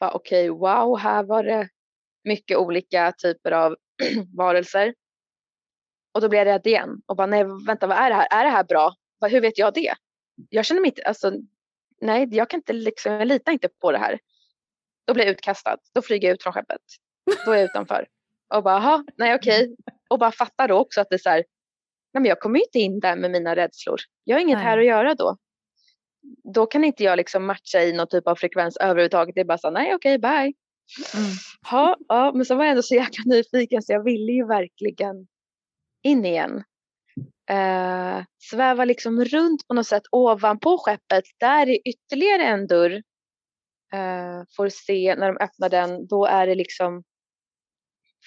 Okej, 0.00 0.50
okay, 0.50 0.60
wow, 0.60 0.98
här 0.98 1.22
var 1.22 1.44
det 1.44 1.68
mycket 2.24 2.58
olika 2.58 3.12
typer 3.12 3.52
av 3.52 3.76
varelser. 4.36 4.94
Och 6.14 6.20
då 6.20 6.28
blir 6.28 6.38
jag 6.38 6.46
rädd 6.46 6.66
igen 6.66 7.02
och 7.06 7.16
bara 7.16 7.26
nej, 7.26 7.44
vänta, 7.66 7.86
vad 7.86 7.98
är 7.98 8.10
det 8.10 8.16
här? 8.16 8.28
Är 8.30 8.44
det 8.44 8.50
här 8.50 8.64
bra? 8.64 8.94
Hur 9.30 9.40
vet 9.40 9.58
jag 9.58 9.74
det? 9.74 9.94
Jag 10.48 10.64
känner 10.64 10.80
mig 10.80 10.88
inte, 10.88 11.02
alltså 11.02 11.32
nej, 12.00 12.28
jag 12.30 12.50
kan 12.50 12.58
inte 12.58 12.72
liksom, 12.72 13.12
jag 13.12 13.28
litar 13.28 13.52
inte 13.52 13.68
på 13.68 13.92
det 13.92 13.98
här. 13.98 14.18
Då 15.06 15.14
blir 15.14 15.24
jag 15.24 15.32
utkastad. 15.32 15.78
Då 15.94 16.02
flyger 16.02 16.28
jag 16.28 16.34
ut 16.34 16.42
från 16.42 16.52
skeppet. 16.52 16.80
Då 17.46 17.52
är 17.52 17.56
jag 17.56 17.64
utanför. 17.64 18.06
Och 18.52 18.62
bara, 18.62 18.74
jaha, 18.74 19.04
nej 19.16 19.34
okej. 19.34 19.76
Och 20.10 20.18
bara 20.18 20.32
fattar 20.32 20.68
då 20.68 20.78
också 20.78 21.00
att 21.00 21.10
det 21.10 21.16
är 21.16 21.18
så 21.18 21.30
här, 21.30 21.44
nej 22.14 22.20
men 22.20 22.24
jag 22.24 22.40
kommer 22.40 22.58
ju 22.58 22.64
inte 22.64 22.78
in 22.78 23.00
där 23.00 23.16
med 23.16 23.30
mina 23.30 23.56
rädslor. 23.56 24.00
Jag 24.24 24.36
har 24.36 24.40
inget 24.40 24.58
nej. 24.58 24.64
här 24.64 24.78
att 24.78 24.86
göra 24.86 25.14
då. 25.14 25.36
Då 26.54 26.66
kan 26.66 26.84
inte 26.84 27.04
jag 27.04 27.16
liksom 27.16 27.46
matcha 27.46 27.82
i 27.82 27.92
någon 27.92 28.08
typ 28.08 28.28
av 28.28 28.34
frekvens 28.34 28.76
överhuvudtaget. 28.76 29.34
Det 29.34 29.40
är 29.40 29.44
bara 29.44 29.58
så 29.58 29.70
nej 29.70 29.94
okej, 29.94 30.18
bye. 30.18 30.52
Mm. 31.14 31.30
Ha, 31.70 31.96
ja, 32.08 32.32
men 32.34 32.44
så 32.44 32.54
var 32.54 32.64
jag 32.64 32.70
ändå 32.70 32.82
så 32.82 32.94
jäkla 32.94 33.24
nyfiken 33.26 33.82
så 33.82 33.92
jag 33.92 34.04
ville 34.04 34.32
ju 34.32 34.46
verkligen 34.46 35.26
in 36.02 36.24
igen. 36.24 36.64
Uh, 37.50 38.24
sväva 38.38 38.84
liksom 38.84 39.24
runt 39.24 39.68
på 39.68 39.74
något 39.74 39.86
sätt 39.86 40.02
ovanpå 40.10 40.78
skeppet. 40.78 41.24
Där 41.40 41.68
är 41.68 41.78
ytterligare 41.88 42.42
en 42.42 42.66
dörr. 42.66 43.02
Uh, 43.94 44.44
får 44.56 44.68
se 44.68 45.14
när 45.18 45.26
de 45.32 45.44
öppnar 45.44 45.68
den, 45.68 46.06
då 46.06 46.26
är 46.26 46.46
det 46.46 46.54
liksom 46.54 47.02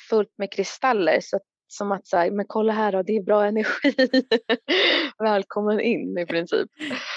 fullt 0.10 0.34
med 0.38 0.51
kristaller. 0.51 1.20
Så 1.22 1.39
som 1.68 1.91
att 1.91 2.08
säga, 2.08 2.32
men 2.32 2.45
kolla 2.47 2.74
här 2.74 2.91
då, 2.91 3.01
det 3.01 3.18
är 3.18 3.24
bra 3.24 3.45
energi. 3.45 4.10
Välkommen 5.20 5.80
in 5.80 6.18
i 6.18 6.26
princip. 6.26 6.70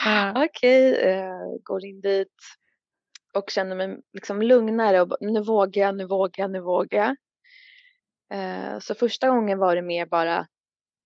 Uh. 0.07 0.30
Okej, 0.30 0.93
okay, 0.93 1.16
uh, 1.16 1.59
går 1.62 1.84
in 1.84 2.01
dit 2.01 2.34
och 3.34 3.51
känner 3.51 3.76
mig 3.76 4.01
liksom 4.12 4.43
lugnare 4.43 5.01
och 5.01 5.16
nu 5.20 5.41
vågar 5.43 5.82
jag, 5.82 5.97
nu 5.97 6.07
vågar 6.07 6.45
jag, 6.45 6.51
nu 6.51 6.61
vågar 6.61 6.99
jag. 6.99 7.16
Uh, 8.34 8.78
så 8.78 8.95
första 8.95 9.28
gången 9.28 9.59
var 9.59 9.76
det 9.76 9.82
mer 9.82 10.07
bara 10.07 10.47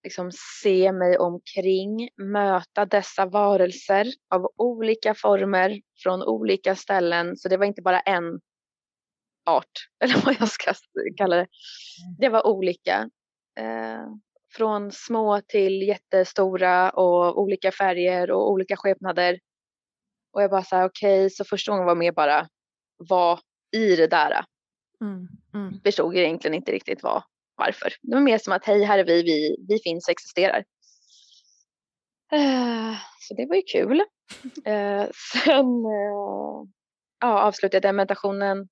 liksom 0.04 0.30
se 0.62 0.92
mig 0.92 1.18
omkring, 1.18 2.08
möta 2.16 2.86
dessa 2.86 3.26
varelser 3.26 4.06
av 4.34 4.52
olika 4.56 5.14
former 5.14 5.80
från 6.02 6.22
olika 6.22 6.76
ställen. 6.76 7.36
Så 7.36 7.48
det 7.48 7.56
var 7.56 7.66
inte 7.66 7.82
bara 7.82 8.00
en 8.00 8.40
art, 9.44 9.72
eller 10.04 10.24
vad 10.24 10.36
jag 10.40 10.48
ska 10.48 10.74
kalla 11.16 11.36
det. 11.36 11.46
Det 12.18 12.28
var 12.28 12.46
olika. 12.46 13.10
Eh, 13.60 14.06
från 14.56 14.92
små 14.92 15.40
till 15.48 15.82
jättestora 15.82 16.90
och 16.90 17.40
olika 17.40 17.72
färger 17.72 18.30
och 18.30 18.50
olika 18.50 18.76
skepnader. 18.76 19.38
Och 20.32 20.42
jag 20.42 20.50
bara 20.50 20.64
så 20.64 20.76
här, 20.76 20.84
okej, 20.84 21.18
okay, 21.18 21.30
så 21.30 21.44
första 21.44 21.72
gången 21.72 21.86
var 21.86 21.94
mer 21.94 22.12
bara 22.12 22.48
vara 23.08 23.40
i 23.76 23.96
det 23.96 24.06
där. 24.06 24.44
Mm, 25.00 25.28
mm. 25.54 25.80
Förstod 25.84 26.16
egentligen 26.16 26.54
inte 26.54 26.72
riktigt 26.72 27.02
vad, 27.02 27.22
varför. 27.56 27.92
Det 28.02 28.14
var 28.14 28.22
mer 28.22 28.38
som 28.38 28.52
att 28.52 28.64
hej, 28.64 28.84
här 28.84 28.98
är 28.98 29.04
vi, 29.04 29.22
vi, 29.22 29.56
vi 29.68 29.78
finns 29.78 30.08
och 30.08 30.12
existerar. 30.12 30.64
Uh, 32.34 32.96
så 33.20 33.34
det 33.34 33.46
var 33.46 33.56
ju 33.56 33.62
kul. 33.62 34.00
Uh, 34.68 35.10
sen 35.44 35.66
uh, 35.66 36.68
ja, 37.20 37.42
avslutade 37.42 37.76
jag 37.76 37.82
den 37.82 37.96
meditationen. 37.96 38.68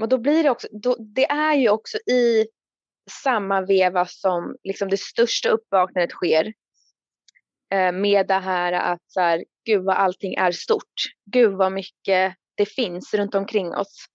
Och 0.00 0.08
då 0.08 0.18
blir 0.18 0.42
det 0.42 0.50
också, 0.50 0.68
då, 0.70 0.96
det 0.98 1.30
är 1.30 1.54
ju 1.54 1.68
också 1.68 1.98
i 1.98 2.46
samma 3.22 3.60
veva 3.60 4.06
som 4.06 4.56
liksom 4.62 4.88
det 4.88 5.00
största 5.00 5.48
uppvaknandet 5.48 6.10
sker. 6.10 6.52
med 7.92 8.26
det 8.26 8.34
här 8.34 8.72
att 8.72 9.02
så 9.06 9.20
här, 9.20 9.44
gud 9.66 9.84
vad 9.84 9.96
allting 9.96 10.34
är 10.34 10.52
stort. 10.52 10.94
Gud 11.32 11.52
vad 11.52 11.72
mycket 11.72 12.34
det 12.54 12.66
finns 12.66 13.14
runt 13.14 13.34
omkring 13.34 13.74
oss. 13.74 14.06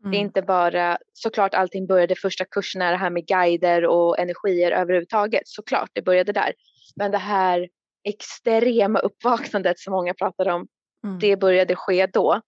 Mm. 0.00 0.10
Det 0.10 0.16
är 0.16 0.20
mm. 0.20 0.26
inte 0.26 0.42
bara, 0.42 0.98
såklart 1.12 1.54
allting 1.54 1.86
började 1.86 2.14
första 2.14 2.44
kurserna, 2.44 2.90
det 2.90 2.96
här 2.96 3.10
med 3.10 3.26
guider 3.26 3.86
och 3.86 4.18
energier 4.18 4.72
överhuvudtaget, 4.72 5.42
såklart 5.44 5.90
det 5.92 6.02
började 6.02 6.32
där. 6.32 6.52
Men 6.96 7.10
det 7.10 7.18
här 7.18 7.68
extrema 8.04 8.98
uppvaknandet 8.98 9.78
som 9.78 9.92
många 9.92 10.14
pratar 10.14 10.48
om, 10.48 10.66
mm. 11.04 11.18
det 11.18 11.36
började 11.36 11.76
ske 11.76 12.06
då. 12.06 12.40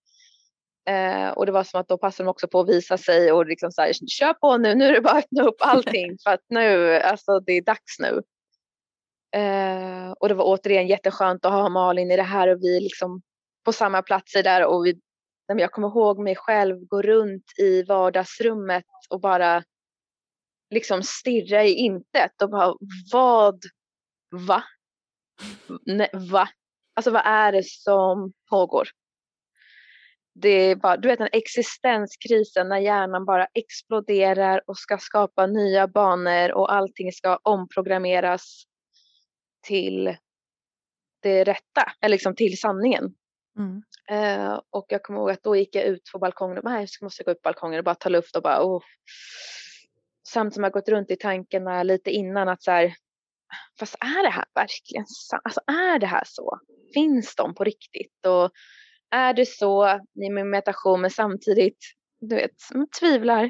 Eh, 0.89 1.28
och 1.28 1.47
det 1.47 1.53
var 1.53 1.64
som 1.64 1.80
att 1.80 1.89
då 1.89 1.99
passade 1.99 2.26
de 2.26 2.30
också 2.30 2.49
på 2.49 2.61
att 2.61 2.68
visa 2.68 2.99
sig 2.99 3.32
och 3.32 3.47
liksom 3.47 3.72
så 3.72 3.82
här, 3.82 3.93
kör 3.93 4.34
på 4.34 4.57
nu, 4.57 4.74
nu 4.74 4.84
är 4.84 4.93
det 4.93 5.01
bara 5.01 5.18
att 5.18 5.24
öppna 5.24 5.43
upp 5.43 5.57
allting 5.59 6.16
för 6.24 6.30
att 6.30 6.45
nu, 6.49 6.95
alltså 6.97 7.41
det 7.41 7.53
är 7.53 7.62
dags 7.62 7.99
nu. 7.99 8.22
Eh, 9.41 10.11
och 10.11 10.28
det 10.28 10.34
var 10.34 10.45
återigen 10.45 10.87
jätteskönt 10.87 11.45
att 11.45 11.53
ha 11.53 11.68
Malin 11.68 12.11
i 12.11 12.16
det 12.16 12.22
här 12.22 12.49
och 12.49 12.62
vi 12.62 12.80
liksom 12.80 13.22
på 13.64 13.72
samma 13.72 14.03
platser 14.03 14.43
där 14.43 14.64
och 14.64 14.87
vi 14.87 15.01
jag 15.49 15.72
kommer 15.72 15.89
ihåg 15.89 16.18
mig 16.18 16.37
själv 16.37 16.87
gå 16.87 17.03
runt 17.03 17.45
i 17.59 17.82
vardagsrummet 17.82 18.84
och 19.11 19.20
bara 19.20 19.62
liksom 20.70 21.03
stirra 21.03 21.64
i 21.64 21.72
intet 21.72 22.43
och 22.43 22.51
bara 22.51 22.74
vad, 23.12 23.61
va? 24.30 24.64
Ne, 25.87 26.09
va? 26.12 26.49
Alltså 26.95 27.11
vad 27.11 27.22
är 27.24 27.53
det 27.53 27.64
som 27.64 28.32
pågår? 28.51 28.89
Det 30.39 30.49
är 30.49 30.76
bara, 30.76 30.97
du 30.97 31.09
vet 31.09 31.18
den 31.18 31.28
existenskrisen 31.32 32.68
när 32.68 32.78
hjärnan 32.78 33.24
bara 33.24 33.47
exploderar 33.55 34.62
och 34.66 34.78
ska 34.78 34.99
skapa 34.99 35.47
nya 35.47 35.89
banor 35.89 36.53
och 36.53 36.72
allting 36.72 37.12
ska 37.12 37.39
omprogrammeras 37.43 38.64
till 39.66 40.16
det 41.22 41.45
rätta, 41.45 41.93
eller 42.01 42.14
liksom 42.14 42.34
till 42.34 42.59
sanningen. 42.59 43.14
Mm. 43.59 43.82
Uh, 44.11 44.61
och 44.70 44.87
jag 44.89 45.03
kommer 45.03 45.20
ihåg 45.20 45.30
att 45.30 45.43
då 45.43 45.57
gick 45.57 45.74
jag 45.74 45.84
ut 45.84 46.11
på 46.12 46.18
balkongen 46.18 46.59
och 46.59 46.64
bara, 46.64 46.80
jag 46.80 46.89
måste 47.03 47.24
gå 47.24 47.30
upp 47.30 47.43
på 47.43 47.49
balkongen 47.49 47.78
och 47.78 47.84
bara 47.84 47.95
ta 47.95 48.09
luft 48.09 48.37
och 48.37 48.43
bara 48.43 48.64
oh. 48.64 48.82
Samt 50.28 50.55
som 50.55 50.62
jag 50.62 50.72
gått 50.72 50.89
runt 50.89 51.11
i 51.11 51.16
tankarna 51.16 51.82
lite 51.82 52.11
innan 52.11 52.49
att 52.49 52.62
så 52.62 52.70
här, 52.70 52.95
fast 53.78 53.95
är 53.95 54.22
det 54.22 54.30
här 54.30 54.45
verkligen 54.55 55.07
sant? 55.07 55.43
Alltså 55.45 55.61
är 55.66 55.99
det 55.99 56.07
här 56.07 56.24
så? 56.26 56.59
Finns 56.95 57.34
de 57.37 57.55
på 57.55 57.64
riktigt? 57.64 58.26
Och 58.26 58.51
är 59.11 59.35
det 59.35 59.47
så 59.47 60.01
i 60.25 60.31
min 60.31 60.51
meditation 60.51 61.01
men 61.01 61.11
samtidigt, 61.11 61.79
du 62.21 62.37
vet, 62.37 62.51
tvivlar. 63.01 63.45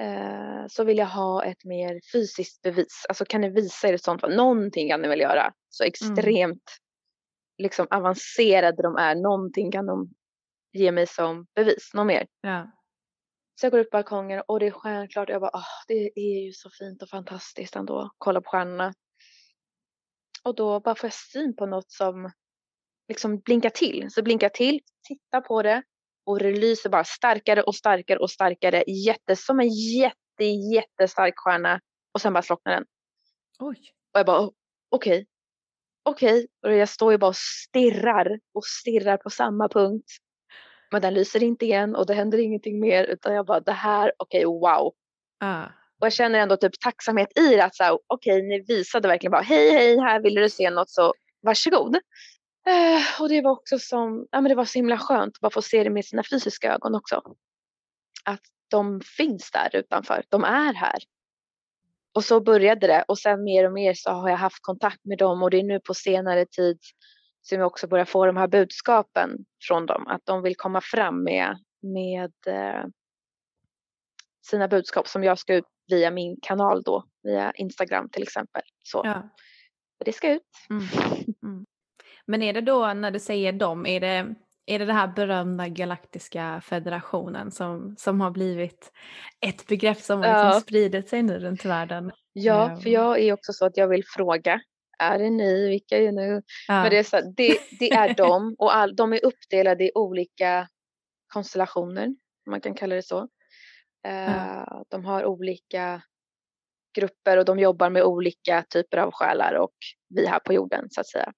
Uh, 0.00 0.66
så 0.68 0.84
vill 0.84 0.98
jag 0.98 1.06
ha 1.06 1.44
ett 1.44 1.64
mer 1.64 2.00
fysiskt 2.12 2.62
bevis. 2.62 3.06
Alltså 3.08 3.24
kan 3.24 3.40
ni 3.40 3.50
visa 3.50 3.88
er 3.88 3.94
ett 3.94 4.02
sånt? 4.02 4.22
Någonting 4.22 4.88
kan 4.88 5.02
ni 5.02 5.08
väl 5.08 5.20
göra? 5.20 5.52
Så 5.68 5.84
mm. 5.84 5.88
extremt 5.88 6.70
liksom 7.58 7.86
avancerade 7.90 8.82
de 8.82 8.96
är, 8.96 9.14
någonting 9.14 9.72
kan 9.72 9.86
de 9.86 10.10
ge 10.72 10.92
mig 10.92 11.06
som 11.06 11.46
bevis, 11.54 11.90
något 11.94 12.06
mer. 12.06 12.26
Ja. 12.40 12.70
Så 13.60 13.66
jag 13.66 13.72
går 13.72 13.78
upp 13.78 13.90
på 13.90 13.96
balkongen 13.96 14.42
och 14.48 14.60
det 14.60 14.66
är 14.66 14.70
stjärnklart. 14.70 15.28
Jag 15.28 15.40
bara, 15.40 15.58
oh, 15.58 15.84
det 15.88 16.10
är 16.14 16.44
ju 16.44 16.52
så 16.52 16.70
fint 16.70 17.02
och 17.02 17.08
fantastiskt 17.08 17.76
ändå. 17.76 18.10
Kolla 18.18 18.40
på 18.40 18.50
stjärnorna. 18.50 18.94
Och 20.44 20.54
då 20.54 20.80
bara 20.80 20.94
får 20.94 21.06
jag 21.06 21.14
syn 21.14 21.56
på 21.56 21.66
något 21.66 21.90
som 21.90 22.30
liksom 23.10 23.38
blinkar 23.38 23.70
till. 23.70 24.06
Så 24.10 24.22
blinkar 24.22 24.48
till, 24.48 24.80
tittar 25.08 25.40
på 25.40 25.62
det 25.62 25.82
och 26.26 26.38
det 26.38 26.52
lyser 26.52 26.90
bara 26.90 27.04
starkare 27.04 27.62
och 27.62 27.74
starkare 27.74 28.18
och 28.18 28.30
starkare. 28.30 28.84
Jätte, 28.86 29.36
som 29.36 29.60
en 29.60 29.68
jätte, 29.68 30.44
jättestark 30.74 31.34
stjärna. 31.36 31.80
Och 32.14 32.20
sen 32.20 32.32
bara 32.32 32.42
slocknar 32.42 32.72
den. 32.72 32.84
Oj. 33.58 33.78
Och 34.12 34.18
jag 34.18 34.26
bara 34.26 34.38
okej. 34.40 34.52
Okay. 34.90 35.26
Okej. 36.02 36.32
Okay. 36.32 36.72
Och 36.72 36.78
jag 36.78 36.88
står 36.88 37.12
ju 37.12 37.18
bara 37.18 37.28
och 37.28 37.36
stirrar 37.36 38.40
och 38.54 38.64
stirrar 38.64 39.16
på 39.16 39.30
samma 39.30 39.68
punkt. 39.68 40.10
Men 40.90 41.02
den 41.02 41.14
lyser 41.14 41.42
inte 41.42 41.64
igen 41.64 41.96
och 41.96 42.06
det 42.06 42.14
händer 42.14 42.38
ingenting 42.38 42.80
mer 42.80 43.04
utan 43.04 43.34
jag 43.34 43.46
bara 43.46 43.60
det 43.60 43.72
här, 43.72 44.12
okej 44.16 44.46
okay, 44.46 44.60
wow. 44.60 44.92
Ah. 45.40 45.64
Och 46.00 46.06
jag 46.06 46.12
känner 46.12 46.38
ändå 46.38 46.56
typ 46.56 46.80
tacksamhet 46.80 47.38
i 47.38 47.56
det 47.56 47.64
att 47.64 47.76
så 47.76 48.00
okej 48.06 48.42
ni 48.42 48.60
visade 48.60 49.08
verkligen 49.08 49.30
bara 49.30 49.42
hej 49.42 49.70
hej 49.70 49.98
här 49.98 50.20
vill 50.20 50.34
du 50.34 50.50
se 50.50 50.70
något 50.70 50.90
så 50.90 51.14
varsågod. 51.42 51.96
Eh, 52.66 53.22
och 53.22 53.28
det 53.28 53.40
var 53.40 53.50
också 53.50 53.78
som, 53.78 54.26
ja 54.30 54.40
men 54.40 54.48
det 54.48 54.54
var 54.54 54.64
så 54.64 54.78
himla 54.78 54.98
skönt 54.98 55.36
att 55.36 55.40
bara 55.40 55.50
få 55.50 55.62
se 55.62 55.84
det 55.84 55.90
med 55.90 56.04
sina 56.04 56.22
fysiska 56.30 56.74
ögon 56.74 56.94
också. 56.94 57.22
Att 58.24 58.40
de 58.70 59.00
finns 59.00 59.50
där 59.50 59.76
utanför, 59.76 60.24
de 60.28 60.44
är 60.44 60.74
här. 60.74 60.98
Och 62.14 62.24
så 62.24 62.40
började 62.40 62.86
det 62.86 63.04
och 63.08 63.18
sen 63.18 63.44
mer 63.44 63.66
och 63.66 63.72
mer 63.72 63.94
så 63.94 64.10
har 64.10 64.28
jag 64.28 64.36
haft 64.36 64.62
kontakt 64.62 65.04
med 65.04 65.18
dem 65.18 65.42
och 65.42 65.50
det 65.50 65.58
är 65.58 65.62
nu 65.62 65.80
på 65.80 65.94
senare 65.94 66.46
tid 66.46 66.78
som 67.42 67.58
jag 67.58 67.66
också 67.66 67.88
börjar 67.88 68.04
få 68.04 68.26
de 68.26 68.36
här 68.36 68.48
budskapen 68.48 69.30
från 69.68 69.86
dem. 69.86 70.06
Att 70.06 70.20
de 70.24 70.42
vill 70.42 70.56
komma 70.56 70.80
fram 70.80 71.24
med, 71.24 71.58
med 71.82 72.32
eh, 72.46 72.84
sina 74.46 74.68
budskap 74.68 75.08
som 75.08 75.24
jag 75.24 75.38
ska 75.38 75.54
ut 75.54 75.64
via 75.86 76.10
min 76.10 76.36
kanal 76.42 76.82
då, 76.82 77.04
via 77.22 77.52
Instagram 77.52 78.08
till 78.08 78.22
exempel. 78.22 78.62
Så 78.82 79.02
ja. 79.04 79.28
det 80.04 80.12
ska 80.12 80.32
ut. 80.32 80.42
Mm. 80.70 80.84
Mm. 81.42 81.66
Men 82.30 82.42
är 82.42 82.52
det 82.52 82.60
då 82.60 82.94
när 82.94 83.10
du 83.10 83.18
säger 83.18 83.52
dem, 83.52 83.86
är 83.86 84.00
det, 84.00 84.34
är 84.66 84.78
det 84.78 84.84
det 84.84 84.92
här 84.92 85.08
berömda 85.08 85.68
galaktiska 85.68 86.60
federationen 86.64 87.50
som, 87.50 87.96
som 87.98 88.20
har 88.20 88.30
blivit 88.30 88.92
ett 89.46 89.66
begrepp 89.66 89.98
som 89.98 90.18
har 90.18 90.26
liksom 90.26 90.46
ja. 90.46 90.60
spridit 90.60 91.08
sig 91.08 91.22
nu 91.22 91.38
runt 91.38 91.64
världen? 91.64 92.12
Ja, 92.32 92.76
för 92.82 92.90
jag 92.90 93.20
är 93.20 93.32
också 93.32 93.52
så 93.52 93.66
att 93.66 93.76
jag 93.76 93.88
vill 93.88 94.04
fråga 94.06 94.60
är 94.98 95.18
det 95.18 95.30
ni, 95.30 95.68
vilka 95.68 95.98
är 95.98 96.12
nu? 96.12 96.42
Ja. 96.68 96.82
Men 96.82 96.90
det 96.90 96.98
är, 96.98 97.02
så, 97.02 97.20
det, 97.36 97.58
det 97.78 97.90
är 97.90 98.14
de 98.14 98.54
och 98.58 98.76
all, 98.76 98.96
de 98.96 99.12
är 99.12 99.24
uppdelade 99.24 99.84
i 99.84 99.90
olika 99.94 100.68
konstellationer, 101.32 102.06
om 102.06 102.50
man 102.50 102.60
kan 102.60 102.74
kalla 102.74 102.94
det 102.94 103.02
så. 103.02 103.20
Uh, 104.08 104.82
de 104.88 105.04
har 105.04 105.24
olika 105.24 106.02
grupper 106.98 107.36
och 107.36 107.44
de 107.44 107.58
jobbar 107.58 107.90
med 107.90 108.02
olika 108.02 108.64
typer 108.68 108.98
av 108.98 109.10
själar 109.12 109.54
och 109.54 109.74
vi 110.08 110.26
här 110.26 110.38
på 110.38 110.52
jorden 110.52 110.86
så 110.90 111.00
att 111.00 111.08
säga. 111.08 111.32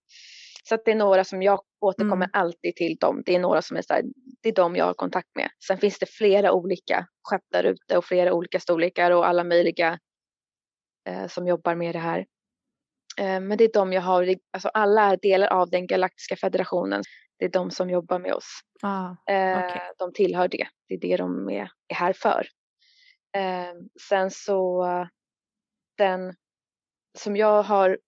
Så 0.69 0.79
det 0.85 0.91
är 0.91 0.95
några 0.95 1.25
som 1.25 1.43
jag 1.43 1.61
återkommer 1.81 2.27
mm. 2.27 2.31
alltid 2.33 2.77
till 2.77 2.97
dem. 3.01 3.23
Det 3.27 3.35
är 3.35 3.41
några 3.41 3.63
som 3.63 3.77
är 3.77 3.83
så 3.83 3.95
här, 3.95 4.05
det 4.43 4.49
är 4.49 4.55
de 4.55 4.77
jag 4.77 4.85
har 4.85 4.95
kontakt 4.95 5.29
med. 5.35 5.51
Sen 5.67 5.79
finns 5.79 5.99
det 5.99 6.07
flera 6.07 6.53
olika 6.53 7.07
skepp 7.23 7.43
där 7.53 7.65
ute 7.65 7.99
och 7.99 8.05
flera 8.05 8.33
olika 8.33 8.61
storlekar 8.61 9.11
och 9.11 9.29
alla 9.29 9.45
möjliga 9.45 9.99
eh, 11.09 11.27
som 11.27 11.47
jobbar 11.47 11.75
med 11.75 11.95
det 11.95 11.99
här. 11.99 12.27
Eh, 13.19 13.41
men 13.41 13.59
det 13.59 13.65
är 13.65 13.73
de 13.73 13.93
jag 13.93 14.03
har, 14.03 14.35
alltså 14.53 14.69
alla 14.69 15.03
är 15.03 15.17
delar 15.17 15.49
av 15.49 15.71
den 15.71 15.87
galaktiska 15.87 16.37
federationen. 16.37 17.03
Det 17.39 17.45
är 17.45 17.51
de 17.51 17.71
som 17.71 17.91
jobbar 17.91 18.19
med 18.19 18.35
oss. 18.35 18.61
Ah, 18.83 19.13
okay. 19.13 19.37
eh, 19.37 19.83
de 19.99 20.13
tillhör 20.13 20.49
det. 20.49 20.67
Det 20.89 20.95
är 20.95 21.01
det 21.01 21.17
de 21.17 21.51
är, 21.51 21.71
är 21.89 21.95
här 21.95 22.13
för. 22.13 22.47
Eh, 23.37 23.75
sen 24.09 24.31
så 24.31 24.85
den 25.99 26.35
som 27.19 27.37
jag 27.37 27.63
har 27.63 27.99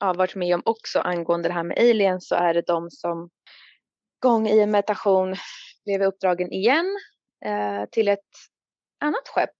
ja, 0.00 0.12
varit 0.12 0.34
med 0.34 0.54
om 0.54 0.62
också 0.64 1.00
angående 1.00 1.48
det 1.48 1.54
här 1.54 1.62
med 1.62 1.78
aliens 1.78 2.28
så 2.28 2.34
är 2.34 2.54
det 2.54 2.62
de 2.66 2.90
som 2.90 3.30
gång 4.20 4.48
i 4.48 4.60
en 4.60 4.70
meditation 4.70 5.36
blev 5.84 6.02
uppdragen 6.02 6.52
igen 6.52 6.86
eh, 7.44 7.84
till 7.92 8.08
ett 8.08 8.30
annat 9.00 9.28
skepp 9.28 9.50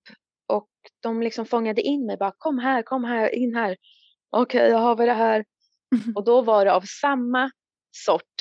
och 0.46 0.68
de 1.02 1.22
liksom 1.22 1.46
fångade 1.46 1.82
in 1.82 2.06
mig 2.06 2.16
bara 2.16 2.32
kom 2.38 2.58
här, 2.58 2.82
kom 2.82 3.04
här, 3.04 3.34
in 3.34 3.54
här. 3.54 3.76
Okej, 4.30 4.60
okay, 4.60 4.70
jag 4.70 4.78
har 4.78 4.96
vi 4.96 5.06
det 5.06 5.12
här. 5.12 5.44
Och 6.14 6.24
då 6.24 6.42
var 6.42 6.64
det 6.64 6.72
av 6.72 6.84
samma 7.00 7.50
sort. 7.90 8.34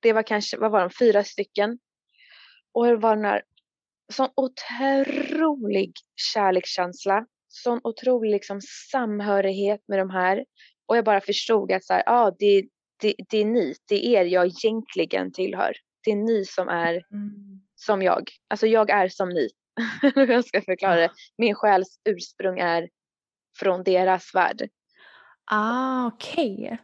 Det 0.00 0.12
var 0.12 0.22
kanske, 0.22 0.56
vad 0.56 0.70
var 0.70 0.80
de, 0.80 0.90
fyra 0.90 1.24
stycken. 1.24 1.78
Och 2.72 2.86
det 2.86 2.96
var 2.96 3.16
den 3.16 3.24
här 3.24 3.42
sån 4.12 4.28
otrolig 4.34 5.92
kärlekskänsla, 6.32 7.26
sån 7.48 7.80
otrolig 7.84 8.30
liksom 8.30 8.60
samhörighet 8.90 9.80
med 9.88 9.98
de 9.98 10.10
här. 10.10 10.44
Och 10.88 10.96
jag 10.96 11.04
bara 11.04 11.20
förstod 11.20 11.72
att 11.72 11.84
så 11.84 11.92
här, 11.92 12.02
ah, 12.06 12.30
det, 12.38 12.68
det, 13.00 13.14
det 13.28 13.38
är 13.38 13.44
ni, 13.44 13.74
det 13.88 14.06
är 14.06 14.20
er 14.20 14.24
jag 14.24 14.46
egentligen 14.46 15.32
tillhör. 15.32 15.72
Det 16.04 16.10
är 16.10 16.16
ni 16.16 16.44
som 16.44 16.68
är 16.68 16.92
mm. 17.12 17.60
som 17.74 18.02
jag. 18.02 18.30
Alltså 18.48 18.66
jag 18.66 18.90
är 18.90 19.08
som 19.08 19.28
ni. 19.28 19.48
jag 20.14 20.44
ska 20.44 20.62
förklara 20.62 20.96
det. 20.96 21.10
Min 21.38 21.54
själs 21.54 22.00
ursprung 22.04 22.58
är 22.58 22.88
från 23.58 23.82
deras 23.82 24.34
värld. 24.34 24.68
Ah, 25.50 26.06
okej. 26.06 26.54
Okay. 26.54 26.76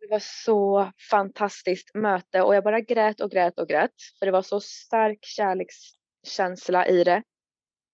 Det 0.00 0.06
var 0.10 0.22
så 0.44 0.92
fantastiskt 1.10 1.94
möte 1.94 2.42
och 2.42 2.54
jag 2.54 2.64
bara 2.64 2.80
grät 2.80 3.20
och 3.20 3.30
grät 3.30 3.58
och 3.58 3.68
grät. 3.68 3.94
För 4.18 4.26
det 4.26 4.32
var 4.32 4.42
så 4.42 4.60
stark 4.60 5.18
kärlekskänsla 5.22 6.86
i 6.86 7.04
det. 7.04 7.22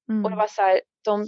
Mm. 0.09 0.25
Och 0.25 0.31
det 0.31 0.37
var 0.37 0.49
så 0.49 0.63
här, 0.63 0.81
de, 1.05 1.27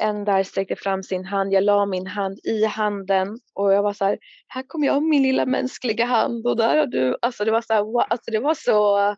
en 0.00 0.24
där 0.24 0.42
sträckte 0.42 0.76
fram 0.76 1.02
sin 1.02 1.24
hand, 1.24 1.52
jag 1.52 1.64
la 1.64 1.86
min 1.86 2.06
hand 2.06 2.38
i 2.44 2.64
handen 2.64 3.38
och 3.54 3.72
jag 3.72 3.82
var 3.82 3.92
så 3.92 4.04
här, 4.04 4.18
här 4.48 4.62
kommer 4.62 4.86
jag 4.86 5.02
min 5.02 5.22
lilla 5.22 5.46
mänskliga 5.46 6.04
hand 6.04 6.46
och 6.46 6.56
där 6.56 6.76
har 6.76 6.86
du, 6.86 7.16
alltså 7.22 7.44
det 7.44 7.50
var 7.50 7.62
så 7.62 7.72
här, 7.72 7.82
wow, 7.82 8.04
alltså 8.08 8.30
det 8.30 8.38
var 8.38 8.54
så 8.54 9.16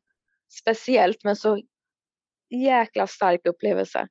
speciellt 0.60 1.24
men 1.24 1.36
så 1.36 1.62
jäkla 2.50 3.06
stark 3.06 3.46
upplevelse. 3.46 4.08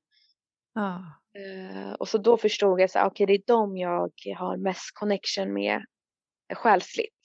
Ah. 0.76 0.99
Uh, 1.39 1.93
och 1.93 2.07
så 2.07 2.18
då 2.18 2.38
förstod 2.38 2.82
jag 2.82 2.89
att 2.95 3.11
okay, 3.11 3.26
det 3.26 3.34
är 3.34 3.41
de 3.47 3.78
jag 3.78 4.11
har 4.38 4.57
mest 4.57 4.91
connection 4.93 5.53
med 5.53 5.86
själsligt. 6.53 7.20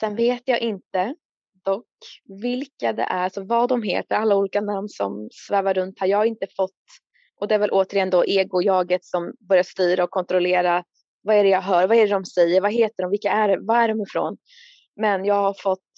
Sen 0.00 0.16
vet 0.16 0.42
jag 0.44 0.60
inte 0.60 1.14
dock 1.64 1.86
vilka 2.42 2.92
det 2.92 3.02
är, 3.02 3.24
alltså 3.24 3.44
vad 3.44 3.68
de 3.68 3.82
heter, 3.82 4.16
alla 4.16 4.36
olika 4.36 4.60
namn 4.60 4.88
som 4.88 5.28
svävar 5.32 5.74
runt 5.74 6.00
här. 6.00 6.06
Jag 6.06 6.18
har 6.18 6.24
inte 6.24 6.46
fått 6.56 6.72
och 7.40 7.48
det 7.48 7.54
är 7.54 7.58
väl 7.58 7.70
återigen 7.70 8.10
då 8.10 8.24
ego-jaget 8.26 9.04
som 9.04 9.34
börjar 9.48 9.62
styra 9.62 10.04
och 10.04 10.10
kontrollera. 10.10 10.84
Vad 11.22 11.36
är 11.36 11.44
det 11.44 11.50
jag 11.50 11.62
hör? 11.62 11.86
Vad 11.86 11.96
är 11.96 12.06
det 12.06 12.12
de 12.12 12.24
säger? 12.24 12.60
Vad 12.60 12.72
heter 12.72 13.02
de? 13.02 13.10
Vilka 13.10 13.30
är 13.30 13.48
det? 13.48 13.58
Var 13.60 13.76
är 13.76 13.88
de 13.88 14.02
ifrån? 14.02 14.36
Men 14.96 15.24
jag 15.24 15.34
har 15.34 15.54
fått, 15.54 15.90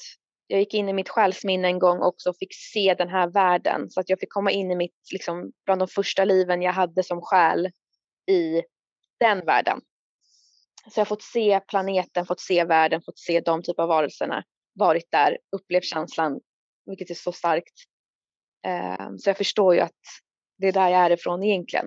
jag 0.46 0.60
gick 0.60 0.74
in 0.74 0.88
i 0.88 0.92
mitt 0.92 1.08
själsminne 1.08 1.68
en 1.68 1.78
gång 1.78 2.02
också 2.02 2.30
och 2.30 2.36
fick 2.36 2.54
se 2.54 2.94
den 2.98 3.08
här 3.08 3.28
världen. 3.28 3.90
Så 3.90 4.00
att 4.00 4.08
jag 4.08 4.20
fick 4.20 4.32
komma 4.32 4.50
in 4.50 4.70
i 4.70 4.76
mitt, 4.76 4.96
liksom, 5.12 5.52
bland 5.64 5.80
de 5.80 5.88
första 5.88 6.24
liven 6.24 6.62
jag 6.62 6.72
hade 6.72 7.02
som 7.02 7.20
själ 7.22 7.70
i 8.30 8.62
den 9.20 9.46
världen. 9.46 9.80
Så 10.90 11.00
jag 11.00 11.04
har 11.04 11.08
fått 11.08 11.22
se 11.22 11.60
planeten, 11.60 12.26
fått 12.26 12.40
se 12.40 12.64
världen, 12.64 13.02
fått 13.02 13.18
se 13.18 13.40
de 13.40 13.62
typer 13.62 13.82
av 13.82 13.88
varelserna. 13.88 14.44
Varit 14.74 15.10
där, 15.10 15.38
upplevt 15.56 15.84
känslan, 15.84 16.40
vilket 16.86 17.10
är 17.10 17.14
så 17.14 17.32
starkt. 17.32 17.74
Ehm, 18.66 19.18
så 19.18 19.30
jag 19.30 19.36
förstår 19.36 19.74
ju 19.74 19.80
att 19.80 19.92
det 20.58 20.68
är 20.68 20.72
där 20.72 20.88
jag 20.88 21.00
är 21.00 21.10
ifrån 21.10 21.42
egentligen. 21.42 21.86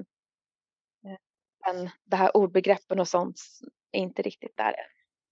Eh, 1.06 1.18
men 1.66 1.90
det 2.06 2.16
här 2.16 2.38
ordbegreppen 2.38 3.00
och 3.00 3.08
sånt 3.08 3.42
är 3.92 4.00
inte 4.00 4.22
riktigt 4.22 4.58
där 4.58 4.76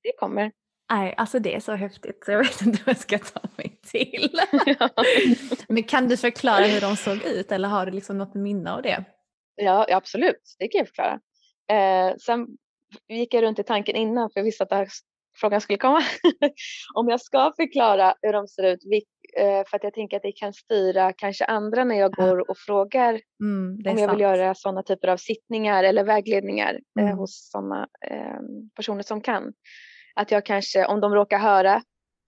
Det 0.04 0.12
kommer. 0.20 0.52
Nej, 0.92 1.14
alltså 1.18 1.40
det 1.40 1.56
är 1.56 1.60
så 1.60 1.72
häftigt 1.72 2.26
så 2.26 2.32
jag 2.32 2.40
vet 2.40 2.62
inte 2.62 2.84
vad 2.86 2.96
jag 2.96 3.02
ska 3.02 3.20
ta 3.20 3.42
mig 3.56 3.80
till. 3.84 4.40
Men 5.68 5.84
kan 5.84 6.08
du 6.08 6.18
förklara 6.18 6.66
hur 6.66 6.82
de 6.82 6.96
såg 6.96 7.24
ut 7.24 7.52
eller 7.52 7.68
har 7.68 7.86
du 7.86 7.92
liksom 7.92 8.18
något 8.18 8.34
minne 8.34 8.72
av 8.72 8.82
det? 8.82 9.06
Ja, 9.56 9.88
absolut, 9.90 10.56
det 10.60 10.68
kan 10.68 10.80
jag 10.80 10.88
förklara. 10.88 11.20
Eh, 11.72 12.16
sen 12.18 12.48
gick 13.08 13.34
jag 13.34 13.44
runt 13.44 13.60
i 13.60 13.64
tanken 13.64 13.96
innan 13.96 14.30
för 14.30 14.40
jag 14.40 14.46
visste 14.46 14.64
att 14.64 14.72
här 14.72 14.88
frågan 15.36 15.62
skulle 15.62 15.78
komma. 15.78 16.02
Om 16.96 17.10
jag 17.10 17.22
ska 17.22 17.54
förklara 17.58 18.14
hur 18.22 18.34
de 18.34 18.48
ser 18.48 18.64
ut, 18.64 18.80
Eh, 19.38 19.64
för 19.70 19.78
att 19.78 19.84
jag 19.84 19.94
tänker 19.94 20.18
att 20.18 20.24
det 20.24 20.32
kan 20.32 20.54
styra 20.54 21.14
kanske 21.14 21.46
andra 21.46 21.84
när 21.84 21.96
jag 21.96 22.12
går 22.12 22.50
och 22.50 22.58
frågar 22.58 23.10
mm, 23.44 23.74
om 23.74 23.82
jag 23.86 24.00
sant. 24.00 24.12
vill 24.12 24.20
göra 24.20 24.56
sådana 24.56 24.84
typer 24.84 25.08
av 25.08 25.18
sittningar 25.18 25.84
eller 25.84 26.04
vägledningar 26.04 26.80
eh, 27.00 27.06
mm. 27.06 27.18
hos 27.18 27.50
sådana 27.52 27.88
eh, 28.12 28.40
personer 28.76 29.04
som 29.04 29.22
kan. 29.22 29.54
Att 30.16 30.32
jag 30.32 30.46
kanske, 30.46 30.86
om 30.86 31.02
de 31.02 31.14
råkar 31.14 31.40
höra 31.40 31.82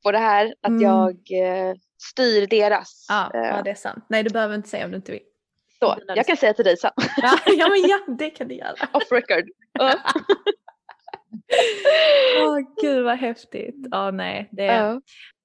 på 0.03 0.11
det 0.11 0.17
här, 0.17 0.55
att 0.61 0.69
mm. 0.69 0.81
jag 0.81 1.11
eh, 1.11 1.75
styr 2.11 2.47
deras. 2.47 3.05
Ja, 3.09 3.29
ja, 3.33 3.61
det 3.63 3.69
är 3.69 3.75
sant. 3.75 4.05
Nej, 4.09 4.23
du 4.23 4.29
behöver 4.29 4.55
inte 4.55 4.69
säga 4.69 4.85
om 4.85 4.91
du 4.91 4.97
inte 4.97 5.11
vill. 5.11 5.21
Så, 5.79 5.97
jag 6.07 6.27
kan 6.27 6.37
säga 6.37 6.53
till 6.53 6.65
dig 6.65 6.77
sen. 6.77 6.91
Ja, 6.97 7.37
ja, 7.45 7.69
men 7.69 7.89
ja 7.89 8.15
det 8.17 8.29
kan 8.29 8.47
du 8.47 8.55
göra. 8.55 8.75
Off 8.93 9.11
record. 9.11 9.49
Åh 12.41 12.49
oh, 12.49 12.59
gud 12.81 13.05
vad 13.05 13.17
häftigt. 13.17 13.87
Ja 13.91 14.11
nej, 14.11 14.49
det, 14.51 14.81
uh 14.81 14.97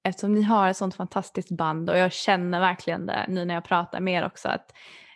eftersom 0.07 0.33
ni 0.33 0.41
har 0.41 0.69
ett 0.69 0.77
sånt 0.77 0.95
fantastiskt 0.95 1.51
band 1.51 1.89
och 1.89 1.97
jag 1.97 2.11
känner 2.11 2.59
verkligen 2.59 3.05
det 3.05 3.25
nu 3.27 3.45
när 3.45 3.53
jag 3.53 3.63
pratar 3.63 3.99
med 3.99 4.13
er 4.13 4.25
också 4.25 4.49
att 4.49 4.71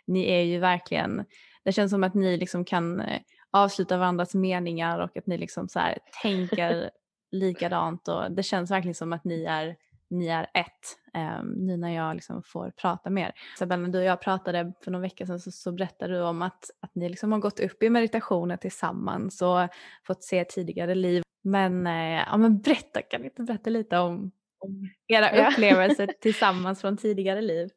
ni 0.07 0.31
är 0.31 0.41
ju 0.41 0.59
verkligen, 0.59 1.25
det 1.65 1.71
känns 1.71 1.91
som 1.91 2.03
att 2.03 2.13
ni 2.13 2.37
liksom 2.37 2.65
kan 2.65 3.01
eh, 3.01 3.21
avsluta 3.51 3.97
varandras 3.97 4.33
meningar 4.33 4.99
och 4.99 5.17
att 5.17 5.27
ni 5.27 5.37
liksom 5.37 5.69
så 5.69 5.79
här 5.79 5.97
tänker 6.21 6.89
likadant 7.31 8.07
och 8.07 8.31
det 8.31 8.43
känns 8.43 8.71
verkligen 8.71 8.95
som 8.95 9.13
att 9.13 9.23
ni 9.23 9.43
är 9.43 9.75
ni 10.11 10.27
är 10.27 10.43
ett. 10.43 10.97
Um, 11.41 11.47
nu 11.51 11.77
när 11.77 11.89
jag 11.95 12.15
liksom 12.15 12.43
får 12.45 12.71
prata 12.81 13.09
mer. 13.09 13.31
Isabella, 13.55 13.81
när 13.81 13.89
du 13.89 13.99
och 13.99 14.05
jag 14.05 14.21
pratade 14.21 14.73
för 14.83 14.91
någon 14.91 15.01
vecka 15.01 15.25
sedan 15.25 15.39
så, 15.39 15.51
så 15.51 15.71
berättade 15.71 16.13
du 16.13 16.21
om 16.21 16.41
att, 16.41 16.69
att 16.79 16.95
ni 16.95 17.09
liksom 17.09 17.31
har 17.31 17.39
gått 17.39 17.59
upp 17.59 17.83
i 17.83 17.89
meditationer 17.89 18.57
tillsammans 18.57 19.41
och 19.41 19.59
fått 20.07 20.23
se 20.23 20.45
tidigare 20.45 20.95
liv. 20.95 21.23
Men, 21.43 21.87
eh, 21.87 22.23
ja, 22.27 22.37
men 22.37 22.61
berätta, 22.61 23.01
kan 23.01 23.21
ni 23.21 23.27
inte 23.27 23.43
berätta 23.43 23.69
lite 23.69 23.97
om, 23.97 24.31
om 24.59 24.89
era 25.07 25.35
Ja. 25.37 25.49
upplevelser 25.49 26.07
tillsammans 26.21 26.81
från 26.81 26.97
tidigare 26.97 27.41
liv? 27.41 27.69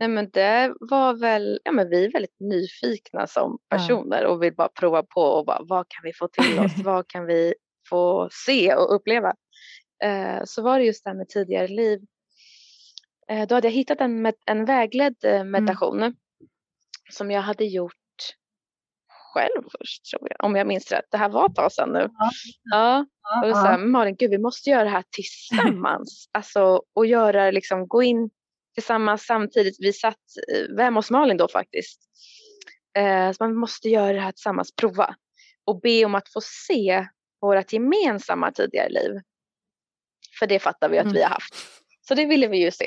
Nej 0.00 0.08
men 0.08 0.30
det 0.30 0.74
var 0.80 1.14
väl, 1.14 1.60
ja 1.64 1.72
men 1.72 1.88
vi 1.90 2.04
är 2.04 2.12
väldigt 2.12 2.40
nyfikna 2.40 3.26
som 3.26 3.58
Ja. 3.68 3.76
personer 3.76 4.26
och 4.26 4.42
vill 4.42 4.54
bara 4.54 4.68
prova 4.68 5.02
på 5.02 5.20
och 5.20 5.46
bara 5.46 5.58
vad 5.62 5.86
kan 5.88 6.00
vi 6.04 6.12
få 6.12 6.28
till 6.28 6.58
oss, 6.58 6.72
vad 6.84 7.08
kan 7.08 7.26
vi 7.26 7.54
få 7.90 8.28
se 8.46 8.74
och 8.74 8.94
uppleva. 8.94 9.34
Eh, 10.04 10.42
så 10.44 10.62
var 10.62 10.78
det 10.78 10.84
just 10.84 11.04
det 11.04 11.10
här 11.10 11.16
med 11.16 11.28
tidigare 11.28 11.68
liv. 11.68 12.00
Eh, 13.28 13.46
då 13.48 13.54
hade 13.54 13.68
jag 13.68 13.72
hittat 13.72 14.00
en, 14.00 14.22
med, 14.22 14.34
en 14.46 14.64
vägledd 14.64 15.24
eh, 15.24 15.44
meditation 15.44 16.16
som 17.10 17.30
jag 17.30 17.42
hade 17.42 17.64
gjort 17.64 17.94
själv 19.34 19.62
först 19.78 20.04
tror 20.04 20.28
jag, 20.30 20.44
om 20.44 20.56
jag 20.56 20.66
minns 20.66 20.92
rätt. 20.92 21.04
Det 21.10 21.16
här 21.16 21.28
var 21.28 21.46
ett 21.46 21.54
tag 21.54 21.72
sedan 21.72 21.92
nu. 21.92 22.08
Ja. 22.18 22.30
Ja, 22.70 23.06
och 23.42 23.48
då 23.48 23.54
sa 23.54 23.70
jag, 23.70 23.80
Malin, 23.88 24.16
gud 24.16 24.30
vi 24.30 24.38
måste 24.38 24.70
göra 24.70 24.84
det 24.84 24.90
här 24.90 25.04
tillsammans. 25.10 26.28
alltså 26.32 26.82
och 26.94 27.06
göra 27.06 27.50
liksom, 27.50 27.88
gå 27.88 28.02
in 28.02 28.30
tillsammans 28.74 29.26
samtidigt. 29.26 29.76
Vi 29.78 29.92
satt 29.92 30.20
hemma 30.78 30.98
hos 30.98 31.10
Malin 31.10 31.36
då 31.36 31.48
faktiskt. 31.48 32.00
Eh, 32.98 33.32
så 33.32 33.44
man 33.44 33.54
måste 33.54 33.88
göra 33.88 34.12
det 34.12 34.20
här 34.20 34.32
tillsammans, 34.32 34.76
prova. 34.76 35.14
Och 35.66 35.80
be 35.80 36.04
om 36.04 36.14
att 36.14 36.32
få 36.32 36.40
se 36.66 37.06
vårt 37.40 37.72
gemensamma 37.72 38.52
tidigare 38.52 38.88
liv. 38.88 39.20
För 40.38 40.46
det 40.46 40.58
fattar 40.58 40.88
vi 40.88 40.98
att 40.98 41.04
Mm. 41.04 41.14
vi 41.14 41.22
har 41.22 41.30
haft. 41.30 41.54
Så 42.08 42.14
det 42.14 42.24
ville 42.24 42.46
vi 42.46 42.58
ju 42.58 42.70
se. 42.70 42.86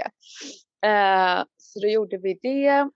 Eh, 0.86 1.44
så 1.58 1.80
då 1.80 1.88
gjorde 1.88 2.18
vi 2.18 2.40
det. 2.42 2.90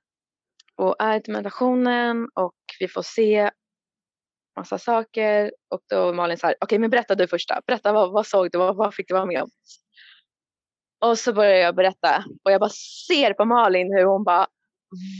Och 0.75 0.95
är 0.99 1.19
till 1.19 1.33
meditationen 1.33 2.27
och 2.33 2.55
vi 2.79 2.87
får 2.87 3.01
se 3.01 3.51
massa 4.57 4.77
saker. 4.77 5.51
Och 5.73 5.81
då 5.89 6.05
var 6.05 6.13
Malin 6.13 6.37
så 6.37 6.47
här, 6.47 6.55
okej 6.61 6.79
men 6.79 6.89
berätta 6.89 7.15
du 7.15 7.27
första. 7.27 7.61
Berätta 7.67 7.93
vad, 7.93 8.11
vad 8.11 8.27
såg 8.27 8.51
du, 8.51 8.57
vad, 8.57 8.75
vad 8.75 8.95
fick 8.95 9.07
du 9.07 9.13
vara 9.13 9.25
med 9.25 9.41
om? 9.43 9.49
Och 11.05 11.19
så 11.19 11.33
börjar 11.33 11.55
jag 11.57 11.75
berätta 11.75 12.23
och 12.45 12.51
jag 12.51 12.59
bara 12.61 12.69
ser 13.07 13.33
på 13.33 13.45
Malin 13.45 13.93
hur 13.93 14.03
hon 14.05 14.23
bara, 14.23 14.47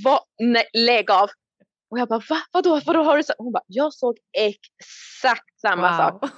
vad, 0.04 0.20
nej, 0.40 0.66
lägg 0.74 1.12
av. 1.12 1.30
Och 1.92 2.00
jag 2.00 2.08
bara, 2.08 2.22
va? 2.30 2.38
Vadå, 2.52 2.82
vadå 2.86 3.04
har 3.04 3.18
du 3.18 3.24
så? 3.24 3.34
Hon 3.38 3.52
bara, 3.52 3.64
jag 3.68 3.94
såg 3.94 4.18
exakt 4.38 5.60
samma 5.62 5.98
sak. 5.98 6.32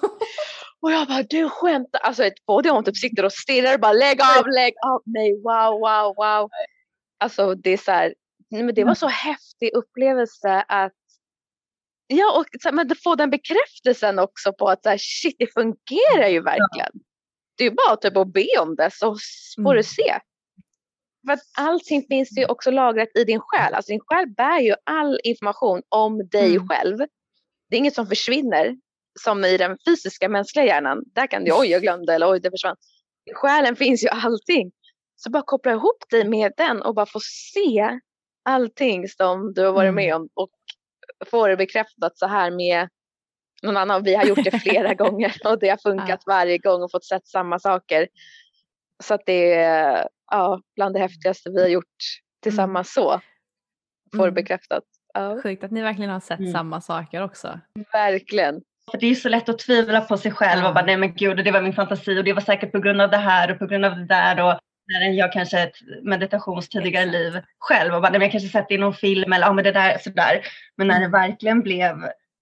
Och 0.84 0.92
jag 0.92 1.08
bara, 1.08 1.24
du 1.24 1.50
skämtar. 1.50 2.00
Alltså 2.00 2.24
ett- 2.24 2.46
både 2.46 2.70
hon 2.70 2.84
typ 2.84 2.98
sitter 2.98 3.26
och 3.26 3.34
stirrar 3.34 3.74
och 3.74 3.80
bara, 3.80 3.94
lägg 3.94 4.22
av, 4.22 4.48
lägg 4.48 4.74
av. 4.86 5.02
Nej, 5.06 5.34
wow, 5.34 5.80
wow, 5.80 6.16
wow. 6.16 6.50
Alltså 7.18 7.56
det 7.56 7.70
är 7.70 7.78
så 7.78 7.92
här, 7.92 8.14
men 8.50 8.76
det 8.76 8.84
var 8.84 8.96
så 8.96 9.08
häftig 9.08 9.74
upplevelse 9.74 10.66
att 10.68 10.94
Ja, 12.08 12.38
och 12.40 12.46
så, 12.62 12.68
här, 12.68 12.74
men 12.74 12.90
få 13.04 13.16
den 13.16 13.30
bekräftelsen 13.30 14.20
också 14.20 14.54
på 14.54 14.68
att 14.70 14.84
så 14.84 14.90
här, 14.90 14.98
shit, 14.98 15.36
det 15.40 15.54
fungerar 15.54 16.28
ju 16.28 16.42
verkligen. 16.42 16.92
Det 17.58 17.64
är 17.66 17.72
bara 17.72 17.96
typ 17.96 18.18
att 18.18 18.34
be 18.34 18.48
om 18.62 18.76
det 18.76 18.90
så 18.94 19.06
får 19.56 19.62
Mm. 19.72 19.78
du 19.78 19.84
se. 19.84 20.20
För 21.28 21.34
att 21.34 21.40
allting 21.58 22.06
finns 22.10 22.38
ju 22.38 22.46
också 22.46 22.72
lagrat 22.72 23.10
i 23.16 23.24
din 23.24 23.40
själ. 23.40 23.74
Alltså 23.74 23.92
din 23.92 24.00
själ 24.06 24.28
bär 24.30 24.60
ju 24.60 24.76
all 24.84 25.20
information 25.24 25.82
om 25.90 26.28
dig 26.28 26.56
Mm. 26.56 26.68
själv. 26.68 26.98
Det 27.70 27.76
är 27.76 27.78
inget 27.78 27.96
som 27.96 28.08
försvinner 28.08 28.78
som 29.20 29.46
i 29.46 29.58
den 29.58 29.78
fysiska 29.88 30.30
mänskliga 30.30 30.66
hjärnan. 30.66 31.04
Där 31.06 31.28
kan 31.28 31.44
du, 31.44 31.52
oj 31.54 31.68
jag 31.68 31.82
glömde 31.82 32.14
eller 32.14 32.32
oj 32.32 32.40
det 32.40 32.52
försvann. 32.52 32.76
I 33.32 33.34
själen 33.34 33.76
finns 33.76 34.04
ju 34.04 34.08
allting. 34.10 34.72
Så 35.16 35.30
bara 35.30 35.44
koppla 35.44 35.72
ihop 35.72 36.10
dig 36.10 36.30
med 36.30 36.54
den 36.58 36.82
och 36.82 36.96
bara 36.96 37.06
få 37.06 37.20
se 37.54 38.00
allting 38.44 39.08
som 39.08 39.54
du 39.54 39.66
har 39.66 39.72
varit 39.74 39.90
Mm. 39.90 39.96
med 39.96 40.16
om 40.16 40.30
och 40.34 40.50
få 41.26 41.48
det 41.48 41.58
bekräftat 41.58 42.18
så 42.18 42.28
här 42.28 42.52
med 42.52 42.90
någon 43.64 43.78
annan. 43.78 44.04
Vi 44.04 44.16
har 44.16 44.26
gjort 44.26 44.44
det 44.44 44.60
flera 44.60 44.94
gånger 45.04 45.36
och 45.46 45.60
det 45.60 45.70
har 45.70 45.78
funkat 45.78 46.24
varje 46.28 46.58
gång 46.58 46.84
och 46.84 46.92
fått 46.92 47.06
sett 47.06 47.28
samma 47.28 47.60
saker. 47.60 48.08
Så 49.04 49.14
att 49.14 49.22
det 49.26 49.54
är 49.54 50.08
ja, 50.32 50.62
bland 50.76 50.96
det 50.96 51.00
häftigaste 51.00 51.50
vi 51.50 51.62
har 51.62 51.70
gjort 51.70 51.96
tillsammans 52.42 52.94
så. 52.94 53.22
Få 54.16 54.18
det 54.18 54.24
Mm. 54.24 54.34
bekräftat. 54.34 54.84
Ja, 55.14 55.42
Sjukt 55.42 55.64
att 55.64 55.72
ni 55.72 55.82
verkligen 55.82 56.12
har 56.12 56.20
sett 56.20 56.40
Mm. 56.40 56.52
samma 56.52 56.82
saker 56.82 57.22
också. 57.24 57.60
verkligen. 57.94 58.62
För 58.92 58.98
det 58.98 59.08
är 59.08 59.16
så 59.16 59.30
lätt 59.30 59.50
att 59.50 59.60
tvivla 59.60 60.02
på 60.02 60.18
sig 60.18 60.32
själv 60.32 60.66
och 60.66 60.74
bara 60.74 60.86
nej 60.86 60.98
men 60.98 61.16
gud 61.16 61.46
det 61.46 61.52
var 61.52 61.62
min 61.62 61.74
fantasi 61.74 62.20
och 62.20 62.24
det 62.24 62.34
var 62.34 62.42
säkert 62.42 62.72
på 62.72 62.80
grund 62.80 63.02
av 63.02 63.10
det 63.10 63.18
här 63.18 63.52
och 63.52 63.60
på 63.60 63.66
grund 63.66 63.86
av 63.86 63.96
det 63.96 64.06
där 64.06 64.44
och 64.44 64.60
när 64.88 65.12
jag 65.12 65.34
kanske 65.34 65.60
ett 65.60 65.76
meditations 66.04 66.70
tidigare 66.70 67.06
liv 67.06 67.42
själv 67.60 67.94
och 67.94 68.02
bara 68.02 68.12
nej, 68.12 68.20
men 68.20 68.26
jag 68.26 68.32
kanske 68.32 68.50
sett 68.50 68.66
det 68.70 68.76
i 68.76 68.78
någon 68.78 68.94
film 68.94 69.34
eller 69.34 69.46
ja 69.46 69.54
men 69.54 69.64
det 69.64 69.72
där 69.72 69.98
sådär. 69.98 70.42
Men 70.78 70.88
när 70.88 71.00
det 71.00 71.08
verkligen 71.08 71.62
blev 71.62 71.96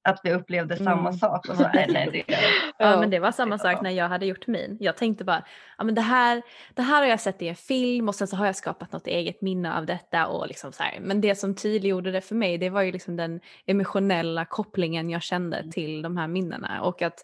att 0.04 0.20
vi 0.24 0.34
upplevde 0.34 0.78
samma 0.78 0.99
Mm. 1.10 1.14
sak 1.14 1.49
och 1.49 1.56
så 1.56 1.70
nej, 1.74 1.88
nej 1.89 2.10
det 2.28 2.36
Ja, 2.78 2.99
men 2.99 3.10
det 3.10 3.20
var 3.20 3.32
samma 3.32 3.58
sak 3.58 3.74
Ja. 3.78 3.82
när 3.82 3.89
jag 3.91 4.10
hade 4.10 4.26
gjort 4.26 4.47
min. 4.47 4.78
Jag 4.80 4.97
tänkte 4.97 5.24
bara, 5.24 5.45
ja 5.78 5.84
men 5.84 5.95
det 5.95 6.02
här, 6.02 6.41
det 6.74 6.82
här 6.82 7.02
har 7.02 7.08
jag 7.10 7.20
sett 7.20 7.41
i 7.41 7.47
en 7.47 7.56
film 7.56 8.08
och 8.08 8.16
sen 8.16 8.28
så 8.28 8.36
har 8.36 8.45
jag 8.45 8.56
skapat 8.56 8.91
något 8.91 9.08
eget 9.08 9.41
minne 9.41 9.78
av 9.78 9.86
detta 9.86 10.28
och 10.28 10.47
liksom 10.47 10.72
så 10.74 10.84
här. 10.84 10.99
Men 10.99 11.22
det 11.22 11.36
som 11.36 11.56
tydliggjorde 11.56 12.12
det 12.12 12.22
för 12.22 12.36
mig 12.36 12.58
det 12.58 12.70
var 12.70 12.82
ju 12.82 12.91
liksom 12.91 13.16
den 13.16 13.39
emotionella 13.66 14.45
kopplingen 14.45 15.10
jag 15.10 15.22
kände 15.22 15.72
till 15.72 16.02
de 16.02 16.18
här 16.18 16.28
minnena 16.28 16.82
och 16.82 17.02
att 17.02 17.20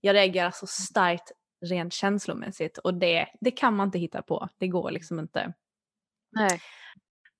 jag 0.00 0.14
reagerar 0.14 0.50
så 0.50 0.66
starkt 0.66 1.32
rent 1.66 1.92
känslomässigt 1.92 2.78
och 2.78 2.94
det, 2.94 3.26
det 3.40 3.50
kan 3.50 3.76
man 3.76 3.88
inte 3.88 3.98
hitta 3.98 4.22
på. 4.22 4.48
Det 4.58 4.68
går 4.68 4.90
liksom 4.90 5.18
inte. 5.18 5.52
Nej. 6.32 6.60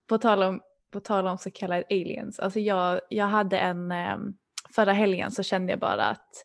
På 0.09 0.19
tal 0.19 0.43
om, 0.43 0.61
på 0.93 1.01
tal 1.01 1.27
om 1.27 1.39
så 1.39 1.51
kallade 1.51 1.85
aliens, 1.91 2.39
alltså 2.41 2.61
jag, 2.61 3.01
jag 3.11 3.27
hade 3.27 3.59
en, 3.59 3.93
eh, 3.93 4.17
förra 4.75 4.93
helgen 4.93 5.31
så 5.31 5.43
kände 5.43 5.73
jag 5.73 5.81
bara 5.81 6.05
att 6.05 6.45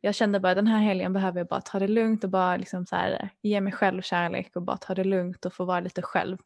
jag 0.00 0.14
kände 0.14 0.40
bara 0.40 0.54
den 0.54 0.66
här 0.66 0.80
helgen 0.80 1.12
behöver 1.12 1.40
jag 1.40 1.46
bara 1.46 1.60
ta 1.60 1.78
det 1.78 1.88
lugnt 1.88 2.24
och 2.24 2.30
bara 2.30 2.56
liksom 2.56 2.86
så 2.86 2.96
här, 2.96 3.30
ge 3.42 3.60
mig 3.60 3.72
själv 3.72 4.02
kärlek 4.02 4.56
och 4.56 4.62
bara 4.62 4.76
ta 4.76 4.94
det 4.94 5.04
lugnt 5.04 5.46
och 5.46 5.52
få 5.52 5.64
vara 5.64 5.80
lite 5.80 6.02
själv. 6.02 6.38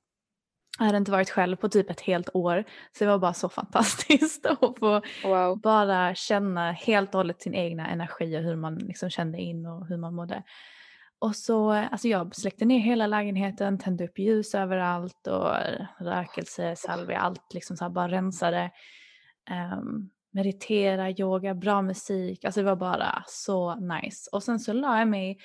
Jag 0.78 0.86
hade 0.86 0.98
inte 0.98 1.10
varit 1.10 1.30
själv 1.30 1.56
på 1.56 1.68
typ 1.68 1.90
ett 1.90 2.00
helt 2.00 2.28
år 2.34 2.64
så 2.98 3.04
det 3.04 3.10
var 3.10 3.18
bara 3.18 3.34
så 3.34 3.48
fantastiskt 3.60 4.46
att 4.46 4.78
få 4.78 5.02
Wow. 5.24 5.60
bara 5.60 6.14
känna 6.14 6.72
helt 6.72 7.14
och 7.14 7.18
hållet 7.18 7.42
sin 7.42 7.54
egna 7.54 7.88
energi 7.88 8.38
och 8.38 8.42
hur 8.42 8.56
man 8.56 8.74
liksom 8.74 9.10
kände 9.10 9.38
in 9.38 9.66
och 9.66 9.86
hur 9.86 9.96
man 9.96 10.14
mådde. 10.14 10.42
Och 11.18 11.36
så, 11.36 11.70
alltså 11.70 12.08
jag 12.08 12.34
släckte 12.36 12.64
ner 12.64 12.78
hela 12.78 13.06
lägenheten, 13.06 13.78
tände 13.78 14.04
upp 14.04 14.18
ljus 14.18 14.54
överallt 14.54 15.26
och 15.26 15.50
rökelse, 15.98 16.76
salvia, 16.76 17.18
allt 17.18 17.54
liksom 17.54 17.76
så 17.76 17.84
här 17.84 17.90
bara 17.90 18.08
rensade. 18.08 18.70
Um, 19.78 20.10
meditera, 20.34 21.10
yoga, 21.10 21.54
bra 21.54 21.82
musik, 21.82 22.44
alltså 22.44 22.60
det 22.60 22.66
var 22.66 22.76
bara 22.76 23.24
så 23.26 23.74
nice. 23.74 24.28
Och 24.32 24.42
sen 24.42 24.60
så 24.60 24.72
la 24.72 24.98
jag 24.98 25.08
mig 25.08 25.38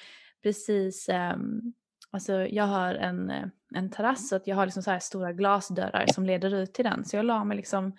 precis, 0.44 1.10
um, 1.10 1.74
alltså 2.12 2.34
jag 2.34 2.64
har 2.64 2.96
en, 2.96 3.32
en 3.76 3.90
terrass 3.92 4.30
så 4.30 4.36
att 4.36 4.48
jag 4.48 4.56
har 4.56 4.66
liksom 4.66 4.84
så 4.84 4.92
här 4.92 5.00
stora 5.00 5.34
glasdörrar 5.34 6.06
som 6.14 6.26
leder 6.26 6.54
ut 6.54 6.74
till 6.74 6.86
den. 6.86 7.06
Så 7.06 7.16
jag 7.16 7.26
la 7.26 7.44
mig 7.44 7.58
liksom 7.58 7.96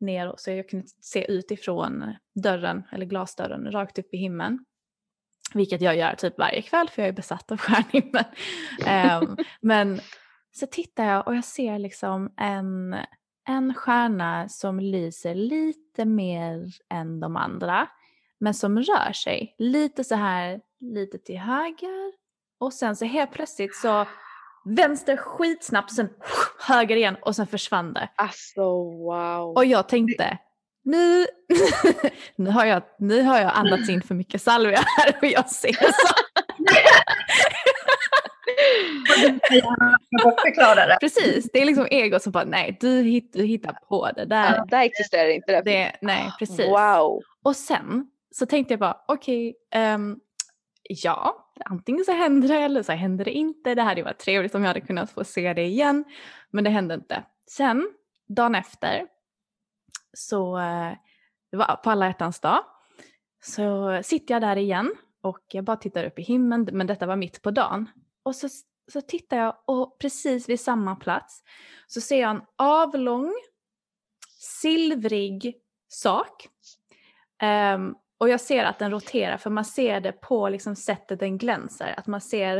ner 0.00 0.34
så 0.36 0.50
jag 0.50 0.68
kunde 0.68 0.86
se 1.00 1.32
utifrån 1.32 2.14
dörren 2.42 2.82
eller 2.92 3.06
glasdörren 3.06 3.72
rakt 3.72 3.98
upp 3.98 4.14
i 4.14 4.16
himlen. 4.16 4.64
Vilket 5.54 5.80
jag 5.80 5.96
gör 5.96 6.14
typ 6.14 6.38
varje 6.38 6.62
kväll 6.62 6.88
för 6.88 7.02
jag 7.02 7.08
är 7.08 7.12
besatt 7.12 7.52
av 7.52 7.58
stjärnhimlen. 7.58 8.24
um, 9.22 9.36
men 9.60 10.00
så 10.52 10.66
tittar 10.66 11.04
jag 11.04 11.26
och 11.26 11.36
jag 11.36 11.44
ser 11.44 11.78
liksom 11.78 12.32
en, 12.36 12.96
en 13.48 13.74
stjärna 13.74 14.48
som 14.48 14.80
lyser 14.80 15.34
lite 15.34 16.04
mer 16.04 16.66
än 16.90 17.20
de 17.20 17.36
andra. 17.36 17.88
Men 18.38 18.54
som 18.54 18.78
rör 18.78 19.12
sig 19.12 19.54
lite 19.58 20.04
så 20.04 20.14
här, 20.14 20.60
lite 20.80 21.18
till 21.18 21.38
höger. 21.38 22.12
Och 22.58 22.72
sen 22.72 22.96
så 22.96 23.04
helt 23.04 23.32
plötsligt 23.32 23.76
så 23.76 24.06
vänster 24.64 25.16
skitsnabbt, 25.16 25.92
sen 25.92 26.08
höger 26.60 26.96
igen 26.96 27.16
och 27.22 27.36
sen 27.36 27.46
försvann 27.46 27.92
det. 27.92 28.08
Alltså 28.16 28.62
wow. 28.82 29.56
Och 29.56 29.64
jag 29.64 29.88
tänkte, 29.88 30.38
nu, 30.84 31.26
nu, 32.36 32.50
har 32.50 32.64
jag, 32.64 32.82
nu 32.98 33.22
har 33.22 33.38
jag 33.38 33.52
andats 33.54 33.88
in 33.88 34.02
för 34.02 34.14
mycket 34.14 34.42
salvia 34.42 34.84
här 34.98 35.18
och 35.22 35.28
jag 35.28 35.50
ser 35.50 35.72
så. 35.72 36.23
Precis, 41.00 41.50
det 41.52 41.62
är 41.62 41.64
liksom 41.64 41.86
ego 41.90 42.18
som 42.18 42.32
bara, 42.32 42.44
nej 42.44 42.76
du, 42.80 43.02
hitt, 43.02 43.32
du 43.32 43.44
hittar 43.44 43.72
på 43.72 44.10
det 44.16 44.24
där. 44.24 44.54
Ja, 44.56 44.64
där 44.68 44.82
existerar 44.82 45.28
inte 45.28 45.52
det. 45.52 45.62
Det, 45.62 45.96
nej, 46.00 46.32
precis. 46.38 46.68
Wow. 46.68 47.22
Och 47.42 47.56
sen 47.56 48.06
så 48.30 48.46
tänkte 48.46 48.72
jag 48.72 48.80
bara, 48.80 48.96
okej, 49.08 49.56
ehm, 49.70 50.18
ja, 50.88 51.50
antingen 51.64 52.04
så 52.04 52.12
händer 52.12 52.48
det 52.48 52.54
eller 52.54 52.82
så 52.82 52.92
händer 52.92 53.24
det 53.24 53.30
inte. 53.30 53.74
Det 53.74 53.82
hade 53.82 54.00
ju 54.00 54.04
varit 54.04 54.18
trevligt 54.18 54.54
om 54.54 54.62
jag 54.62 54.68
hade 54.68 54.80
kunnat 54.80 55.10
få 55.10 55.24
se 55.24 55.54
det 55.54 55.62
igen, 55.62 56.04
men 56.50 56.64
det 56.64 56.70
hände 56.70 56.94
inte. 56.94 57.22
Sen, 57.50 57.88
dagen 58.28 58.54
efter, 58.54 59.06
så 60.12 60.58
eh, 60.58 60.92
det 61.50 61.56
var 61.56 61.80
på 61.84 61.90
alla 61.90 62.06
hjärtans 62.06 62.40
dag, 62.40 62.64
så 63.42 64.00
sitter 64.02 64.34
jag 64.34 64.42
där 64.42 64.56
igen 64.56 64.94
och 65.22 65.40
jag 65.52 65.64
bara 65.64 65.76
tittar 65.76 66.04
upp 66.04 66.18
i 66.18 66.22
himlen, 66.22 66.68
men 66.72 66.86
detta 66.86 67.06
var 67.06 67.16
mitt 67.16 67.42
på 67.42 67.50
dagen. 67.50 67.88
Och 68.24 68.36
så 68.36 68.48
så 68.92 69.00
tittar 69.00 69.36
jag 69.36 69.56
och 69.64 69.98
precis 69.98 70.48
vid 70.48 70.60
samma 70.60 70.96
plats 70.96 71.42
så 71.86 72.00
ser 72.00 72.20
jag 72.20 72.30
en 72.30 72.42
avlång 72.58 73.34
silvrig 74.38 75.56
sak. 75.88 76.48
Um, 77.74 77.94
och 78.18 78.28
jag 78.28 78.40
ser 78.40 78.64
att 78.64 78.78
den 78.78 78.90
roterar 78.90 79.36
för 79.36 79.50
man 79.50 79.64
ser 79.64 80.00
det 80.00 80.12
på 80.12 80.48
liksom 80.48 80.76
sättet 80.76 81.20
den 81.20 81.38
glänser. 81.38 81.94
Att 81.96 82.06
man 82.06 82.20
ser 82.20 82.56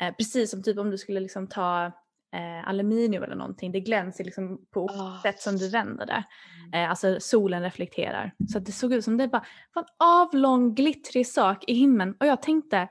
eh, 0.00 0.14
precis 0.14 0.50
som 0.50 0.62
typ 0.62 0.78
om 0.78 0.90
du 0.90 0.98
skulle 0.98 1.20
liksom 1.20 1.48
ta 1.48 1.86
eh, 2.34 2.68
aluminium 2.68 3.22
eller 3.22 3.36
någonting. 3.36 3.72
Det 3.72 3.80
glänser 3.80 4.24
liksom 4.24 4.66
på 4.70 4.84
oh. 4.84 5.22
sätt 5.22 5.40
som 5.40 5.56
du 5.56 5.68
vänder 5.68 6.06
det. 6.06 6.24
Mm. 6.64 6.84
Eh, 6.84 6.90
alltså 6.90 7.16
solen 7.20 7.62
reflekterar. 7.62 8.34
Så 8.52 8.58
det 8.58 8.72
såg 8.72 8.92
ut 8.92 9.04
som 9.04 9.16
det 9.16 9.28
bara 9.28 9.44
var 9.74 9.82
en 9.82 9.88
avlång 9.98 10.74
glittrig 10.74 11.26
sak 11.26 11.64
i 11.66 11.74
himlen. 11.74 12.16
Och 12.20 12.26
jag 12.26 12.42
tänkte, 12.42 12.88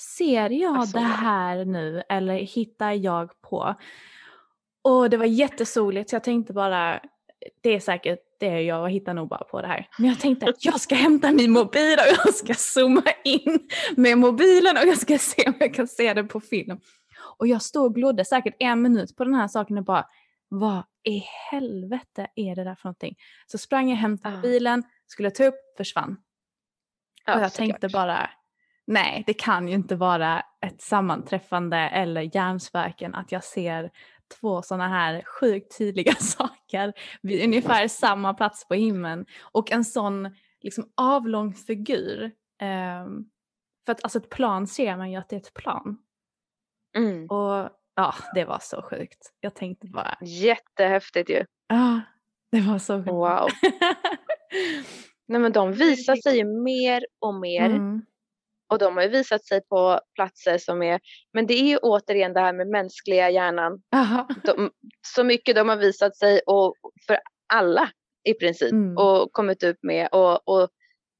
ser 0.00 0.50
jag 0.50 0.76
alltså, 0.76 0.98
det 0.98 1.04
här 1.04 1.64
nu 1.64 2.02
eller 2.08 2.34
hittar 2.34 2.92
jag 2.92 3.40
på? 3.40 3.74
Och 4.82 5.10
det 5.10 5.16
var 5.16 5.26
jättesoligt 5.26 6.10
så 6.10 6.16
jag 6.16 6.24
tänkte 6.24 6.52
bara, 6.52 7.00
det 7.60 7.74
är 7.74 7.80
säkert 7.80 8.18
det 8.40 8.62
jag 8.62 8.90
hittar 8.90 9.14
nog 9.14 9.28
bara 9.28 9.44
på 9.44 9.62
det 9.62 9.68
här. 9.68 9.88
Men 9.98 10.08
jag 10.08 10.20
tänkte 10.20 10.46
att 10.46 10.64
jag 10.64 10.80
ska 10.80 10.94
hämta 10.94 11.32
min 11.32 11.50
mobil 11.50 11.98
och 11.98 12.26
jag 12.26 12.34
ska 12.34 12.54
zooma 12.54 13.02
in 13.24 13.68
med 13.96 14.18
mobilen 14.18 14.76
och 14.76 14.86
jag 14.86 14.98
ska 14.98 15.18
se 15.18 15.44
om 15.46 15.54
jag 15.60 15.74
kan 15.74 15.88
se 15.88 16.14
det 16.14 16.24
på 16.24 16.40
film. 16.40 16.80
Och 17.38 17.46
jag 17.46 17.62
stod 17.62 17.84
och 17.84 17.94
glodde 17.94 18.24
säkert 18.24 18.56
en 18.58 18.82
minut 18.82 19.16
på 19.16 19.24
den 19.24 19.34
här 19.34 19.48
saken 19.48 19.78
och 19.78 19.84
bara 19.84 20.06
vad 20.48 20.82
i 21.04 21.24
helvete 21.50 22.26
är 22.34 22.56
det 22.56 22.64
där 22.64 22.74
för 22.74 22.88
någonting? 22.88 23.16
Så 23.46 23.58
sprang 23.58 23.88
jag 23.88 23.96
och 23.96 24.00
hämtade 24.00 24.38
ah. 24.38 24.40
bilen, 24.40 24.82
skulle 25.06 25.30
ta 25.30 25.44
upp, 25.44 25.76
försvann. 25.76 26.16
Och 27.34 27.40
jag 27.40 27.52
tänkte 27.52 27.88
bara, 27.88 28.30
nej 28.88 29.24
det 29.26 29.34
kan 29.34 29.68
ju 29.68 29.74
inte 29.74 29.96
vara 29.96 30.42
ett 30.66 30.82
sammanträffande 30.82 31.76
eller 31.76 32.36
hjärnsverken 32.36 33.14
att 33.14 33.32
jag 33.32 33.44
ser 33.44 33.90
två 34.40 34.62
sådana 34.62 34.88
här 34.88 35.22
sjukt 35.22 35.78
tydliga 35.78 36.14
saker 36.20 36.92
vid 37.22 37.44
ungefär 37.44 37.88
samma 37.88 38.34
plats 38.34 38.68
på 38.68 38.74
himlen 38.74 39.26
och 39.42 39.72
en 39.72 39.84
sån 39.84 40.34
liksom 40.60 40.92
avlång 40.94 41.54
figur. 41.54 42.24
Um, 43.02 43.30
för 43.86 43.92
att 43.92 44.04
alltså 44.04 44.18
ett 44.18 44.30
plan 44.30 44.66
ser 44.66 44.96
man 44.96 45.10
ju 45.10 45.16
att 45.16 45.28
det 45.28 45.36
är 45.36 45.40
ett 45.40 45.54
plan. 45.54 45.98
Mm. 46.96 47.26
Och 47.26 47.70
ja, 47.94 48.14
det 48.34 48.44
var 48.44 48.58
så 48.60 48.82
sjukt. 48.82 49.32
Jag 49.40 49.54
tänkte 49.54 49.86
bara. 49.86 50.18
Jättehäftigt 50.20 51.30
ju. 51.30 51.44
Ja, 51.68 52.00
det 52.50 52.60
var 52.60 52.78
så 52.78 52.98
sjukt. 52.98 53.08
Wow. 53.08 53.48
Nej 55.28 55.40
men 55.40 55.52
de 55.52 55.72
visar 55.72 56.16
sig 56.16 56.36
ju 56.38 56.44
mer 56.44 57.06
och 57.18 57.34
mer. 57.34 57.66
Mm. 57.66 58.02
Och 58.68 58.78
de 58.78 58.96
har 58.96 59.02
ju 59.02 59.08
visat 59.08 59.44
sig 59.44 59.60
på 59.60 60.00
platser 60.14 60.58
som 60.58 60.82
är, 60.82 61.00
men 61.32 61.46
det 61.46 61.54
är 61.54 61.64
ju 61.64 61.76
återigen 61.76 62.32
det 62.32 62.40
här 62.40 62.52
med 62.52 62.68
mänskliga 62.68 63.30
hjärnan. 63.30 63.82
De, 64.44 64.70
så 65.06 65.24
mycket 65.24 65.56
de 65.56 65.68
har 65.68 65.76
visat 65.76 66.16
sig 66.16 66.40
och 66.46 66.74
för 67.06 67.18
alla 67.52 67.90
i 68.24 68.34
princip 68.34 68.72
mm. 68.72 68.96
och 68.96 69.32
kommit 69.32 69.62
upp 69.62 69.78
med. 69.82 70.08
Och, 70.12 70.48
och, 70.48 70.68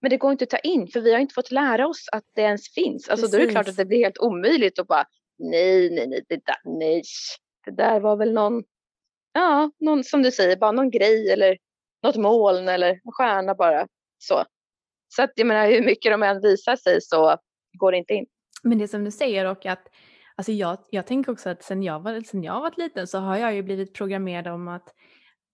men 0.03 0.11
det 0.11 0.17
går 0.17 0.33
inte 0.33 0.45
att 0.45 0.51
ta 0.51 0.59
in 0.59 0.89
för 0.89 1.01
vi 1.01 1.13
har 1.13 1.21
inte 1.21 1.35
fått 1.35 1.51
lära 1.51 1.89
oss 1.89 2.05
att 2.13 2.25
det 2.35 2.43
ens 2.43 2.75
finns. 2.75 3.09
Alltså 3.09 3.27
då 3.27 3.37
är 3.37 3.47
det 3.47 3.53
klart 3.53 3.69
att 3.69 3.77
det 3.77 3.85
blir 3.85 4.05
helt 4.05 4.19
omöjligt 4.19 4.79
att 4.79 4.87
bara 4.87 5.05
nej, 5.39 5.91
nej, 5.91 6.07
nej, 6.07 6.25
det 6.29 6.41
där, 6.47 6.79
nej, 6.79 7.03
det 7.65 7.71
där 7.71 8.01
var 8.01 8.17
väl 8.17 8.33
någon, 8.33 8.63
ja, 9.33 9.71
någon 9.81 10.05
som 10.05 10.23
du 10.23 10.31
säger, 10.31 10.57
bara 10.57 10.73
någon 10.73 10.91
grej 10.91 11.31
eller 11.33 11.57
något 12.03 12.17
moln 12.17 12.69
eller 12.69 12.91
en 12.91 13.13
stjärna 13.13 13.55
bara 13.55 13.89
så. 14.19 14.45
Så 15.09 15.23
att 15.23 15.33
jag 15.35 15.47
menar 15.47 15.67
hur 15.67 15.83
mycket 15.83 16.13
de 16.13 16.23
än 16.23 16.41
visar 16.41 16.77
sig 16.77 17.01
så 17.01 17.37
går 17.73 17.93
det 17.93 17.99
inte 17.99 18.15
in. 18.15 18.27
Men 18.63 18.79
det 18.79 18.89
som 18.89 19.05
du 19.05 19.11
säger 19.11 19.45
och 19.45 19.67
att 19.67 19.89
Alltså 20.39 20.53
jag, 20.53 20.79
jag 20.91 21.07
tänker 21.07 21.33
också 21.33 21.51
att 21.51 21.63
sen 21.63 21.83
jag, 21.83 22.01
var, 22.01 22.21
sen 22.21 22.43
jag 22.43 22.61
varit 22.61 22.79
liten 22.79 23.07
så 23.07 23.19
har 23.19 23.37
jag 23.37 23.55
ju 23.55 23.63
blivit 23.63 23.95
programmerad 23.95 24.47
om 24.47 24.69
att, 24.69 24.95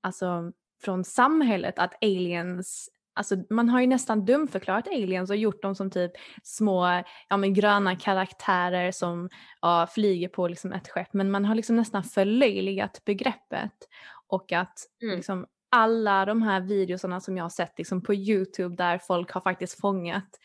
alltså 0.01 0.53
från 0.83 1.05
samhället 1.05 1.79
att 1.79 2.05
aliens, 2.05 2.89
alltså 3.15 3.37
man 3.51 3.69
har 3.69 3.81
ju 3.81 3.87
nästan 3.87 4.25
dumförklarat 4.25 4.89
aliens 4.89 5.31
och 5.31 5.37
gjort 5.37 5.63
dem 5.63 5.75
som 5.75 5.91
typ 5.91 6.13
små, 6.43 7.03
ja 7.29 7.37
men 7.37 7.55
gröna 7.55 7.97
karaktärer 7.97 8.93
som 8.93 9.29
ja, 9.61 9.89
flyger 9.95 10.29
på 10.29 10.49
liksom 10.49 10.73
ett 10.73 10.89
skepp 10.89 11.13
men 11.13 11.31
man 11.31 11.45
har 11.45 11.55
liksom 11.55 11.77
nästan 11.77 12.05
förlöjligat 12.05 13.05
begreppet 13.05 13.89
och 14.27 14.53
att 14.53 14.79
mm. 15.03 15.17
liksom 15.17 15.47
alla 15.75 16.25
de 16.25 16.43
här 16.43 16.61
videorna 16.61 17.21
som 17.21 17.37
jag 17.37 17.45
har 17.45 17.49
sett 17.49 17.79
liksom 17.79 18.03
på 18.03 18.15
Youtube 18.15 18.77
där 18.77 18.99
folk 18.99 19.31
har 19.31 19.41
faktiskt 19.41 19.81
fångat 19.81 20.41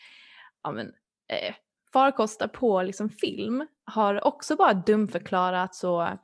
ja, 0.62 0.70
men, 0.70 0.86
eh, 1.28 1.54
farkoster 1.92 2.48
på 2.48 2.82
liksom 2.82 3.10
film 3.10 3.66
har 3.84 4.26
också 4.26 4.56
bara 4.56 4.74
dumförklarats 4.74 5.84
och 5.84 6.02
mm. 6.02 6.18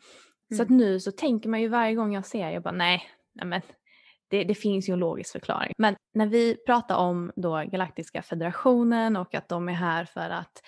så 0.57 0.63
att 0.63 0.69
mm. 0.69 0.79
nu 0.79 1.01
så 1.01 1.13
tänker 1.13 1.49
man 1.49 1.61
ju 1.61 1.69
varje 1.69 1.95
gång 1.95 2.15
jag 2.15 2.27
ser 2.27 2.51
jag 2.51 2.63
bara 2.63 2.75
nej, 2.75 3.03
nej 3.35 3.47
men 3.47 3.61
det, 4.29 4.45
det, 4.45 4.55
finns 4.55 4.89
ju 4.89 4.93
en 4.93 4.99
logisk 4.99 5.33
förklaring. 5.33 5.73
Men 5.79 5.97
när 6.15 6.27
vi 6.27 6.57
pratar 6.67 6.97
om 6.97 7.33
då 7.37 7.65
Galaktiska 7.67 8.23
federationen 8.23 9.17
och 9.17 9.35
att 9.35 9.49
de 9.49 9.69
är 9.69 9.73
här 9.73 10.05
för 10.05 10.31
att 10.31 10.63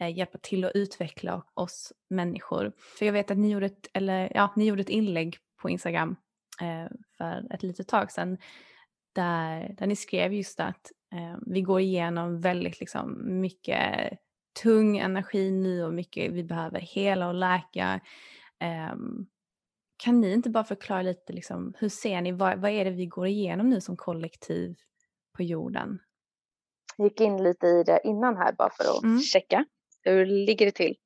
eh, 0.00 0.16
hjälpa 0.16 0.38
till 0.38 0.64
att 0.64 0.72
utveckla 0.74 1.42
oss 1.54 1.92
människor. 2.10 2.72
För 2.98 3.06
jag 3.06 3.12
vet 3.12 3.30
att 3.30 3.38
ni 3.38 3.50
gjorde 3.50 3.66
ett, 3.66 3.88
eller, 3.92 4.32
ja, 4.34 4.52
ni 4.56 4.66
gjorde 4.66 4.80
ett 4.80 4.88
inlägg 4.88 5.36
på 5.62 5.70
Instagram 5.70 6.16
för 7.18 7.54
ett 7.54 7.62
litet 7.62 7.88
tag 7.88 8.12
sedan 8.12 8.38
där, 9.14 9.74
där 9.78 9.86
ni 9.86 9.96
skrev 9.96 10.32
just 10.32 10.60
att 10.60 10.92
eh, 11.14 11.38
vi 11.46 11.62
går 11.62 11.80
igenom 11.80 12.40
väldigt 12.40 12.80
liksom, 12.80 13.40
mycket 13.40 14.18
tung 14.62 14.98
energi 14.98 15.50
nu 15.50 15.84
och 15.84 15.94
mycket 15.94 16.32
vi 16.32 16.44
behöver 16.44 16.80
hela 16.80 17.28
och 17.28 17.34
läka. 17.34 18.00
Um, 18.92 19.26
kan 19.96 20.20
ni 20.20 20.32
inte 20.32 20.50
bara 20.50 20.64
förklara 20.64 21.02
lite, 21.02 21.32
liksom, 21.32 21.74
hur 21.78 21.88
ser 21.88 22.20
ni, 22.20 22.32
vad, 22.32 22.58
vad 22.58 22.70
är 22.70 22.84
det 22.84 22.90
vi 22.90 23.06
går 23.06 23.26
igenom 23.26 23.70
nu 23.70 23.80
som 23.80 23.96
kollektiv 23.96 24.76
på 25.36 25.42
jorden? 25.42 25.98
Jag 26.96 27.04
gick 27.04 27.20
in 27.20 27.42
lite 27.42 27.66
i 27.66 27.82
det 27.82 28.00
innan 28.04 28.36
här 28.36 28.52
bara 28.52 28.70
för 28.70 28.84
att 28.84 29.02
mm. 29.02 29.20
checka 29.20 29.64
hur 30.02 30.26
ligger 30.26 30.66
det 30.66 30.72
till. 30.72 30.96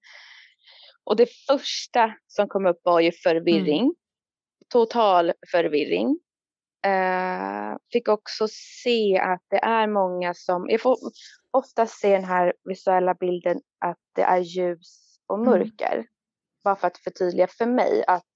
Och 1.04 1.16
det 1.16 1.28
första 1.46 2.14
som 2.26 2.48
kom 2.48 2.66
upp 2.66 2.80
var 2.84 3.00
ju 3.00 3.12
förvirring. 3.12 3.80
Mm. 3.80 3.94
Total 4.72 5.32
förvirring. 5.50 6.18
Uh, 6.86 7.76
fick 7.92 8.08
också 8.08 8.48
se 8.82 9.18
att 9.18 9.42
det 9.48 9.64
är 9.64 9.86
många 9.86 10.34
som, 10.34 10.66
jag 10.68 10.80
får 10.80 10.98
ofta 11.50 11.86
se 11.86 12.12
den 12.12 12.24
här 12.24 12.52
visuella 12.64 13.14
bilden 13.14 13.60
att 13.78 13.98
det 14.14 14.22
är 14.22 14.38
ljus 14.38 15.18
och 15.26 15.38
mm. 15.38 15.50
mörker. 15.50 15.92
Mm. 15.92 16.06
Bara 16.64 16.76
för 16.76 16.86
att 16.86 16.98
förtydliga 16.98 17.46
för 17.46 17.66
mig 17.66 18.04
att 18.06 18.26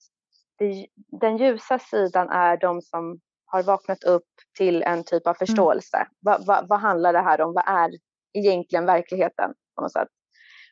det, 0.59 0.87
den 1.20 1.37
ljusa 1.37 1.78
sidan 1.78 2.28
är 2.28 2.57
de 2.57 2.82
som 2.82 3.20
har 3.47 3.62
vaknat 3.62 4.05
upp 4.05 4.28
till 4.59 4.82
en 4.82 5.05
typ 5.05 5.26
av 5.26 5.37
mm. 5.41 5.47
förståelse. 5.47 5.97
Mm. 5.97 6.09
Vad 6.20 6.47
va, 6.47 6.66
va 6.68 6.76
handlar 6.76 7.12
det 7.12 7.22
här 7.22 7.41
om? 7.41 7.55
Vad 7.55 7.68
är 7.68 7.91
egentligen 8.32 8.87
verkligheten 8.87 9.55
på 9.74 9.82
något 9.82 9.93
sätt? 9.93 10.09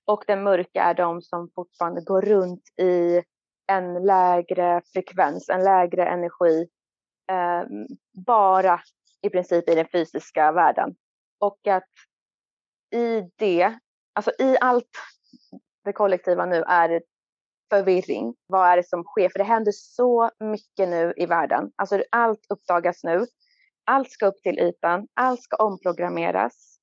Och 0.04 0.24
den 0.26 0.42
mörka 0.42 0.82
är 0.82 0.94
de 0.94 1.22
som 1.22 1.50
fortfarande 1.54 2.00
går 2.00 2.22
runt 2.22 2.62
i 2.80 3.22
en 3.66 4.06
lägre 4.06 4.82
frekvens, 4.92 5.48
en 5.48 5.64
lägre 5.64 6.06
energi, 6.06 6.68
eh, 7.30 7.62
bara 8.26 8.80
i 9.22 9.30
princip 9.30 9.68
i 9.68 9.74
den 9.74 9.88
fysiska 9.92 10.52
världen. 10.52 10.94
Och 11.40 11.66
att 11.66 11.90
i 12.94 13.30
det, 13.36 13.78
alltså 14.12 14.30
i 14.38 14.56
allt 14.60 14.90
det 15.84 15.92
kollektiva 15.92 16.46
nu 16.46 16.62
är 16.62 16.88
det 16.88 17.02
förvirring. 17.70 18.34
Vad 18.46 18.68
är 18.68 18.76
det 18.76 18.88
som 18.88 19.04
sker? 19.04 19.28
För 19.28 19.38
det 19.38 19.44
händer 19.44 19.72
så 19.74 20.30
mycket 20.40 20.88
nu 20.88 21.14
i 21.16 21.26
världen. 21.26 21.70
Alltså 21.76 22.02
allt 22.10 22.40
uppdagas 22.48 23.04
nu. 23.04 23.26
Allt 23.84 24.10
ska 24.10 24.26
upp 24.26 24.42
till 24.42 24.58
ytan. 24.58 25.08
Allt 25.14 25.42
ska 25.42 25.56
omprogrammeras. 25.56 26.78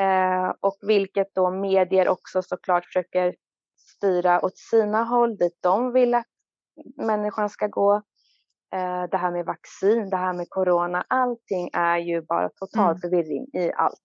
Eh, 0.00 0.52
och 0.60 0.76
vilket 0.82 1.34
då 1.34 1.50
medier 1.50 2.08
också 2.08 2.42
såklart 2.42 2.84
försöker 2.84 3.34
styra 4.04 4.44
åt 4.44 4.58
sina 4.58 5.04
håll, 5.04 5.36
dit 5.36 5.58
de 5.60 5.92
vill 5.92 6.14
att 6.14 6.26
människan 6.96 7.48
ska 7.48 7.66
gå. 7.66 7.94
Eh, 8.74 9.04
det 9.10 9.16
här 9.16 9.30
med 9.30 9.46
vaccin, 9.46 10.10
det 10.10 10.16
här 10.16 10.32
med 10.32 10.46
corona, 10.50 11.04
allting 11.08 11.70
är 11.72 11.98
ju 11.98 12.22
bara 12.22 12.48
total 12.48 12.90
mm. 12.90 12.98
förvirring 12.98 13.46
i 13.52 13.72
allt 13.72 14.00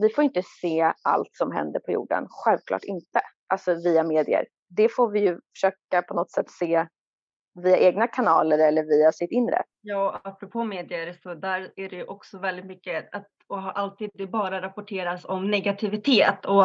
vi 0.00 0.08
får 0.08 0.24
inte 0.24 0.42
se 0.60 0.92
allt 1.02 1.30
som 1.32 1.52
händer 1.52 1.80
på 1.80 1.92
jorden, 1.92 2.26
självklart 2.30 2.84
inte, 2.84 3.20
alltså 3.46 3.74
via 3.74 4.04
medier. 4.04 4.46
Det 4.68 4.88
får 4.88 5.10
vi 5.10 5.20
ju 5.20 5.40
försöka 5.54 6.02
på 6.08 6.14
något 6.14 6.30
sätt 6.30 6.50
se 6.50 6.86
via 7.54 7.78
egna 7.78 8.06
kanaler 8.06 8.58
eller 8.58 8.82
via 8.82 9.12
sitt 9.12 9.30
inre. 9.30 9.62
Ja, 9.80 10.20
apropå 10.24 10.64
medier 10.64 11.16
så 11.22 11.34
där 11.34 11.72
är 11.76 11.88
det 11.88 12.04
också 12.04 12.38
väldigt 12.38 12.66
mycket 12.66 13.14
att 13.14 13.26
och 13.46 13.78
alltid 13.78 14.10
det 14.14 14.26
bara 14.26 14.62
rapporteras 14.62 15.24
om 15.24 15.50
negativitet 15.50 16.44
och 16.46 16.64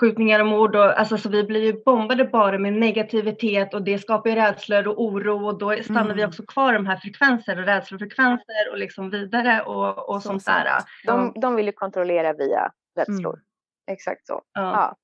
skjutningar 0.00 0.40
och 0.40 0.46
mord. 0.46 0.76
Och, 0.76 0.98
alltså, 1.00 1.18
så 1.18 1.28
vi 1.28 1.44
blir 1.44 1.64
ju 1.64 1.82
bombade 1.84 2.24
bara 2.24 2.58
med 2.58 2.72
negativitet 2.72 3.74
och 3.74 3.82
det 3.82 3.98
skapar 3.98 4.30
ju 4.30 4.36
rädslor 4.36 4.88
och 4.88 5.02
oro 5.02 5.46
och 5.46 5.58
då 5.58 5.82
stannar 5.82 6.00
mm. 6.00 6.16
vi 6.16 6.24
också 6.24 6.46
kvar 6.46 6.72
de 6.72 6.86
här 6.86 6.96
frekvenser 6.96 7.58
och 7.58 7.66
rädslofrekvenser 7.66 8.70
och 8.70 8.78
liksom 8.78 9.10
vidare 9.10 9.62
och, 9.62 10.08
och 10.08 10.22
sånt 10.22 10.44
där. 10.44 10.68
De, 11.06 11.32
de 11.40 11.54
vill 11.54 11.66
ju 11.66 11.72
kontrollera 11.72 12.32
via 12.32 12.72
rädslor. 12.96 13.34
Mm. 13.34 13.44
Exakt 13.86 14.26
så. 14.26 14.42
Ja. 14.52 14.96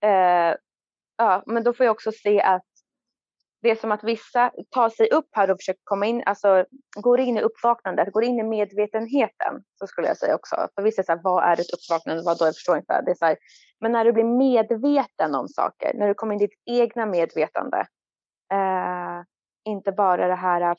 ja. 0.00 0.08
Eh, 0.08 0.56
ja, 1.18 1.42
men 1.46 1.64
då 1.64 1.72
får 1.72 1.86
jag 1.86 1.92
också 1.92 2.12
se 2.12 2.42
att 2.42 2.64
det 3.62 3.70
är 3.70 3.76
som 3.76 3.92
att 3.92 4.04
vissa 4.04 4.52
tar 4.70 4.88
sig 4.88 5.10
upp 5.10 5.28
här 5.32 5.50
och 5.50 5.58
försöker 5.58 5.80
komma 5.84 6.06
in, 6.06 6.22
alltså 6.26 6.64
går 6.96 7.20
in 7.20 7.38
i 7.38 7.40
uppvaknandet, 7.40 8.12
går 8.12 8.24
in 8.24 8.38
i 8.38 8.42
medvetenheten, 8.42 9.62
så 9.78 9.86
skulle 9.86 10.08
jag 10.08 10.16
säga 10.16 10.34
också. 10.34 10.68
För 10.74 10.82
vissa 10.82 11.02
säger 11.02 11.20
vad 11.22 11.44
är 11.44 11.60
ett 11.60 11.74
uppvaknande, 11.74 12.22
vad 12.22 12.38
då, 12.38 12.44
jag 12.44 12.54
förstår 12.54 12.76
inte. 12.76 13.02
Det 13.02 13.10
är 13.10 13.14
så 13.14 13.24
här, 13.24 13.36
men 13.80 13.92
när 13.92 14.04
du 14.04 14.12
blir 14.12 14.24
medveten 14.24 15.34
om 15.34 15.48
saker, 15.48 15.94
när 15.94 16.08
du 16.08 16.14
kommer 16.14 16.34
in 16.34 16.40
i 16.40 16.46
ditt 16.46 16.60
egna 16.66 17.06
medvetande, 17.06 17.86
eh, 18.52 19.22
inte 19.64 19.92
bara 19.92 20.28
det 20.28 20.34
här, 20.34 20.76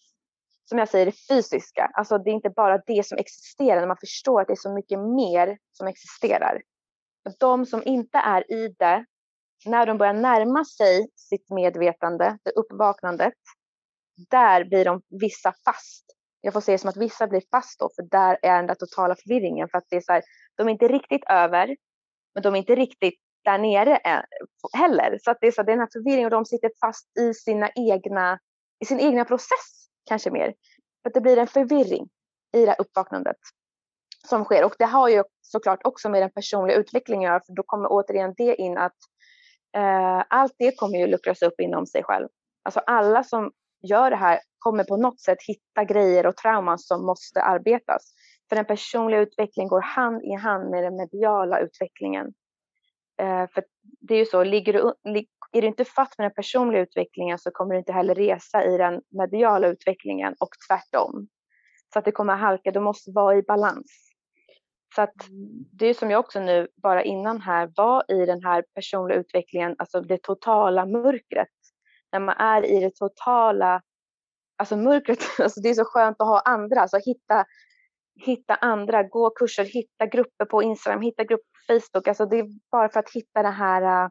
som 0.65 0.77
jag 0.77 0.89
säger, 0.89 1.05
det 1.05 1.27
fysiska. 1.29 1.91
Alltså 1.93 2.17
det 2.17 2.29
är 2.29 2.33
inte 2.33 2.49
bara 2.49 2.77
det 2.77 3.05
som 3.05 3.17
existerar, 3.17 3.79
när 3.79 3.87
man 3.87 3.97
förstår 3.97 4.41
att 4.41 4.47
det 4.47 4.53
är 4.53 4.55
så 4.55 4.73
mycket 4.73 4.99
mer 4.99 5.57
som 5.71 5.87
existerar. 5.87 6.61
De 7.39 7.65
som 7.65 7.83
inte 7.85 8.17
är 8.17 8.51
i 8.51 8.75
det, 8.79 9.05
när 9.65 9.85
de 9.85 9.97
börjar 9.97 10.13
närma 10.13 10.65
sig 10.65 11.07
sitt 11.15 11.49
medvetande, 11.49 12.37
det 12.43 12.51
uppvaknandet, 12.51 13.33
där 14.29 14.63
blir 14.65 14.85
de 14.85 15.01
vissa 15.09 15.53
fast. 15.65 16.05
Jag 16.41 16.53
får 16.53 16.61
se 16.61 16.71
det 16.71 16.77
som 16.77 16.89
att 16.89 16.97
vissa 16.97 17.27
blir 17.27 17.43
fast 17.51 17.79
då, 17.79 17.89
för 17.95 18.03
där 18.03 18.37
är 18.41 18.55
den 18.55 18.67
där 18.67 18.75
totala 18.75 19.15
förvirringen. 19.15 19.69
För 19.69 19.77
att 19.77 19.83
det 19.89 19.95
är 19.95 20.01
så 20.01 20.11
här, 20.11 20.23
de 20.55 20.67
är 20.67 20.71
inte 20.71 20.87
riktigt 20.87 21.23
över, 21.29 21.75
men 22.33 22.43
de 22.43 22.55
är 22.55 22.59
inte 22.59 22.75
riktigt 22.75 23.19
där 23.43 23.57
nere 23.57 23.95
eh, 23.95 24.21
heller. 24.73 25.19
Så 25.23 25.31
att 25.31 25.37
det 25.41 25.47
är, 25.47 25.51
så, 25.51 25.63
det 25.63 25.71
är 25.71 25.73
den 25.73 25.79
här 25.79 25.89
förvirringen 25.93 26.25
och 26.25 26.31
de 26.31 26.45
sitter 26.45 26.71
fast 26.81 27.17
i, 27.17 27.33
sina 27.33 27.69
egna, 27.75 28.39
i 28.79 28.85
sin 28.85 28.99
egna 28.99 29.25
process 29.25 29.87
kanske 30.05 30.31
mer. 30.31 30.53
För 31.01 31.09
att 31.09 31.13
det 31.13 31.21
blir 31.21 31.37
en 31.37 31.47
förvirring 31.47 32.09
i 32.53 32.65
det 32.65 32.71
här 32.71 32.81
uppvaknandet 32.81 33.37
som 34.27 34.43
sker. 34.43 34.65
Och 34.65 34.75
det 34.79 34.85
har 34.85 35.09
ju 35.09 35.23
såklart 35.41 35.79
också 35.83 36.09
med 36.09 36.21
den 36.21 36.31
personliga 36.31 36.77
utvecklingen 36.77 37.31
att 37.31 37.33
göra, 37.33 37.43
för 37.45 37.53
då 37.53 37.63
kommer 37.63 37.87
återigen 37.91 38.33
det 38.37 38.55
in 38.55 38.77
att 38.77 38.95
eh, 39.77 40.23
allt 40.29 40.55
det 40.59 40.77
kommer 40.77 40.97
ju 40.97 41.07
luckras 41.07 41.41
upp 41.41 41.59
inom 41.59 41.85
sig 41.85 42.03
själv. 42.03 42.27
Alltså 42.63 42.79
alla 42.79 43.23
som 43.23 43.51
gör 43.81 44.09
det 44.09 44.15
här 44.15 44.39
kommer 44.59 44.83
på 44.83 44.97
något 44.97 45.21
sätt 45.21 45.37
hitta 45.47 45.83
grejer 45.83 46.25
och 46.25 46.37
trauman 46.37 46.79
som 46.79 47.05
måste 47.05 47.41
arbetas. 47.41 48.13
För 48.49 48.55
den 48.55 48.65
personliga 48.65 49.19
utvecklingen 49.19 49.69
går 49.69 49.81
hand 49.81 50.23
i 50.23 50.33
hand 50.33 50.69
med 50.69 50.83
den 50.83 50.95
mediala 50.95 51.59
utvecklingen. 51.59 52.33
Eh, 53.21 53.47
för 53.53 53.63
det 53.99 54.13
är 54.13 54.19
ju 54.19 54.25
så, 54.25 54.43
ligger 54.43 54.73
du, 54.73 54.93
är 55.51 55.61
du 55.61 55.67
inte 55.67 55.85
fatt 55.85 56.17
med 56.17 56.25
den 56.25 56.33
personliga 56.33 56.81
utvecklingen 56.81 57.39
så 57.39 57.51
kommer 57.51 57.73
du 57.73 57.79
inte 57.79 57.93
heller 57.93 58.15
resa 58.15 58.65
i 58.65 58.77
den 58.77 59.01
mediala 59.09 59.67
utvecklingen 59.67 60.35
och 60.39 60.49
tvärtom. 60.67 61.27
Så 61.93 61.99
att 61.99 62.05
det 62.05 62.11
kommer 62.11 62.33
att 62.33 62.39
halka, 62.39 62.71
du 62.71 62.79
måste 62.79 63.11
vara 63.11 63.37
i 63.37 63.41
balans. 63.41 64.08
Så 64.95 65.01
att 65.01 65.13
det 65.71 65.85
är 65.85 65.93
som 65.93 66.11
jag 66.11 66.19
också 66.19 66.39
nu 66.39 66.67
bara 66.75 67.03
innan 67.03 67.41
här 67.41 67.71
var 67.75 68.11
i 68.11 68.25
den 68.25 68.43
här 68.43 68.63
personliga 68.75 69.19
utvecklingen, 69.19 69.75
alltså 69.79 70.01
det 70.01 70.17
totala 70.23 70.85
mörkret. 70.85 71.47
När 72.11 72.19
man 72.19 72.35
är 72.37 72.65
i 72.65 72.79
det 72.79 72.95
totala, 72.95 73.81
alltså 74.57 74.77
mörkret, 74.77 75.19
alltså 75.39 75.61
det 75.61 75.69
är 75.69 75.73
så 75.73 75.85
skönt 75.85 76.21
att 76.21 76.27
ha 76.27 76.39
andra, 76.39 76.81
alltså 76.81 76.97
hitta, 76.97 77.45
hitta 78.25 78.55
andra, 78.55 79.03
gå 79.03 79.29
kurser, 79.29 79.65
hitta 79.65 80.05
grupper 80.05 80.45
på 80.45 80.63
Instagram, 80.63 81.01
hitta 81.01 81.23
grupper 81.23 81.45
på 81.67 81.73
Facebook, 81.73 82.07
alltså 82.07 82.25
det 82.25 82.39
är 82.39 82.47
bara 82.71 82.89
för 82.89 82.99
att 82.99 83.09
hitta 83.13 83.43
den 83.43 83.53
här 83.53 84.03
uh, 84.05 84.09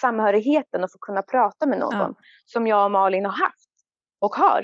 samhörigheten 0.00 0.84
och 0.84 0.92
få 0.92 0.98
kunna 0.98 1.22
prata 1.22 1.66
med 1.66 1.78
någon 1.78 1.94
ja. 1.94 2.14
som 2.44 2.66
jag 2.66 2.84
och 2.84 2.90
Malin 2.90 3.24
har 3.24 3.32
haft 3.32 3.70
och 4.20 4.34
har. 4.34 4.60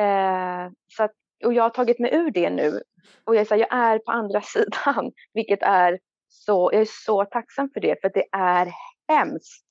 Uh, 0.00 0.72
så 0.96 1.02
att, 1.02 1.12
och 1.44 1.52
jag 1.52 1.62
har 1.62 1.70
tagit 1.70 1.98
mig 1.98 2.14
ur 2.14 2.30
det 2.30 2.50
nu 2.50 2.82
och 3.24 3.36
jag, 3.36 3.46
jag 3.50 3.72
är 3.74 3.98
på 3.98 4.12
andra 4.12 4.40
sidan, 4.42 5.12
vilket 5.34 5.62
är 5.62 5.98
så, 6.28 6.70
jag 6.72 6.80
är 6.80 6.88
så 7.04 7.24
tacksam 7.24 7.70
för 7.74 7.80
det, 7.80 8.00
för 8.00 8.10
det 8.14 8.24
är 8.32 8.72
hemskt 9.08 9.66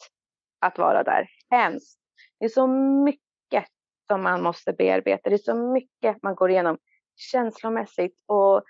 att 0.59 0.77
vara 0.77 1.03
där. 1.03 1.27
Hemskt. 1.49 1.99
Det 2.39 2.45
är 2.45 2.49
så 2.49 2.67
mycket 3.05 3.65
som 4.07 4.23
man 4.23 4.43
måste 4.43 4.73
bearbeta. 4.73 5.29
Det 5.29 5.35
är 5.35 5.37
så 5.37 5.55
mycket 5.55 6.23
man 6.23 6.35
går 6.35 6.51
igenom 6.51 6.77
känslomässigt 7.15 8.15
och 8.27 8.63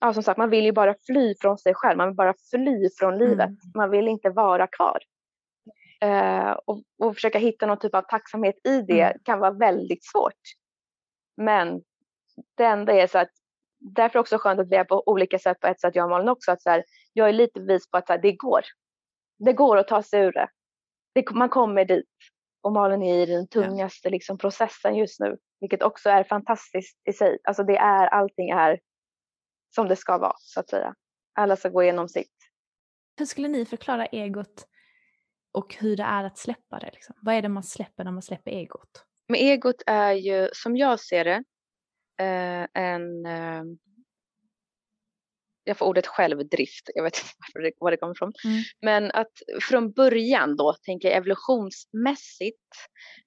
ja, 0.00 0.14
som 0.14 0.22
sagt, 0.22 0.38
man 0.38 0.50
vill 0.50 0.64
ju 0.64 0.72
bara 0.72 0.94
fly 1.06 1.34
från 1.40 1.58
sig 1.58 1.74
själv. 1.74 1.96
Man 1.96 2.08
vill 2.08 2.16
bara 2.16 2.34
fly 2.50 2.88
från 2.98 3.18
livet. 3.18 3.46
Mm. 3.46 3.56
Man 3.74 3.90
vill 3.90 4.08
inte 4.08 4.30
vara 4.30 4.66
kvar. 4.66 4.98
Uh, 6.04 6.50
och, 6.50 6.82
och, 6.98 7.14
försöka 7.14 7.38
hitta 7.38 7.66
någon 7.66 7.78
typ 7.78 7.94
av 7.94 8.02
tacksamhet 8.02 8.54
i 8.64 8.82
det 8.82 9.02
mm. 9.02 9.18
kan 9.24 9.38
vara 9.38 9.50
väldigt 9.50 10.04
svårt. 10.04 10.40
Men 11.36 11.82
det 12.56 12.64
enda 12.64 12.92
är 12.92 13.06
så 13.06 13.18
att 13.18 13.30
därför 13.80 14.18
också 14.18 14.38
skönt 14.38 14.60
att 14.60 14.70
vi 14.70 14.76
är 14.76 14.84
på 14.84 15.02
olika 15.06 15.38
sätt 15.38 15.60
på 15.60 15.66
ett 15.66 15.80
sätt, 15.80 15.94
jag 15.94 16.04
och 16.04 16.10
Malin 16.10 16.28
också, 16.28 16.52
att 16.52 16.62
så 16.62 16.70
här, 16.70 16.84
jag 17.12 17.28
är 17.28 17.32
lite 17.32 17.60
bevis 17.60 17.90
på 17.90 17.96
att 17.96 18.06
så 18.06 18.12
här, 18.12 18.20
det 18.20 18.32
går. 18.32 18.62
Det 19.38 19.52
går 19.52 19.76
att 19.76 19.88
ta 19.88 20.02
sig 20.02 20.20
ur 20.20 20.32
det. 20.32 20.48
det. 21.14 21.30
Man 21.30 21.48
kommer 21.48 21.84
dit. 21.84 22.06
Och 22.62 22.72
Malin 22.72 23.02
är 23.02 23.22
i 23.22 23.26
den 23.26 23.48
tungaste 23.48 24.08
ja. 24.08 24.10
liksom, 24.10 24.38
processen 24.38 24.94
just 24.94 25.20
nu, 25.20 25.38
vilket 25.60 25.82
också 25.82 26.10
är 26.10 26.24
fantastiskt 26.24 26.98
i 27.08 27.12
sig. 27.12 27.38
Alltså 27.44 27.62
det 27.62 27.76
är, 27.76 28.06
allting 28.06 28.50
är 28.50 28.80
som 29.74 29.88
det 29.88 29.96
ska 29.96 30.18
vara, 30.18 30.36
så 30.38 30.60
att 30.60 30.68
säga. 30.68 30.94
Alla 31.34 31.56
ska 31.56 31.68
gå 31.68 31.82
igenom 31.82 32.08
sitt. 32.08 32.34
Hur 33.18 33.26
skulle 33.26 33.48
ni 33.48 33.64
förklara 33.64 34.06
egot 34.06 34.66
och 35.52 35.74
hur 35.74 35.96
det 35.96 36.02
är 36.02 36.24
att 36.24 36.38
släppa 36.38 36.78
det? 36.78 36.90
Liksom? 36.92 37.16
Vad 37.22 37.34
är 37.34 37.42
det 37.42 37.48
man 37.48 37.62
släpper 37.62 38.04
när 38.04 38.12
man 38.12 38.22
släpper 38.22 38.50
egot? 38.50 39.04
Men 39.28 39.40
egot 39.40 39.82
är 39.86 40.12
ju, 40.12 40.48
som 40.52 40.76
jag 40.76 41.00
ser 41.00 41.24
det, 41.24 41.44
en... 42.74 43.26
Eh, 43.26 43.62
jag 45.64 45.76
får 45.76 45.86
ordet 45.86 46.06
självdrift, 46.06 46.90
jag 46.94 47.02
vet 47.02 47.16
inte 47.56 47.76
var 47.80 47.90
det 47.90 47.96
kommer 47.96 48.12
ifrån. 48.14 48.32
Mm. 48.44 48.62
Men 48.82 49.10
att 49.10 49.32
från 49.60 49.92
början 49.92 50.56
då, 50.56 50.76
tänker 50.82 51.08
jag 51.08 51.16
evolutionsmässigt, 51.16 52.68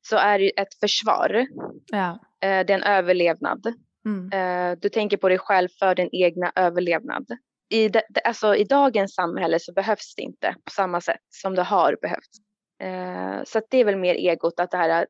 så 0.02 0.16
är 0.16 0.40
det 0.40 0.60
ett 0.60 0.80
försvar. 0.80 1.48
Ja. 1.86 2.20
Eh, 2.42 2.66
det 2.66 2.74
är 2.74 2.78
en 2.78 2.84
överlevnad. 2.84 3.74
Mm. 4.06 4.32
Eh, 4.34 4.78
du 4.82 4.90
tänker 4.90 5.18
på 5.18 5.30
dig 5.30 5.38
själv 5.38 5.70
för 5.80 5.96
din 5.96 6.10
egna 6.12 6.52
överlevnad. 6.56 7.26
I, 7.70 7.90
de, 7.90 8.02
alltså, 8.24 8.56
I 8.56 8.64
dagens 8.64 9.16
samhälle 9.16 9.60
så 9.60 9.74
behövs 9.74 10.16
det 10.16 10.22
inte 10.22 10.56
på 10.66 10.72
samma 10.72 11.02
sätt 11.02 11.22
som 11.30 11.56
det 11.56 11.64
har 11.64 11.98
behövts. 12.02 12.38
Eh, 12.82 13.44
så 13.46 13.62
det 13.70 13.78
är 13.78 13.86
väl 13.86 13.98
mer 13.98 14.16
egot, 14.16 14.60
att 14.60 14.72
det 14.72 14.78
här 14.78 15.08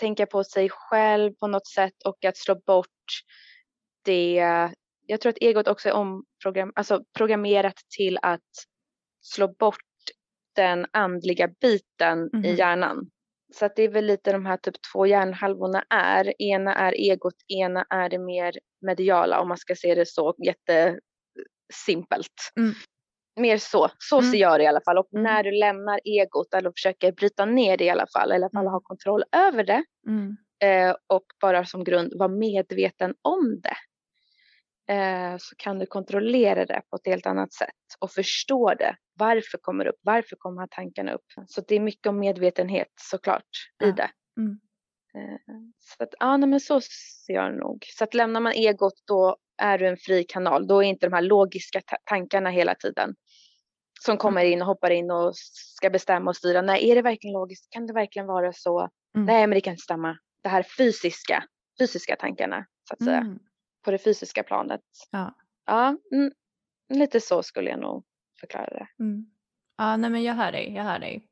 tänka 0.00 0.26
på 0.26 0.44
sig 0.44 0.68
själv 0.70 1.32
på 1.32 1.46
något 1.46 1.66
sätt 1.66 2.02
och 2.04 2.24
att 2.24 2.36
slå 2.36 2.54
bort 2.66 2.86
det. 4.04 4.42
Jag 5.06 5.20
tror 5.20 5.30
att 5.30 5.38
egot 5.40 5.68
också 5.68 5.88
är 5.88 5.92
omprogram, 5.92 6.72
alltså 6.74 7.04
programmerat 7.16 7.76
till 7.96 8.18
att 8.22 8.40
slå 9.22 9.48
bort 9.48 9.76
den 10.56 10.86
andliga 10.92 11.48
biten 11.60 12.18
mm. 12.18 12.44
i 12.44 12.48
mhm. 12.48 12.56
hjärnan. 12.56 13.10
Så 13.54 13.66
att 13.66 13.76
det 13.76 13.82
är 13.82 13.88
väl 13.88 14.06
lite 14.06 14.32
de 14.32 14.46
här 14.46 14.56
typ 14.56 14.74
två 14.92 15.06
hjärnhalvorna 15.06 15.84
är. 15.90 16.42
Ena 16.42 16.74
är 16.74 16.92
egot, 16.92 17.34
ena 17.48 17.86
är 17.90 18.08
det 18.08 18.18
mer 18.18 18.58
mediala 18.80 19.40
om 19.40 19.48
man 19.48 19.58
ska 19.58 19.74
se 19.74 19.94
det 19.94 20.08
så 20.08 20.34
jättesimpelt. 20.44 22.52
Mm 22.56 22.74
mer 23.40 23.58
så. 23.58 23.90
Så 23.98 24.18
mm. 24.18 24.30
ser 24.30 24.38
jag 24.38 24.60
det 24.60 24.64
i 24.64 24.66
alla 24.66 24.80
fall. 24.80 24.98
Och 24.98 25.12
mm. 25.12 25.22
när 25.22 25.42
du 25.42 25.50
lämnar 25.50 26.00
egot 26.04 26.54
eller 26.54 26.70
försöker 26.70 27.12
bryta 27.12 27.44
ner 27.44 27.76
det 27.76 27.84
i 27.84 27.90
alla 27.90 28.06
fall, 28.16 28.32
eller 28.32 28.34
i 28.34 28.44
alla 28.44 28.50
fall 28.50 28.64
mm. 28.64 28.72
ha 28.72 28.80
kontroll 28.80 29.24
över 29.32 29.64
det. 29.64 29.84
Eh, 30.64 30.94
och 31.06 31.24
bara 31.40 31.64
som 31.64 31.84
grund 31.84 32.12
vara 32.18 32.28
medveten 32.28 33.14
om 33.22 33.60
det. 33.60 33.76
Eh, 34.94 35.36
så 35.38 35.54
kan 35.56 35.78
du 35.78 35.86
kontrollera 35.86 36.66
det 36.66 36.82
på 36.90 36.96
ett 36.96 37.06
helt 37.06 37.26
annat 37.26 37.52
sätt 37.52 37.70
och 37.98 38.10
förstå 38.10 38.74
det. 38.74 38.96
Varför 39.18 39.58
kommer 39.58 39.84
det 39.84 39.90
upp? 39.90 40.00
Varför 40.02 40.36
kommer 40.36 40.60
här 40.60 40.68
tankarna 40.70 41.12
upp? 41.12 41.26
Så 41.46 41.60
det 41.68 41.74
är 41.74 41.80
mycket 41.80 42.06
om 42.06 42.18
medvetenhet 42.18 42.92
såklart 43.00 43.48
ja. 43.78 43.86
i 43.86 43.92
det. 43.92 44.10
Mm. 44.38 44.58
Eh, 45.14 45.38
så 45.78 46.04
att, 46.04 46.14
ja, 46.20 46.36
nej, 46.36 46.48
men 46.48 46.60
så 46.60 46.80
ser 47.26 47.34
jag 47.34 47.54
nog. 47.54 47.84
Så 47.88 48.04
att 48.04 48.14
lämnar 48.14 48.40
man 48.40 48.52
egot 48.52 49.02
då 49.06 49.36
är 49.62 49.78
du 49.78 49.86
en 49.86 49.96
fri 49.96 50.24
kanal. 50.24 50.66
Då 50.66 50.82
är 50.82 50.86
inte 50.86 51.06
de 51.06 51.12
här 51.12 51.22
logiska 51.22 51.82
tankarna 52.04 52.50
hela 52.50 52.74
tiden 52.74 53.14
som 54.00 54.16
kommer 54.16 54.40
mm. 54.40 54.52
in 54.52 54.60
och 54.60 54.66
hoppar 54.66 54.90
in 54.90 55.10
och 55.10 55.36
ska 55.36 55.90
bestämma 55.90 56.30
och 56.30 56.36
styra. 56.36 56.62
Nej, 56.62 56.90
är 56.90 56.94
det 56.94 57.02
verkligen 57.02 57.34
logiskt? 57.34 57.70
Kan 57.70 57.86
det 57.86 57.92
verkligen 57.92 58.26
vara 58.26 58.52
så? 58.52 58.80
Mm. 59.16 59.26
Nej, 59.26 59.46
men 59.46 59.50
det 59.50 59.60
kan 59.60 59.72
inte 59.72 59.82
stämma. 59.82 60.18
Det 60.44 60.50
här 60.50 60.62
fysiska, 60.78 61.44
fysiska 61.78 62.16
tankarna 62.16 62.66
så 62.88 62.94
att 62.94 63.04
säga. 63.04 63.16
Mm. 63.16 63.38
På 63.84 63.90
det 63.90 63.98
fysiska 63.98 64.42
planet. 64.42 64.80
Ja, 65.10 65.34
ja 65.66 65.96
mm, 66.12 66.32
lite 66.88 67.20
så 67.20 67.42
skulle 67.42 67.70
jag 67.70 67.80
nog 67.80 68.04
förklara 68.40 68.66
det. 68.66 68.86
Mm. 68.98 69.26
Ja, 69.78 69.96
nej 69.96 70.10
men 70.10 70.22
jag 70.22 70.34
hör 70.34 70.52
dig, 70.52 70.74
jag 70.74 70.84
hör 70.84 70.98
dig. 70.98 71.28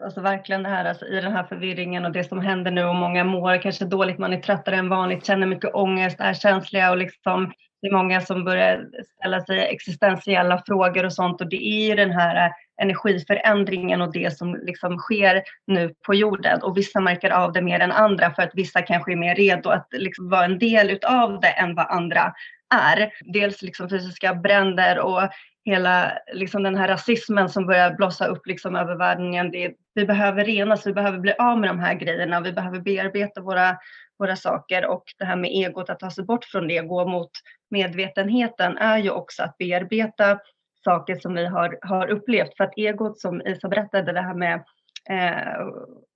Alltså 0.00 0.20
verkligen 0.20 0.62
det 0.62 0.68
här 0.68 0.84
alltså, 0.84 1.06
i 1.06 1.20
den 1.20 1.32
här 1.32 1.44
förvirringen 1.44 2.04
och 2.04 2.12
det 2.12 2.24
som 2.24 2.40
händer 2.40 2.70
nu 2.70 2.84
och 2.84 2.94
många 2.94 3.24
mår 3.24 3.62
kanske 3.62 3.84
dåligt, 3.84 4.18
man 4.18 4.32
är 4.32 4.40
tröttare 4.40 4.76
än 4.76 4.88
vanligt, 4.88 5.26
känner 5.26 5.46
mycket 5.46 5.74
ångest, 5.74 6.20
är 6.20 6.34
känsliga 6.34 6.90
och 6.90 6.96
liksom 6.96 7.52
det 7.82 7.88
är 7.88 7.92
många 7.92 8.20
som 8.20 8.44
börjar 8.44 8.88
ställa 9.16 9.40
sig 9.40 9.58
existentiella 9.58 10.62
frågor 10.66 11.04
och 11.04 11.12
sånt 11.12 11.40
och 11.40 11.48
det 11.48 11.64
är 11.64 11.88
ju 11.88 11.94
den 11.94 12.10
här 12.10 12.46
eh, 12.46 12.52
energiförändringen 12.82 14.00
och 14.00 14.12
det 14.12 14.36
som 14.36 14.54
liksom 14.54 14.98
sker 14.98 15.42
nu 15.66 15.94
på 16.06 16.14
jorden 16.14 16.62
och 16.62 16.76
vissa 16.76 17.00
märker 17.00 17.30
av 17.30 17.52
det 17.52 17.62
mer 17.62 17.80
än 17.80 17.92
andra 17.92 18.30
för 18.30 18.42
att 18.42 18.54
vissa 18.54 18.82
kanske 18.82 19.12
är 19.12 19.16
mer 19.16 19.34
redo 19.34 19.70
att 19.70 19.88
liksom 19.92 20.28
vara 20.28 20.44
en 20.44 20.58
del 20.58 20.90
utav 20.90 21.40
det 21.40 21.48
än 21.48 21.74
vad 21.74 21.86
andra 21.86 22.32
är. 22.74 23.10
Dels 23.32 23.62
liksom 23.62 23.88
fysiska 23.88 24.34
bränder 24.34 24.98
och 24.98 25.22
hela 25.64 26.12
liksom 26.32 26.62
den 26.62 26.76
här 26.76 26.88
rasismen 26.88 27.48
som 27.48 27.66
börjar 27.66 27.94
blossa 27.94 28.26
upp 28.26 28.46
liksom 28.46 28.76
över 28.76 28.96
världen 28.96 29.34
igen. 29.34 29.50
Det, 29.50 29.72
vi 29.94 30.06
behöver 30.06 30.44
renas, 30.44 30.86
vi 30.86 30.92
behöver 30.92 31.18
bli 31.18 31.32
av 31.38 31.58
med 31.58 31.70
de 31.70 31.78
här 31.78 31.94
grejerna, 31.94 32.40
vi 32.40 32.52
behöver 32.52 32.80
bearbeta 32.80 33.40
våra, 33.40 33.76
våra 34.20 34.36
saker 34.36 34.86
och 34.86 35.04
det 35.18 35.24
här 35.24 35.36
med 35.36 35.50
egot, 35.50 35.90
att 35.90 35.98
ta 35.98 36.10
sig 36.10 36.24
bort 36.24 36.44
från 36.44 36.68
det, 36.68 36.80
gå 36.80 37.06
mot 37.06 37.30
medvetenheten 37.70 38.78
är 38.78 38.98
ju 38.98 39.10
också 39.10 39.42
att 39.42 39.58
bearbeta 39.58 40.38
saker 40.84 41.18
som 41.20 41.34
vi 41.34 41.46
har, 41.46 41.78
har 41.82 42.08
upplevt. 42.08 42.56
För 42.56 42.64
att 42.64 42.78
egot 42.78 43.20
som 43.20 43.40
Isa 43.40 43.68
berättade, 43.68 44.12
det 44.12 44.20
här 44.20 44.34
med 44.34 44.64
eh, 45.10 45.66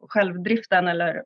självdriften 0.08 0.88
eller 0.88 1.22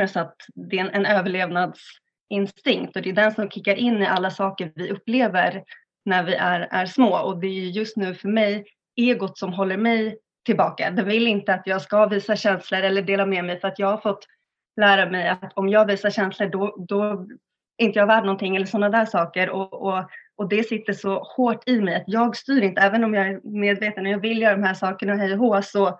eh, 0.00 0.06
så 0.06 0.20
att 0.20 0.36
det 0.54 0.78
är 0.78 0.80
en, 0.80 0.90
en 0.90 1.06
överlevnadsinstinkt 1.06 2.96
och 2.96 3.02
det 3.02 3.10
är 3.10 3.12
den 3.12 3.34
som 3.34 3.50
kickar 3.50 3.74
in 3.74 4.02
i 4.02 4.06
alla 4.06 4.30
saker 4.30 4.72
vi 4.74 4.90
upplever 4.90 5.64
när 6.04 6.22
vi 6.22 6.34
är, 6.34 6.60
är 6.60 6.86
små 6.86 7.18
och 7.18 7.40
det 7.40 7.46
är 7.46 7.70
just 7.70 7.96
nu 7.96 8.14
för 8.14 8.28
mig 8.28 8.64
egot 8.96 9.38
som 9.38 9.52
håller 9.52 9.76
mig 9.76 10.18
tillbaka. 10.44 10.90
Den 10.90 11.08
vill 11.08 11.26
inte 11.26 11.54
att 11.54 11.66
jag 11.66 11.82
ska 11.82 12.06
visa 12.06 12.36
känslor 12.36 12.80
eller 12.80 13.02
dela 13.02 13.26
med 13.26 13.44
mig 13.44 13.60
för 13.60 13.68
att 13.68 13.78
jag 13.78 13.86
har 13.86 13.98
fått 13.98 14.26
lära 14.76 15.10
mig 15.10 15.28
att 15.28 15.52
om 15.54 15.68
jag 15.68 15.86
visar 15.86 16.10
känslor 16.10 16.48
då, 16.48 16.76
då 16.88 17.02
är 17.76 17.84
inte 17.84 17.98
jag 17.98 18.06
värd 18.06 18.24
någonting 18.24 18.56
eller 18.56 18.66
sådana 18.66 18.98
där 18.98 19.04
saker 19.04 19.50
och, 19.50 19.72
och, 19.72 20.10
och 20.36 20.48
det 20.48 20.68
sitter 20.68 20.92
så 20.92 21.18
hårt 21.18 21.68
i 21.68 21.80
mig 21.80 21.94
att 21.94 22.04
jag 22.06 22.36
styr 22.36 22.62
inte, 22.62 22.80
även 22.80 23.04
om 23.04 23.14
jag 23.14 23.28
är 23.28 23.40
medveten 23.44 24.06
och 24.06 24.12
jag 24.12 24.20
vill 24.20 24.42
göra 24.42 24.56
de 24.56 24.62
här 24.62 24.74
sakerna 24.74 25.12
och 25.12 25.18
hej 25.18 25.32
och 25.32 25.38
hå, 25.38 25.62
så, 25.62 25.98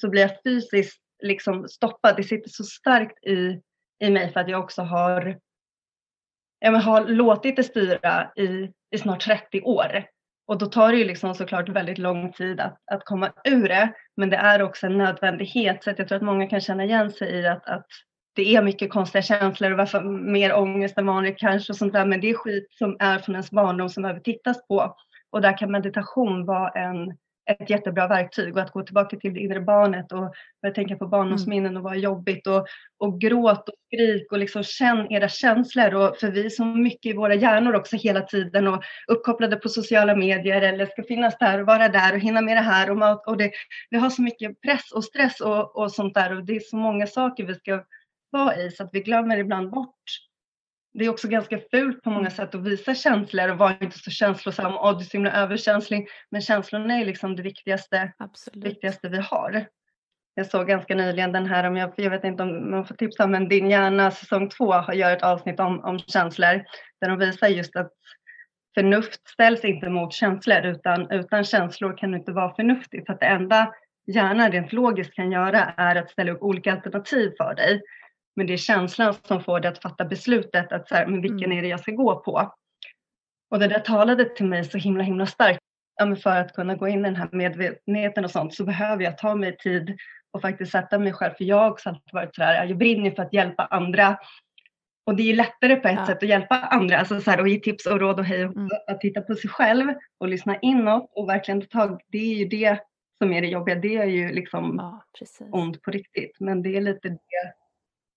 så 0.00 0.08
blir 0.08 0.22
jag 0.22 0.42
fysiskt 0.44 1.00
liksom 1.22 1.68
stoppad. 1.68 2.16
Det 2.16 2.24
sitter 2.24 2.50
så 2.50 2.64
starkt 2.64 3.24
i, 3.24 3.60
i 4.04 4.10
mig 4.10 4.32
för 4.32 4.40
att 4.40 4.48
jag 4.48 4.60
också 4.60 4.82
har, 4.82 5.38
jag 6.58 6.72
har 6.72 7.04
låtit 7.04 7.56
det 7.56 7.64
styra 7.64 8.32
i, 8.36 8.70
i 8.90 8.98
snart 8.98 9.20
30 9.20 9.60
år. 9.60 10.04
Och 10.46 10.58
då 10.58 10.66
tar 10.66 10.92
det 10.92 10.98
ju 10.98 11.04
liksom 11.04 11.34
såklart 11.34 11.68
väldigt 11.68 11.98
lång 11.98 12.32
tid 12.32 12.60
att, 12.60 12.82
att 12.92 13.04
komma 13.04 13.32
ur 13.44 13.68
det. 13.68 13.92
Men 14.16 14.30
det 14.30 14.36
är 14.36 14.62
också 14.62 14.86
en 14.86 14.98
nödvändighet. 14.98 15.84
Så 15.84 15.90
att 15.90 15.98
jag 15.98 16.08
tror 16.08 16.16
att 16.16 16.22
många 16.22 16.46
kan 16.46 16.60
känna 16.60 16.84
igen 16.84 17.10
sig 17.10 17.30
i 17.30 17.46
att, 17.46 17.66
att 17.66 17.86
det 18.34 18.54
är 18.56 18.62
mycket 18.62 18.90
konstiga 18.90 19.22
känslor 19.22 19.70
och 19.70 19.78
varför 19.78 20.00
mer 20.32 20.54
ångest 20.54 20.98
än 20.98 21.06
vanligt 21.06 21.38
kanske 21.38 21.72
och 21.72 21.76
sånt 21.76 21.92
där. 21.92 22.06
Men 22.06 22.20
det 22.20 22.30
är 22.30 22.34
skit 22.34 22.68
som 22.70 22.96
är 22.98 23.18
från 23.18 23.34
ens 23.34 23.50
barndom 23.50 23.88
som 23.88 24.02
behöver 24.02 24.20
tittas 24.20 24.66
på. 24.66 24.96
Och 25.30 25.40
där 25.40 25.58
kan 25.58 25.72
meditation 25.72 26.46
vara 26.46 26.68
en, 26.68 27.08
ett 27.50 27.70
jättebra 27.70 28.08
verktyg 28.08 28.56
och 28.56 28.62
att 28.62 28.70
gå 28.70 28.82
tillbaka 28.82 29.16
till 29.16 29.34
det 29.34 29.40
inre 29.40 29.60
barnet 29.60 30.12
och 30.12 30.34
börja 30.62 30.74
tänka 30.74 30.96
på 30.96 31.06
barndomsminnen 31.06 31.70
mm. 31.70 31.76
och 31.76 31.82
vad 31.82 31.98
jobbigt 31.98 32.46
och, 32.46 32.66
och 32.98 33.20
gråt 33.20 33.68
och 33.68 33.74
skrik 33.86 34.32
och 34.32 34.38
liksom 34.38 34.62
känn 34.62 35.12
era 35.12 35.28
känslor 35.28 35.94
och 35.94 36.16
för 36.16 36.30
vi 36.30 36.46
är 36.46 36.50
så 36.50 36.64
mycket 36.64 37.12
i 37.12 37.16
våra 37.16 37.34
hjärnor 37.34 37.74
också 37.74 37.96
hela 37.96 38.20
tiden 38.20 38.66
och 38.66 38.84
uppkopplade 39.06 39.56
på 39.56 39.68
sociala 39.68 40.16
medier 40.16 40.62
eller 40.62 40.86
ska 40.86 41.02
finnas 41.02 41.38
där 41.38 41.60
och 41.60 41.66
vara 41.66 41.88
där 41.88 42.12
och 42.14 42.20
hinna 42.20 42.40
med 42.40 42.56
det 42.56 42.60
här 42.60 42.90
och, 42.90 42.96
mat, 42.96 43.26
och 43.26 43.36
det, 43.36 43.50
vi 43.90 43.98
har 43.98 44.10
så 44.10 44.22
mycket 44.22 44.60
press 44.60 44.92
och 44.92 45.04
stress 45.04 45.40
och, 45.40 45.76
och 45.76 45.92
sånt 45.92 46.14
där 46.14 46.36
och 46.36 46.44
det 46.44 46.56
är 46.56 46.60
så 46.60 46.76
många 46.76 47.06
saker 47.06 47.44
vi 47.44 47.54
ska 47.54 47.84
vara 48.34 48.56
i 48.56 48.70
så 48.70 48.84
att 48.84 48.90
vi 48.92 49.00
glömmer 49.00 49.38
ibland 49.38 49.70
bort 49.70 50.02
det 50.94 51.04
är 51.04 51.10
också 51.10 51.28
ganska 51.28 51.60
fult 51.70 52.02
på 52.02 52.10
många 52.10 52.20
mm. 52.20 52.30
sätt 52.30 52.54
att 52.54 52.62
visa 52.62 52.94
känslor 52.94 53.48
och 53.48 53.58
vara 53.58 53.76
inte 53.80 53.98
så 53.98 54.10
känslosam 54.10 54.76
och 54.76 54.98
du 54.98 55.04
är 55.04 55.04
så 55.04 55.12
himla 55.12 55.32
överkänslig. 55.32 56.08
Men 56.30 56.40
känslorna 56.40 56.94
är 56.94 57.04
liksom 57.04 57.36
det 57.36 57.42
viktigaste, 57.42 58.12
viktigaste 58.52 59.08
vi 59.08 59.18
har. 59.18 59.66
Jag 60.34 60.46
såg 60.46 60.66
ganska 60.66 60.94
nyligen 60.94 61.32
den 61.32 61.46
här, 61.46 61.64
om 61.64 61.76
jag, 61.76 61.92
jag 61.96 62.10
vet 62.10 62.24
inte 62.24 62.42
om 62.42 62.70
man 62.70 62.86
får 62.86 62.94
tipsa, 62.94 63.26
men 63.26 63.48
Din 63.48 63.70
hjärna 63.70 64.10
säsong 64.10 64.48
två 64.48 64.92
gör 64.92 65.16
ett 65.16 65.22
avsnitt 65.22 65.60
om, 65.60 65.80
om 65.84 65.98
känslor 65.98 66.64
där 67.00 67.08
de 67.08 67.18
visar 67.18 67.48
just 67.48 67.76
att 67.76 67.92
förnuft 68.74 69.28
ställs 69.28 69.64
inte 69.64 69.88
mot 69.88 70.12
känslor 70.12 70.66
utan 70.66 71.10
utan 71.10 71.44
känslor 71.44 71.96
kan 71.96 72.10
du 72.10 72.18
inte 72.18 72.32
vara 72.32 72.54
förnuftig. 72.54 73.06
För 73.06 73.12
att 73.12 73.20
det 73.20 73.26
enda 73.26 73.72
hjärnan 74.06 74.52
rent 74.52 74.72
logiskt 74.72 75.14
kan 75.14 75.32
göra 75.32 75.74
är 75.76 75.96
att 75.96 76.10
ställa 76.10 76.32
upp 76.32 76.42
olika 76.42 76.72
alternativ 76.72 77.32
för 77.38 77.54
dig. 77.54 77.82
Men 78.36 78.46
det 78.46 78.52
är 78.52 78.56
känslan 78.56 79.14
som 79.22 79.44
får 79.44 79.60
dig 79.60 79.70
att 79.70 79.82
fatta 79.82 80.04
beslutet 80.04 80.72
att 80.72 80.88
så 80.88 80.94
här, 80.94 81.06
men 81.06 81.20
vilken 81.20 81.44
mm. 81.44 81.58
är 81.58 81.62
det 81.62 81.68
jag 81.68 81.80
ska 81.80 81.92
gå 81.92 82.16
på? 82.16 82.52
Och 83.50 83.58
det 83.58 83.68
där 83.68 83.80
talade 83.80 84.24
till 84.24 84.46
mig 84.46 84.64
så 84.64 84.78
himla 84.78 85.04
himla 85.04 85.26
starkt. 85.26 85.60
Ja, 85.96 86.16
för 86.16 86.40
att 86.40 86.52
kunna 86.52 86.74
gå 86.74 86.88
in 86.88 87.00
i 87.00 87.02
den 87.02 87.16
här 87.16 87.28
medvetenheten 87.32 88.24
och 88.24 88.30
sånt 88.30 88.54
så 88.54 88.64
behöver 88.64 89.04
jag 89.04 89.18
ta 89.18 89.34
mig 89.34 89.56
tid 89.56 89.96
och 90.30 90.40
faktiskt 90.40 90.72
sätta 90.72 90.98
mig 90.98 91.12
själv. 91.12 91.34
För 91.34 91.44
jag 91.44 91.56
har 91.56 91.70
också 91.70 91.88
alltid 91.88 92.12
varit 92.12 92.34
sådär, 92.34 92.64
jag 92.64 92.78
brinner 92.78 93.10
för 93.10 93.22
att 93.22 93.32
hjälpa 93.32 93.64
andra. 93.64 94.18
Och 95.06 95.16
det 95.16 95.30
är 95.30 95.34
lättare 95.34 95.76
på 95.76 95.88
ett 95.88 95.94
ja. 95.98 96.06
sätt 96.06 96.22
att 96.22 96.28
hjälpa 96.28 96.60
andra, 96.60 96.98
alltså 96.98 97.20
så 97.20 97.30
här, 97.30 97.40
och 97.40 97.48
ge 97.48 97.60
tips 97.60 97.86
och 97.86 98.00
råd 98.00 98.18
och 98.18 98.24
hej 98.24 98.42
mm. 98.42 98.68
att 98.86 99.00
titta 99.00 99.20
på 99.20 99.34
sig 99.34 99.50
själv 99.50 99.94
och 100.18 100.28
lyssna 100.28 100.58
inåt 100.62 101.12
och 101.14 101.28
verkligen 101.28 101.60
ta 101.60 101.66
tag. 101.66 102.00
Det 102.08 102.18
är 102.18 102.34
ju 102.34 102.44
det 102.44 102.78
som 103.18 103.32
är 103.32 103.40
det 103.40 103.48
jobbiga. 103.48 103.74
Det 103.74 103.96
är 103.96 104.06
ju 104.06 104.32
liksom 104.32 104.76
ja, 104.78 105.26
ont 105.52 105.82
på 105.82 105.90
riktigt. 105.90 106.36
Men 106.40 106.62
det 106.62 106.76
är 106.76 106.80
lite 106.80 107.08
det 107.08 107.18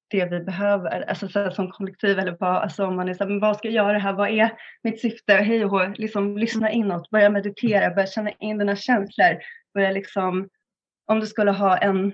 det 0.10 0.26
vi 0.26 0.39
behöver, 0.39 1.10
alltså 1.10 1.28
så 1.28 1.51
som 1.51 1.72
kollektiv 1.72 2.20
eller 2.20 2.38
vad, 2.39 2.55
alltså 2.55 2.86
om 2.86 2.95
man 2.95 3.10
är 3.10 3.14
så 3.14 3.24
här, 3.24 3.30
men 3.30 3.39
vad 3.39 3.58
ska 3.58 3.68
jag 3.68 3.86
göra 3.86 3.97
här, 3.97 4.14
vad 4.14 4.30
är 4.30 4.51
mitt 4.84 5.01
syfte, 5.01 5.34
hej 5.34 5.66
och 5.66 5.72
hå, 5.72 5.93
liksom 5.95 6.38
lyssna 6.38 6.72
inåt, 6.72 7.10
börja 7.10 7.30
meditera, 7.30 7.93
börja 7.93 8.08
känna 8.08 8.32
in 8.32 8.58
dina 8.58 8.76
känslor, 8.76 9.38
börja 9.74 9.91
liksom, 9.91 10.49
om 11.05 11.20
du 11.20 11.26
skulle 11.26 11.51
ha 11.51 11.78
en, 11.78 12.14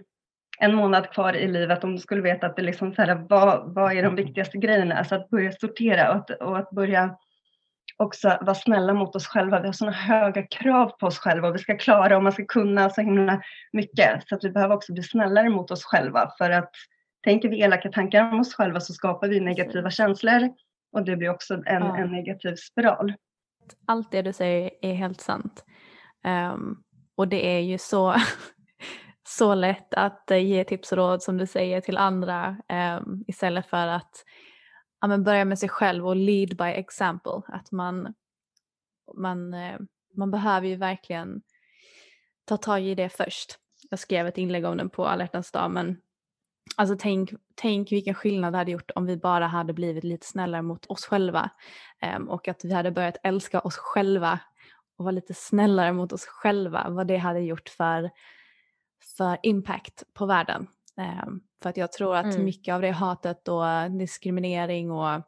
en 0.60 0.76
månad 0.76 1.10
kvar 1.10 1.34
i 1.34 1.48
livet, 1.48 1.84
om 1.84 1.96
du 1.96 2.02
skulle 2.02 2.22
veta 2.22 2.48
att 2.48 2.56
det 2.56 2.62
liksom 2.62 2.94
så 2.94 3.02
här, 3.02 3.26
vad, 3.30 3.74
vad 3.74 3.94
är 3.94 4.04
de 4.04 4.16
viktigaste 4.16 4.58
grejerna, 4.58 4.96
alltså 4.96 5.16
att 5.16 5.30
börja 5.30 5.52
sortera 5.52 6.10
och 6.10 6.16
att, 6.16 6.30
och 6.30 6.58
att 6.58 6.70
börja 6.70 7.18
också 7.98 8.38
vara 8.42 8.56
snälla 8.56 8.94
mot 8.94 9.16
oss 9.16 9.28
själva. 9.28 9.60
Vi 9.60 9.66
har 9.68 9.74
sådana 9.74 9.98
höga 9.98 10.44
krav 10.48 10.90
på 11.00 11.08
oss 11.08 11.20
själva 11.20 11.48
och 11.48 11.56
vi 11.56 11.60
ska 11.60 11.78
klara 11.78 12.18
och 12.18 12.24
man 12.24 12.32
ska 12.32 12.46
kunna 12.46 12.90
så 12.90 13.02
himla 13.02 13.42
mycket. 13.74 14.28
Så 14.28 14.36
att 14.36 14.44
vi 14.44 14.50
behöver 14.50 14.76
också 14.76 14.94
bli 14.94 15.04
snällare 15.04 15.50
mot 15.50 15.72
oss 15.72 15.84
själva 15.84 16.32
för 16.38 16.50
att 16.50 16.72
tänker 17.24 17.50
vi 17.50 17.62
elaka 17.62 17.92
tankar 17.92 18.32
om 18.32 18.40
oss 18.40 18.54
själva 18.54 18.80
så 18.80 18.94
skapar 18.94 19.28
vi 19.28 19.40
negativa 19.40 19.90
känslor 19.90 20.50
och 20.92 21.06
det 21.06 21.16
blir 21.16 21.30
också 21.30 21.54
en, 21.54 21.64
ja. 21.66 21.98
en 21.98 22.12
negativ 22.12 22.56
spiral. 22.56 23.14
Allt 23.86 24.12
det 24.12 24.22
du 24.22 24.34
säger 24.34 24.72
är 24.82 24.94
helt 24.94 25.22
sant. 25.22 25.66
Um, 26.54 26.84
och 27.16 27.28
det 27.28 27.58
är 27.58 27.60
ju 27.60 27.78
så, 27.78 28.16
så 29.28 29.56
lätt 29.56 29.94
att 29.94 30.28
uh, 30.32 30.38
ge 30.38 30.64
tips 30.64 30.92
och 30.92 30.98
råd 30.98 31.24
som 31.24 31.38
du 31.38 31.48
säger 31.48 31.82
till 31.82 31.98
andra 31.98 32.58
um, 33.00 33.24
istället 33.28 33.66
för 33.66 33.88
att 33.88 34.24
ja, 35.02 35.08
men 35.08 35.24
börja 35.24 35.46
med 35.46 35.60
sig 35.60 35.70
själv 35.70 36.08
och 36.08 36.16
lead 36.16 36.58
by 36.58 36.64
example. 36.64 37.42
Att 37.48 37.72
man, 37.72 38.14
man, 39.18 39.54
uh, 39.54 39.80
man 40.18 40.32
behöver 40.32 40.68
ju 40.68 40.76
verkligen 40.76 41.42
ta 42.46 42.58
tag 42.58 42.82
i 42.82 42.96
det 42.96 43.10
först. 43.10 43.58
Jag 43.90 44.00
skrev 44.00 44.28
ett 44.28 44.38
inlägg 44.38 44.66
om 44.66 44.78
den 44.78 44.90
på 44.90 45.06
alla 45.06 45.28
dag 45.54 45.72
men 45.72 45.98
Alltså 46.76 46.96
tänk, 47.00 47.32
tänk 47.56 47.92
vilken 47.92 48.14
skillnad 48.14 48.54
det 48.54 48.58
hade 48.58 48.72
gjort 48.72 48.92
om 48.96 49.06
vi 49.06 49.18
bara 49.18 49.48
hade 49.48 49.74
blivit 49.74 50.04
lite 50.04 50.28
snällare 50.28 50.62
mot 50.62 50.86
oss 50.86 51.06
själva 51.06 51.50
um, 52.18 52.30
och 52.30 52.48
att 52.48 52.66
vi 52.66 52.74
hade 52.74 52.92
börjat 52.92 53.18
älska 53.24 53.60
oss 53.60 53.78
själva 53.78 54.40
och 54.98 55.06
vara 55.06 55.12
lite 55.12 55.34
snällare 55.34 55.94
mot 55.94 56.14
oss 56.14 56.26
själva, 56.26 56.90
vad 56.90 57.08
det 57.08 57.18
hade 57.18 57.40
gjort 57.40 57.70
för, 57.70 58.12
för 59.18 59.38
impact 59.44 60.04
på 60.14 60.26
världen. 60.26 60.68
Um, 60.98 61.42
för 61.64 61.70
att 61.70 61.78
jag 61.78 61.92
tror 61.92 62.16
att 62.16 62.26
mm. 62.34 62.46
mycket 62.46 62.74
av 62.74 62.82
det 62.82 62.92
hatet 62.92 63.48
och 63.48 63.92
diskriminering 63.92 64.92
och 64.92 65.22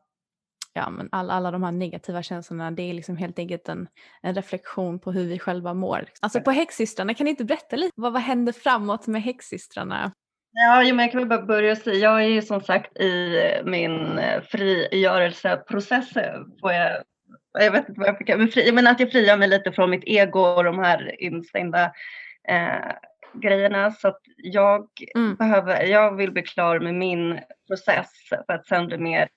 ja, 0.74 0.90
men 0.90 1.10
all, 1.12 1.30
alla 1.30 1.52
de 1.52 1.64
här 1.64 1.72
negativa 1.72 2.24
känslorna 2.24 2.72
det 2.72 2.84
är 2.84 2.94
liksom 2.94 3.18
helt 3.18 3.40
enkelt 3.40 3.70
en, 3.70 3.88
en 4.22 4.36
reflektion 4.36 5.00
på 5.00 5.12
hur 5.12 5.28
vi 5.28 5.40
själva 5.40 5.74
mår. 5.74 6.06
Alltså 6.22 6.42
på 6.42 6.52
Häxsystrarna, 6.52 7.14
kan 7.14 7.26
ni 7.26 7.30
inte 7.30 7.46
berätta 7.46 7.76
lite 7.76 7.94
vad, 7.96 8.14
vad 8.14 8.22
händer 8.22 8.54
framåt 8.54 9.08
med 9.08 9.24
Häxsystrarna? 9.24 10.12
Ja, 10.58 10.84
men 10.84 11.00
jag 11.00 11.12
kan 11.12 11.22
väl 11.22 11.30
bara 11.30 11.46
börja 11.46 11.76
säga, 11.76 11.96
jag 11.96 12.24
är 12.24 12.28
ju 12.28 12.42
som 12.42 12.62
sagt 12.62 12.98
i 12.98 13.42
min 13.66 14.18
eh, 14.18 14.42
frigörelseprocess. 14.42 16.16
Eh, 16.18 16.42
får 16.62 16.72
jag, 16.72 17.04
jag 17.60 17.72
vet 17.72 17.90
inte 17.90 18.00
vad 18.00 18.10
jag 18.10 18.18
fick, 18.18 18.28
men, 18.28 18.48
fri, 18.48 18.72
men 18.72 18.88
att 18.88 19.00
jag 19.00 19.12
frigör 19.12 19.38
mig 19.38 19.48
lite 19.48 19.72
från 19.72 19.90
mitt 19.90 20.04
ego 20.06 20.40
och 20.40 20.64
de 20.64 20.80
här 20.80 21.22
instängda 21.22 21.92
eh, 22.48 22.92
grejerna. 23.34 23.92
Så 23.92 24.08
att 24.08 24.22
jag, 24.38 24.88
mm. 25.16 25.36
behöver, 25.36 25.84
jag 25.84 26.16
vill 26.16 26.32
bli 26.32 26.42
klar 26.42 26.80
med 26.80 26.94
min 26.94 27.40
process 27.68 28.10
för 28.30 28.54
att 28.54 28.68
sen 28.68 28.88
bli 28.88 28.98
mer 28.98 29.30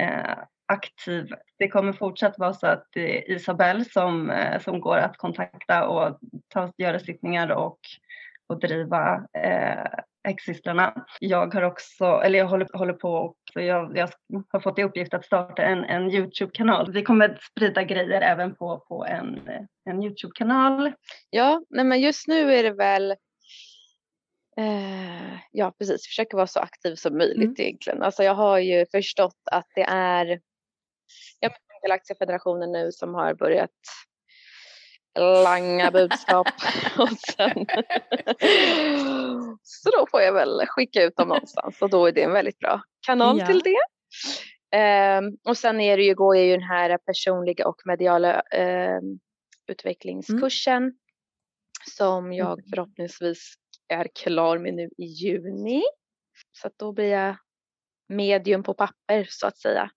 eh, 0.00 0.38
aktiv. 0.66 1.34
Det 1.58 1.68
kommer 1.68 1.92
fortsatt 1.92 2.38
vara 2.38 2.52
så 2.52 2.66
att 2.66 2.86
det 2.92 3.18
är 3.18 3.36
Isabelle 3.36 3.84
som, 3.84 4.30
eh, 4.30 4.60
som 4.60 4.80
går 4.80 4.96
att 4.96 5.16
kontakta 5.16 5.88
och 5.88 6.18
ta, 6.48 6.72
göra 6.76 6.98
sittningar 6.98 7.50
och, 7.50 7.78
och 8.46 8.60
driva 8.60 9.26
Häxsystrarna. 10.24 11.06
Jag 11.20 11.54
har 11.54 11.62
också, 11.62 12.04
eller 12.04 12.38
jag 12.38 12.46
håller, 12.46 12.68
håller 12.72 12.92
på 12.92 13.10
och 13.54 13.62
jag, 13.62 13.96
jag, 13.96 14.10
har 14.48 14.60
fått 14.60 14.78
i 14.78 14.82
uppgift 14.82 15.14
att 15.14 15.24
starta 15.24 15.62
en, 15.62 15.84
en 15.84 16.10
Youtube-kanal. 16.10 16.92
Vi 16.92 17.02
kommer 17.02 17.28
att 17.28 17.42
sprida 17.42 17.82
grejer 17.82 18.20
även 18.20 18.54
på, 18.54 18.84
på 18.88 19.06
en, 19.06 19.40
en 19.90 20.02
Youtube-kanal. 20.02 20.92
Ja, 21.30 21.62
nej 21.70 21.84
men 21.84 22.00
just 22.00 22.28
nu 22.28 22.54
är 22.54 22.62
det 22.62 22.72
väl 22.72 23.10
eh, 24.56 25.38
ja, 25.50 25.72
precis. 25.78 26.06
Försöka 26.06 26.36
vara 26.36 26.46
så 26.46 26.60
aktiv 26.60 26.94
som 26.94 27.18
möjligt 27.18 27.44
mm. 27.44 27.54
egentligen. 27.58 28.02
Alltså 28.02 28.22
jag 28.22 28.34
har 28.34 28.58
ju 28.58 28.86
förstått 28.92 29.40
att 29.52 29.66
det 29.74 29.84
är 29.88 30.40
ja, 31.40 31.50
Lokala 31.82 31.94
aktiefederationen 31.94 32.72
nu 32.72 32.92
som 32.92 33.14
har 33.14 33.34
börjat 33.34 33.70
langa 35.18 35.90
budskap. 35.90 36.46
och 36.98 37.08
sen 37.08 37.66
så 39.62 39.90
då 39.90 40.06
får 40.10 40.20
jag 40.20 40.32
väl 40.32 40.66
skicka 40.66 41.02
ut 41.02 41.16
dem 41.16 41.28
någonstans 41.28 41.82
och 41.82 41.90
då 41.90 42.06
är 42.06 42.12
det 42.12 42.22
en 42.22 42.32
väldigt 42.32 42.58
bra 42.58 42.82
kanal 43.06 43.38
ja. 43.38 43.46
till 43.46 43.60
det. 43.60 43.78
Um, 45.18 45.36
och 45.48 45.58
sen 45.58 45.80
är 45.80 45.96
det 45.96 46.02
ju, 46.02 46.14
går 46.14 46.36
jag 46.36 46.46
ju 46.46 46.52
den 46.52 46.68
här 46.68 46.98
personliga 46.98 47.68
och 47.68 47.76
mediala 47.84 48.42
um, 48.56 49.18
utvecklingskursen 49.66 50.82
mm. 50.82 50.94
som 51.96 52.32
jag 52.32 52.58
mm. 52.58 52.64
förhoppningsvis 52.70 53.54
är 53.88 54.08
klar 54.14 54.58
med 54.58 54.74
nu 54.74 54.88
i 54.98 55.04
juni. 55.04 55.82
Så 56.52 56.66
att 56.66 56.78
då 56.78 56.92
blir 56.92 57.10
jag 57.10 57.36
medium 58.08 58.62
på 58.62 58.74
papper 58.74 59.26
så 59.28 59.46
att 59.46 59.58
säga. 59.58 59.90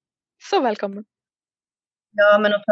så 0.51 0.61
välkommen. 0.61 1.05
Ja, 2.21 2.39
men 2.39 2.55
och 2.55 2.63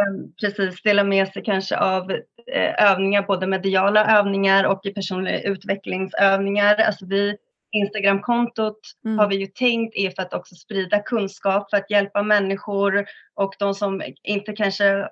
precis 0.41 0.83
dela 0.83 1.05
med 1.05 1.29
sig 1.29 1.43
kanske 1.43 1.77
av 1.79 2.11
eh, 2.53 2.91
övningar, 2.93 3.23
både 3.23 3.47
mediala 3.47 4.19
övningar 4.19 4.65
och 4.65 4.83
personliga 4.95 5.43
utvecklingsövningar. 5.43 6.75
Alltså 6.75 7.07
vi, 7.07 7.37
Instagramkontot 7.73 8.81
mm. 9.05 9.19
har 9.19 9.29
vi 9.29 9.37
ju 9.37 9.47
tänkt 9.47 9.97
är 9.97 10.11
för 10.11 10.23
att 10.23 10.35
också 10.35 10.55
sprida 10.55 10.99
kunskap, 10.99 11.71
för 11.71 11.77
att 11.77 11.91
hjälpa 11.91 12.23
människor 12.23 13.07
och 13.35 13.55
de 13.59 13.75
som 13.75 14.03
inte 14.23 14.53
kanske, 14.53 15.09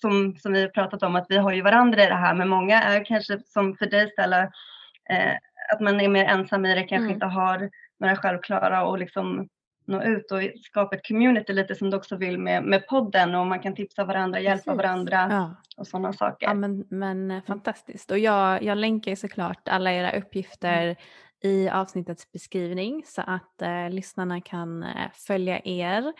som, 0.00 0.36
som 0.36 0.52
vi 0.52 0.62
har 0.62 0.68
pratat 0.68 1.02
om, 1.02 1.16
att 1.16 1.26
vi 1.28 1.36
har 1.36 1.52
ju 1.52 1.62
varandra 1.62 2.02
i 2.02 2.06
det 2.06 2.14
här, 2.14 2.34
men 2.34 2.48
många 2.48 2.82
är 2.82 3.04
kanske 3.04 3.38
som 3.46 3.76
för 3.76 3.86
dig 3.86 4.10
Stella, 4.10 4.42
eh, 5.10 5.34
att 5.72 5.80
man 5.80 6.00
är 6.00 6.08
mer 6.08 6.24
ensam 6.24 6.66
i 6.66 6.74
det, 6.74 6.80
kanske 6.80 6.96
mm. 6.96 7.10
inte 7.10 7.26
har 7.26 7.70
några 8.00 8.16
självklara 8.16 8.86
och 8.86 8.98
liksom 8.98 9.48
nå 9.90 10.02
ut 10.02 10.32
och 10.32 10.40
skapa 10.62 10.96
ett 10.96 11.08
community 11.08 11.52
lite 11.52 11.74
som 11.74 11.90
du 11.90 11.96
också 11.96 12.16
vill 12.16 12.38
med, 12.38 12.64
med 12.64 12.86
podden 12.86 13.34
och 13.34 13.46
man 13.46 13.60
kan 13.60 13.74
tipsa 13.74 14.04
varandra, 14.04 14.40
hjälpa 14.40 14.64
Precis. 14.64 14.76
varandra 14.76 15.26
ja. 15.30 15.56
och 15.76 15.86
sådana 15.86 16.12
saker. 16.12 16.46
Ja 16.46 16.54
men, 16.54 16.84
men 16.90 17.30
eh, 17.30 17.42
fantastiskt 17.42 18.10
och 18.10 18.18
jag, 18.18 18.62
jag 18.62 18.78
länkar 18.78 19.10
ju 19.10 19.16
såklart 19.16 19.68
alla 19.68 19.92
era 19.92 20.18
uppgifter 20.18 20.82
mm. 20.82 20.96
i 21.42 21.68
avsnittets 21.68 22.32
beskrivning 22.32 23.02
så 23.06 23.22
att 23.26 23.62
eh, 23.62 23.90
lyssnarna 23.90 24.40
kan 24.40 24.82
eh, 24.82 25.10
följa 25.26 25.60
er 25.64 26.12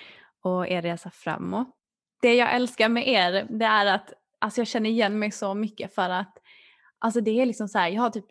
och 0.42 0.68
er 0.68 0.82
resa 0.82 1.10
framåt. 1.10 1.76
Det 2.22 2.34
jag 2.34 2.54
älskar 2.54 2.88
med 2.88 3.08
er 3.08 3.46
det 3.48 3.64
är 3.64 3.86
att 3.86 4.12
alltså 4.38 4.60
jag 4.60 4.68
känner 4.68 4.90
igen 4.90 5.18
mig 5.18 5.30
så 5.30 5.54
mycket 5.54 5.94
för 5.94 6.10
att 6.10 6.38
alltså 6.98 7.20
det 7.20 7.40
är 7.40 7.46
liksom 7.46 7.68
så 7.68 7.78
här, 7.78 7.88
jag 7.88 8.02
har 8.02 8.10
typ 8.10 8.26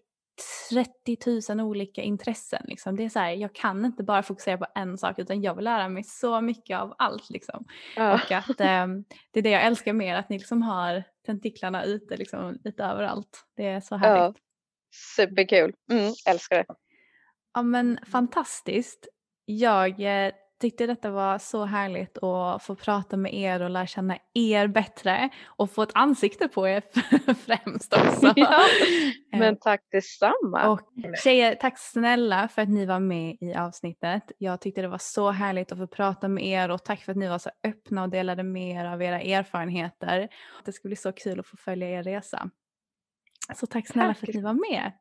30 0.70 1.56
000 1.56 1.68
olika 1.68 2.02
intressen. 2.02 2.66
Liksom. 2.68 2.96
Det 2.96 3.04
är 3.04 3.10
så 3.10 3.20
här, 3.20 3.32
jag 3.32 3.56
kan 3.56 3.86
inte 3.86 4.04
bara 4.04 4.24
fokusera 4.24 4.58
på 4.58 4.66
en 4.76 4.98
sak 4.98 5.20
utan 5.20 5.42
jag 5.42 5.56
vill 5.56 5.66
lära 5.66 5.90
mig 5.90 6.04
så 6.04 6.42
mycket 6.42 6.80
av 6.80 6.96
allt. 6.98 7.30
Liksom. 7.30 7.66
Ja. 7.96 8.14
Och 8.14 8.32
att 8.32 8.50
eh, 8.60 8.88
det 9.32 9.40
är 9.40 9.42
det 9.42 9.50
jag 9.50 9.66
älskar 9.66 9.94
mer, 9.94 10.16
att 10.16 10.30
ni 10.30 10.38
liksom 10.38 10.62
har 10.62 11.04
tentiklarna 11.26 11.84
ute 11.84 12.18
liksom, 12.18 12.60
lite 12.64 12.84
överallt. 12.84 13.46
Det 13.56 13.66
är 13.66 13.82
så 13.82 13.96
härligt. 13.96 14.38
Ja. 14.38 14.44
Superkul, 15.16 15.74
mm, 15.92 16.14
älskar 16.28 16.58
det. 16.58 16.66
Ja 17.54 17.62
men 17.62 18.00
fantastiskt. 18.12 19.08
Jag 19.46 20.02
eh, 20.02 20.32
tyckte 20.60 20.88
detta 20.88 21.10
var 21.10 21.38
så 21.38 21.66
härligt 21.66 22.24
att 22.24 22.64
få 22.64 22.76
prata 22.76 23.18
med 23.18 23.34
er 23.34 23.62
och 23.62 23.70
lära 23.70 23.88
känna 23.88 24.18
er 24.34 24.68
bättre 24.68 25.30
och 25.46 25.72
få 25.72 25.84
ett 25.84 25.92
ansikte 25.94 26.48
på 26.48 26.68
er 26.68 26.84
främst 27.34 27.94
också. 27.94 28.34
Ja, 29.32 29.40
men 29.40 29.58
tack 29.60 29.82
detsamma. 29.92 30.70
Och 30.70 30.82
tjejer, 31.24 31.56
tack 31.56 31.80
snälla 31.80 32.48
för 32.48 32.62
att 32.62 32.70
ni 32.70 32.86
var 32.86 33.00
med 33.00 33.38
i 33.42 33.54
avsnittet. 33.54 34.32
Jag 34.38 34.62
tyckte 34.62 34.82
det 34.82 34.88
var 34.88 34.98
så 34.98 35.32
härligt 35.32 35.72
att 35.72 35.78
få 35.78 35.88
prata 35.88 36.28
med 36.28 36.46
er 36.46 36.70
och 36.70 36.84
tack 36.84 37.04
för 37.04 37.12
att 37.12 37.18
ni 37.18 37.28
var 37.28 37.40
så 37.40 37.50
öppna 37.64 38.04
och 38.04 38.10
delade 38.10 38.44
med 38.44 38.82
er 38.82 38.86
av 38.86 39.02
era 39.02 39.22
erfarenheter. 39.22 40.30
Det 40.66 40.72
ska 40.72 40.88
bli 40.88 40.96
så 40.96 41.12
kul 41.12 41.40
att 41.40 41.48
få 41.48 41.58
följa 41.58 41.90
er 41.90 42.04
resa. 42.04 42.50
Så 43.56 43.66
tack 43.66 43.88
snälla 43.88 44.08
tack. 44.08 44.18
för 44.18 44.28
att 44.28 44.36
ni 44.36 44.42
var 44.42 44.54
med. 44.54 44.92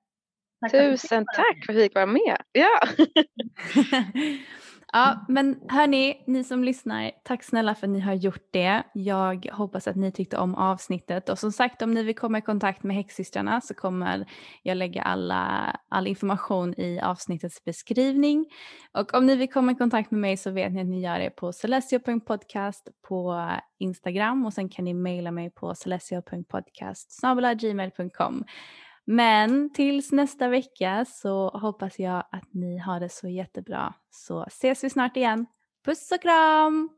Tack 0.60 0.72
Tusen 0.72 1.24
tack 1.36 1.66
för 1.66 1.72
att 1.72 1.78
vi 1.78 1.82
fick 1.82 1.94
vara 1.94 2.06
med. 2.06 2.36
Ja. 2.52 2.80
Ja, 4.92 5.24
men 5.28 5.60
hörni, 5.68 6.24
ni 6.26 6.44
som 6.44 6.64
lyssnar, 6.64 7.10
tack 7.24 7.44
snälla 7.44 7.74
för 7.74 7.86
att 7.86 7.90
ni 7.90 8.00
har 8.00 8.14
gjort 8.14 8.48
det. 8.50 8.82
Jag 8.94 9.46
hoppas 9.52 9.88
att 9.88 9.96
ni 9.96 10.12
tyckte 10.12 10.38
om 10.38 10.54
avsnittet 10.54 11.28
och 11.28 11.38
som 11.38 11.52
sagt 11.52 11.82
om 11.82 11.94
ni 11.94 12.02
vill 12.02 12.14
komma 12.14 12.38
i 12.38 12.42
kontakt 12.42 12.82
med 12.82 12.96
Häxsystrarna 12.96 13.60
så 13.60 13.74
kommer 13.74 14.26
jag 14.62 14.76
lägga 14.76 15.02
alla, 15.02 15.76
all 15.88 16.06
information 16.06 16.74
i 16.80 17.00
avsnittets 17.00 17.64
beskrivning. 17.64 18.46
Och 18.92 19.14
om 19.14 19.26
ni 19.26 19.36
vill 19.36 19.52
komma 19.52 19.72
i 19.72 19.74
kontakt 19.74 20.10
med 20.10 20.20
mig 20.20 20.36
så 20.36 20.50
vet 20.50 20.72
ni 20.72 20.80
att 20.80 20.86
ni 20.86 21.00
gör 21.00 21.18
det 21.18 21.30
på 21.30 21.52
celestio.podcast 21.52 22.88
på 23.08 23.50
Instagram 23.78 24.46
och 24.46 24.52
sen 24.52 24.68
kan 24.68 24.84
ni 24.84 24.94
mejla 24.94 25.30
mig 25.30 25.50
på 25.50 25.74
celestio.podcast 25.74 27.20
gmail.com. 27.60 28.44
Men 29.10 29.72
tills 29.72 30.12
nästa 30.12 30.48
vecka 30.48 31.04
så 31.08 31.48
hoppas 31.48 31.98
jag 31.98 32.24
att 32.30 32.54
ni 32.54 32.78
har 32.78 33.00
det 33.00 33.08
så 33.08 33.28
jättebra. 33.28 33.94
Så 34.10 34.44
ses 34.44 34.84
vi 34.84 34.90
snart 34.90 35.16
igen. 35.16 35.46
Puss 35.84 36.12
och 36.12 36.22
kram! 36.22 36.97